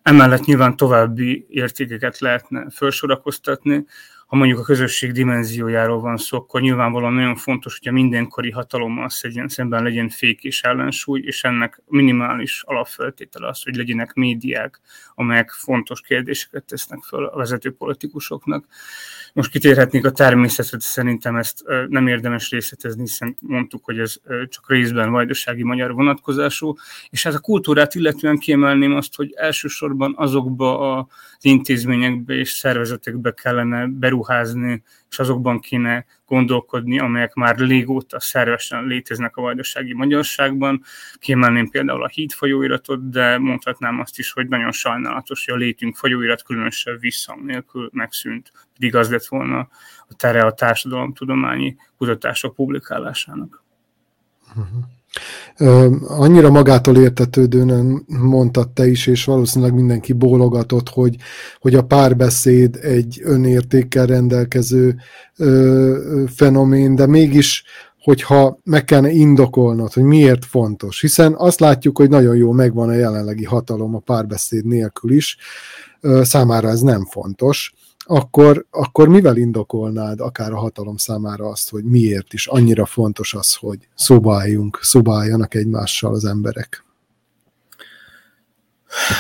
Emellett 0.03 0.45
nyilván 0.45 0.77
további 0.77 1.47
értékeket 1.49 2.19
lehetne 2.19 2.67
felsorakoztatni, 2.71 3.85
ha 4.31 4.37
mondjuk 4.37 4.59
a 4.59 4.62
közösség 4.62 5.12
dimenziójáról 5.12 6.01
van 6.01 6.16
szó, 6.16 6.37
akkor 6.37 6.61
nyilvánvalóan 6.61 7.12
nagyon 7.12 7.37
fontos, 7.37 7.78
hogy 7.78 7.89
a 7.89 7.93
mindenkori 7.93 8.51
hatalommal 8.51 9.09
szemben 9.47 9.83
legyen 9.83 10.09
fék 10.09 10.43
és 10.45 10.62
ellensúly, 10.62 11.20
és 11.24 11.45
ennek 11.45 11.83
minimális 11.87 12.62
alapfeltétele 12.66 13.49
az, 13.49 13.62
hogy 13.62 13.76
legyenek 13.76 14.12
médiák, 14.12 14.81
amelyek 15.14 15.51
fontos 15.51 16.01
kérdéseket 16.01 16.64
tesznek 16.64 17.03
föl 17.03 17.24
a 17.24 17.37
vezető 17.37 17.72
politikusoknak. 17.72 18.66
Most 19.33 19.51
kitérhetnék 19.51 20.05
a 20.05 20.11
természetre, 20.11 20.81
szerintem 20.81 21.37
ezt 21.37 21.62
nem 21.89 22.07
érdemes 22.07 22.51
részletezni, 22.51 23.01
hiszen 23.01 23.37
mondtuk, 23.41 23.85
hogy 23.85 23.99
ez 23.99 24.14
csak 24.49 24.70
részben 24.70 25.11
vajdasági 25.11 25.62
magyar 25.62 25.93
vonatkozású, 25.93 26.74
és 27.11 27.22
hát 27.22 27.35
a 27.35 27.41
kultúrát 27.41 27.95
illetően 27.95 28.39
kiemelném 28.39 28.95
azt, 28.95 29.16
hogy 29.16 29.33
elsősorban 29.37 30.14
azokba 30.16 30.97
az 30.99 31.45
intézményekbe 31.45 32.35
és 32.35 32.51
szervezetekbe 32.51 33.35
kellene 33.35 33.87
beruházni, 34.21 34.83
és 35.11 35.18
azokban 35.18 35.61
kéne 35.61 36.07
gondolkodni, 36.27 36.99
amelyek 36.99 37.35
már 37.35 37.59
régóta 37.59 38.21
szervesen 38.21 38.85
léteznek 38.85 39.37
a 39.37 39.43
vajdasági 39.43 39.95
magyarságban. 39.95 40.83
Kiemelném 41.14 41.68
például 41.68 42.03
a 42.03 42.09
híd 42.09 42.33
folyóiratot, 42.33 43.11
de 43.11 43.39
mondhatnám 43.39 44.01
azt 44.01 44.18
is, 44.18 44.33
hogy 44.33 44.49
nagyon 44.49 44.73
sajnálatos, 44.73 45.45
hogy 45.45 45.55
a 45.55 45.59
létünk 45.59 45.97
folyóirat 45.97 46.43
különösebb 46.43 47.01
visszhang 47.01 47.45
nélkül 47.45 47.91
megszűnt, 47.93 48.53
pedig 48.75 48.95
az 48.95 49.11
lett 49.11 49.27
volna 49.27 49.68
a 50.09 50.14
tere 50.16 50.41
a 50.41 50.53
társadalomtudományi 50.53 51.77
kutatások 51.97 52.55
publikálásának. 52.55 53.62
Uh-huh 54.57 54.99
annyira 56.07 56.51
magától 56.51 56.97
értetődően 56.97 58.05
mondtad 58.07 58.71
te 58.71 58.87
is, 58.87 59.07
és 59.07 59.25
valószínűleg 59.25 59.75
mindenki 59.75 60.13
bólogatott, 60.13 60.89
hogy, 60.89 61.17
hogy 61.59 61.75
a 61.75 61.83
párbeszéd 61.83 62.79
egy 62.83 63.21
önértékkel 63.25 64.07
rendelkező 64.07 64.97
ö, 65.37 66.25
fenomén, 66.35 66.95
de 66.95 67.07
mégis 67.07 67.65
hogyha 68.03 68.59
meg 68.65 68.85
kellene 68.85 69.11
indokolnod, 69.11 69.93
hogy 69.93 70.03
miért 70.03 70.45
fontos, 70.45 71.01
hiszen 71.01 71.35
azt 71.37 71.61
látjuk, 71.61 71.97
hogy 71.97 72.09
nagyon 72.09 72.37
jó 72.37 72.53
megvan 72.53 72.89
a 72.89 72.93
jelenlegi 72.95 73.45
hatalom 73.45 73.95
a 73.95 73.99
párbeszéd 73.99 74.67
nélkül 74.67 75.11
is, 75.13 75.37
számára 76.23 76.69
ez 76.69 76.81
nem 76.81 77.07
fontos, 77.11 77.75
akkor, 78.07 78.67
akkor 78.71 79.09
mivel 79.09 79.37
indokolnád 79.37 80.21
akár 80.21 80.53
a 80.53 80.59
hatalom 80.59 80.97
számára 80.97 81.47
azt, 81.49 81.71
hogy 81.71 81.85
miért 81.85 82.33
is 82.33 82.47
annyira 82.47 82.87
fontos 82.87 83.35
az, 83.35 83.55
hogy 83.55 83.89
szobáljunk, 83.95 84.79
szobáljanak 84.83 85.55
egymással 85.55 86.15
az 86.15 86.25
emberek? 86.25 86.85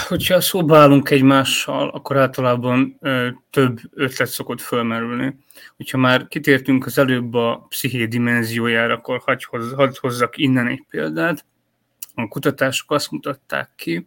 Hogyha 0.08 0.40
szobálunk 0.40 1.10
egymással, 1.10 1.88
akkor 1.88 2.16
általában 2.16 2.96
ö, 3.00 3.28
több 3.50 3.80
ötlet 3.94 4.28
szokott 4.28 4.60
fölmerülni. 4.60 5.36
Hogyha 5.76 5.98
már 5.98 6.28
kitértünk 6.28 6.86
az 6.86 6.98
előbb 6.98 7.34
a 7.34 7.66
psziché 7.68 8.04
dimenziójára, 8.04 8.94
akkor 8.94 9.22
hagy, 9.24 9.44
hoz, 9.44 9.72
hagy 9.72 9.98
hozzak 9.98 10.36
innen 10.36 10.66
egy 10.66 10.84
példát. 10.90 11.44
A 12.14 12.28
kutatások 12.28 12.90
azt 12.90 13.10
mutatták 13.10 13.70
ki, 13.76 14.06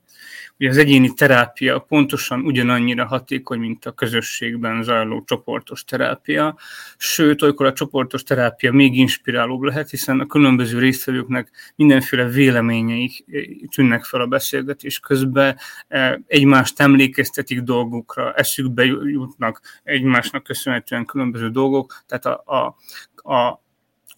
hogy 0.57 0.65
az 0.65 0.77
egyéni 0.77 1.13
terápia 1.13 1.79
pontosan 1.79 2.45
ugyanannyira 2.45 3.05
hatékony, 3.05 3.59
mint 3.59 3.85
a 3.85 3.91
közösségben 3.91 4.83
zajló 4.83 5.23
csoportos 5.25 5.83
terápia, 5.83 6.57
sőt, 6.97 7.41
olykor 7.41 7.65
a 7.65 7.73
csoportos 7.73 8.23
terápia 8.23 8.71
még 8.71 8.97
inspirálóbb 8.97 9.61
lehet, 9.61 9.89
hiszen 9.89 10.19
a 10.19 10.25
különböző 10.25 10.79
résztvevőknek 10.79 11.73
mindenféle 11.75 12.25
véleményeik 12.25 13.25
tűnnek 13.69 14.03
fel 14.03 14.21
a 14.21 14.27
beszélgetés 14.27 14.99
közben, 14.99 15.57
e, 15.87 16.21
egymást 16.27 16.79
emlékeztetik 16.79 17.59
dolgokra, 17.59 18.33
eszükbe 18.33 18.85
jutnak 18.85 19.61
egymásnak 19.83 20.43
köszönhetően 20.43 21.05
különböző 21.05 21.49
dolgok, 21.49 22.03
tehát 22.07 22.25
a, 22.25 22.43
a, 22.45 22.75
a 23.31 23.62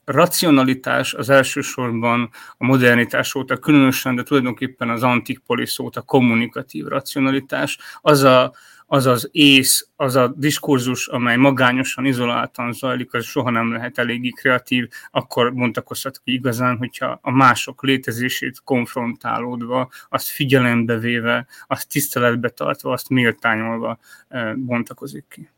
racionalitás 0.06 1.14
az 1.14 1.30
elsősorban 1.30 2.30
a 2.58 2.66
modernitás 2.66 3.36
óta, 3.36 3.58
különösen, 3.58 4.16
de 4.16 4.24
tulajdonképpen 4.24 4.90
az 4.90 5.04
antik 5.04 5.40
polisz 5.40 5.80
óta 5.80 6.02
kommunikatív 6.02 6.86
racionalitás, 6.86 7.78
az 8.02 8.24
a, 8.24 8.54
az 8.86 9.06
az 9.06 9.30
ész, 9.32 9.88
az 9.96 10.16
a 10.16 10.34
diskurzus, 10.38 11.08
amely 11.08 11.36
magányosan, 11.36 12.06
izoláltan 12.06 12.74
zajlik, 12.74 13.14
az 13.14 13.26
soha 13.26 13.50
nem 13.50 13.72
lehet 13.72 13.98
eléggé 13.98 14.30
kreatív, 14.30 14.88
akkor 15.12 15.52
mondtakozhatok 15.52 16.22
igazán, 16.26 16.78
hogyha 16.78 17.20
a 17.22 17.32
mások 17.32 17.84
létezését 17.84 18.62
konfrontálódva, 18.64 19.90
azt 20.10 20.28
figyelembe 20.28 20.98
véve, 20.98 21.48
azt 21.68 21.90
tiszteletbe 21.90 22.50
tartva, 22.50 22.92
azt 22.92 23.10
méltányolva 23.10 24.00
eh, 24.28 24.54
bontakozik 24.56 25.26
ki. 25.30 25.50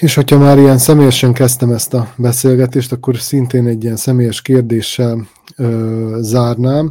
És 0.00 0.14
hogyha 0.14 0.38
már 0.38 0.58
ilyen 0.58 0.78
személyesen 0.78 1.32
kezdtem 1.32 1.70
ezt 1.70 1.94
a 1.94 2.14
beszélgetést, 2.16 2.92
akkor 2.92 3.18
szintén 3.18 3.66
egy 3.66 3.84
ilyen 3.84 3.96
személyes 3.96 4.42
kérdéssel 4.42 5.28
ö, 5.56 6.18
zárnám. 6.20 6.90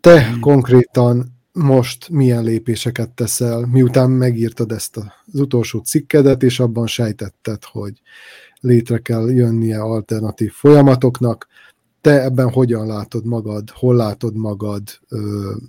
Te 0.00 0.24
hmm. 0.24 0.40
konkrétan 0.40 1.32
most 1.52 2.08
milyen 2.08 2.44
lépéseket 2.44 3.10
teszel, 3.10 3.66
miután 3.70 4.10
megírtad 4.10 4.72
ezt 4.72 4.96
az 4.96 5.40
utolsó 5.40 5.78
cikkedet, 5.78 6.42
és 6.42 6.60
abban 6.60 6.86
sejtetted, 6.86 7.64
hogy 7.64 8.00
létre 8.60 8.98
kell 8.98 9.30
jönnie 9.30 9.80
alternatív 9.80 10.52
folyamatoknak. 10.52 11.46
te 12.00 12.22
ebben 12.22 12.50
hogyan 12.50 12.86
látod 12.86 13.26
magad, 13.26 13.70
hol 13.70 13.96
látod 13.96 14.36
magad, 14.36 14.82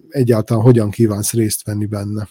egyáltalán 0.09 0.63
hogyan 0.63 0.89
kívánsz 0.89 1.33
részt 1.33 1.65
venni 1.65 1.85
benne? 1.85 2.27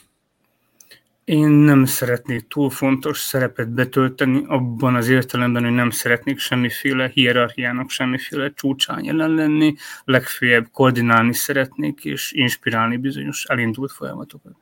Én 1.25 1.49
nem 1.49 1.85
szeretnék 1.85 2.49
túl 2.49 2.71
fontos 2.71 3.21
szerepet 3.21 3.71
betölteni 3.71 4.45
abban 4.47 4.95
az 4.95 5.09
értelemben, 5.09 5.63
hogy 5.65 5.73
nem 5.73 5.91
szeretnék 5.91 6.39
semmiféle 6.39 7.11
hierarchiának, 7.15 7.91
semmiféle 7.91 8.53
csúcsán 8.55 9.05
jelen 9.05 9.31
lenni, 9.31 9.75
legfeljebb 10.05 10.69
koordinálni 10.73 11.35
szeretnék 11.35 12.05
és 12.05 12.33
inspirálni 12.33 12.97
bizonyos 12.97 13.45
elindult 13.45 13.93
folyamatokat. 13.93 14.53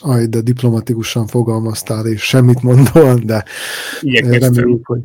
Aj, 0.00 0.26
de 0.26 0.40
diplomatikusan 0.40 1.26
fogalmaztál, 1.26 2.06
és 2.06 2.22
semmit 2.22 2.62
mondóan, 2.62 3.26
de 3.26 3.44
reméljük 4.02 4.86
hogy, 4.86 5.02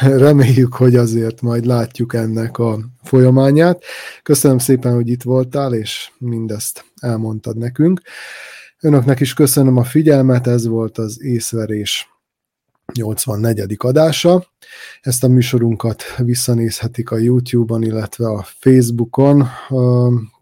reméljük, 0.26 0.74
hogy 0.74 0.96
azért 0.96 1.40
majd 1.40 1.64
látjuk 1.64 2.14
ennek 2.14 2.58
a 2.58 2.78
folyamányát. 3.02 3.84
Köszönöm 4.22 4.58
szépen, 4.58 4.94
hogy 4.94 5.08
itt 5.08 5.22
voltál, 5.22 5.74
és 5.74 6.10
mindezt 6.18 6.84
elmondtad 7.00 7.56
nekünk. 7.56 8.00
Önöknek 8.84 9.20
is 9.20 9.34
köszönöm 9.34 9.76
a 9.76 9.84
figyelmet, 9.84 10.46
ez 10.46 10.66
volt 10.66 10.98
az 10.98 11.22
észverés 11.22 12.08
84. 12.92 13.74
adása. 13.78 14.46
Ezt 15.00 15.24
a 15.24 15.28
műsorunkat 15.28 16.02
visszanézhetik 16.18 17.10
a 17.10 17.18
YouTube-on, 17.18 17.82
illetve 17.82 18.26
a 18.26 18.46
Facebookon 18.58 19.44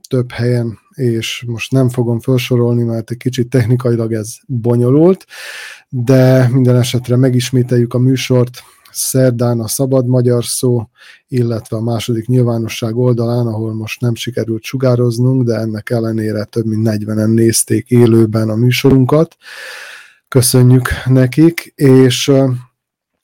több 0.09 0.31
helyen, 0.31 0.79
és 0.95 1.45
most 1.47 1.73
nem 1.73 1.89
fogom 1.89 2.21
felsorolni, 2.21 2.83
mert 2.83 3.11
egy 3.11 3.17
kicsit 3.17 3.49
technikailag 3.49 4.13
ez 4.13 4.35
bonyolult, 4.47 5.27
de 5.89 6.49
minden 6.49 6.77
esetre 6.77 7.17
megismételjük 7.17 7.95
a 7.95 7.99
műsort 7.99 8.63
szerdán 8.93 9.61
a 9.61 9.69
Szabad 9.69 10.07
Magyar 10.07 10.45
Szó, 10.45 10.89
illetve 11.29 11.77
a 11.77 11.83
második 11.83 12.27
nyilvánosság 12.27 12.97
oldalán, 12.97 13.47
ahol 13.47 13.75
most 13.75 14.01
nem 14.01 14.15
sikerült 14.15 14.63
sugároznunk, 14.63 15.45
de 15.45 15.55
ennek 15.55 15.91
ellenére 15.91 16.45
több 16.45 16.67
mint 16.67 16.89
40-en 16.91 17.35
nézték 17.35 17.91
élőben 17.91 18.49
a 18.49 18.55
műsorunkat. 18.55 19.37
Köszönjük 20.29 20.89
nekik, 21.07 21.73
és 21.75 22.33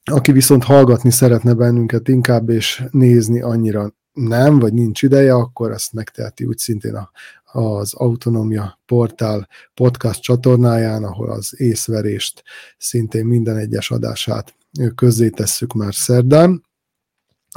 aki 0.05 0.33
viszont 0.33 0.65
hallgatni 0.65 1.11
szeretne 1.11 1.55
bennünket 1.55 2.09
inkább, 2.09 2.49
és 2.49 2.85
nézni 2.91 3.41
annyira 3.41 3.93
nem, 4.13 4.59
vagy 4.59 4.73
nincs 4.73 5.03
ideje, 5.03 5.35
akkor 5.35 5.71
ezt 5.71 5.93
megteheti 5.93 6.45
úgy 6.45 6.59
szintén 6.59 6.95
a, 6.95 7.11
az 7.53 7.95
Autonomia 7.95 8.81
Portál 8.87 9.49
podcast 9.75 10.23
csatornáján, 10.23 11.05
ahol 11.05 11.31
az 11.31 11.61
észverést 11.61 12.43
szintén 12.79 13.25
minden 13.27 13.57
egyes 13.57 13.91
adását 13.91 14.58
közzétesszük 14.95 15.73
már 15.73 15.95
szerdán. 15.95 16.67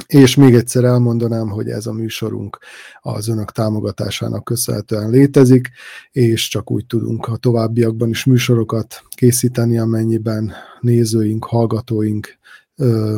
És 0.06 0.34
még 0.34 0.54
egyszer 0.54 0.84
elmondanám, 0.84 1.48
hogy 1.48 1.68
ez 1.68 1.86
a 1.86 1.92
műsorunk 1.92 2.58
az 3.00 3.28
önök 3.28 3.50
támogatásának 3.50 4.44
köszönhetően 4.44 5.10
létezik, 5.10 5.70
és 6.10 6.48
csak 6.48 6.70
úgy 6.70 6.86
tudunk 6.86 7.26
a 7.26 7.36
továbbiakban 7.36 8.08
is 8.08 8.24
műsorokat 8.24 9.02
készíteni, 9.08 9.78
amennyiben 9.78 10.52
nézőink, 10.80 11.44
hallgatóink 11.44 12.38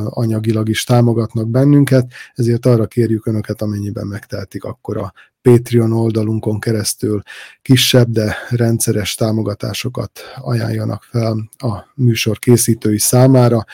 anyagilag 0.05 0.69
is 0.69 0.85
támogatnak 0.85 1.49
bennünket, 1.49 2.13
ezért 2.35 2.67
arra 2.67 2.87
kérjük 2.87 3.27
Önöket, 3.27 3.63
amennyiben 3.63 4.07
megtehetik, 4.07 4.65
akkor 4.65 4.97
a 4.97 5.13
Patreon 5.49 5.93
oldalunkon 5.93 6.61
keresztül 6.61 7.23
kisebb, 7.63 8.11
de 8.11 8.37
rendszeres 8.49 9.15
támogatásokat 9.15 10.21
ajánljanak 10.37 11.03
fel 11.03 11.51
a 11.59 11.93
műsor 11.95 12.39
készítői 12.39 12.99
számára. 12.99 13.65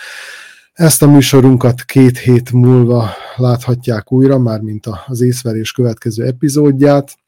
Ezt 0.73 1.03
a 1.03 1.11
műsorunkat 1.11 1.85
két 1.85 2.19
hét 2.19 2.53
múlva 2.53 3.11
láthatják 3.37 4.13
újra, 4.13 4.39
mármint 4.39 4.87
az 5.07 5.21
észverés 5.21 5.73
következő 5.73 6.25
epizódját, 6.25 7.19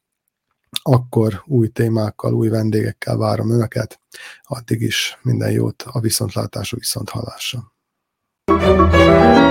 akkor 0.82 1.42
új 1.46 1.68
témákkal, 1.68 2.34
új 2.34 2.48
vendégekkel 2.48 3.16
várom 3.16 3.50
Önöket. 3.50 4.00
Addig 4.42 4.80
is 4.80 5.18
minden 5.22 5.50
jót 5.50 5.84
a 5.86 6.00
viszontlátású 6.00 6.76
viszonthallásra. 6.76 7.72
Thank 8.44 8.94
you. 8.94 9.41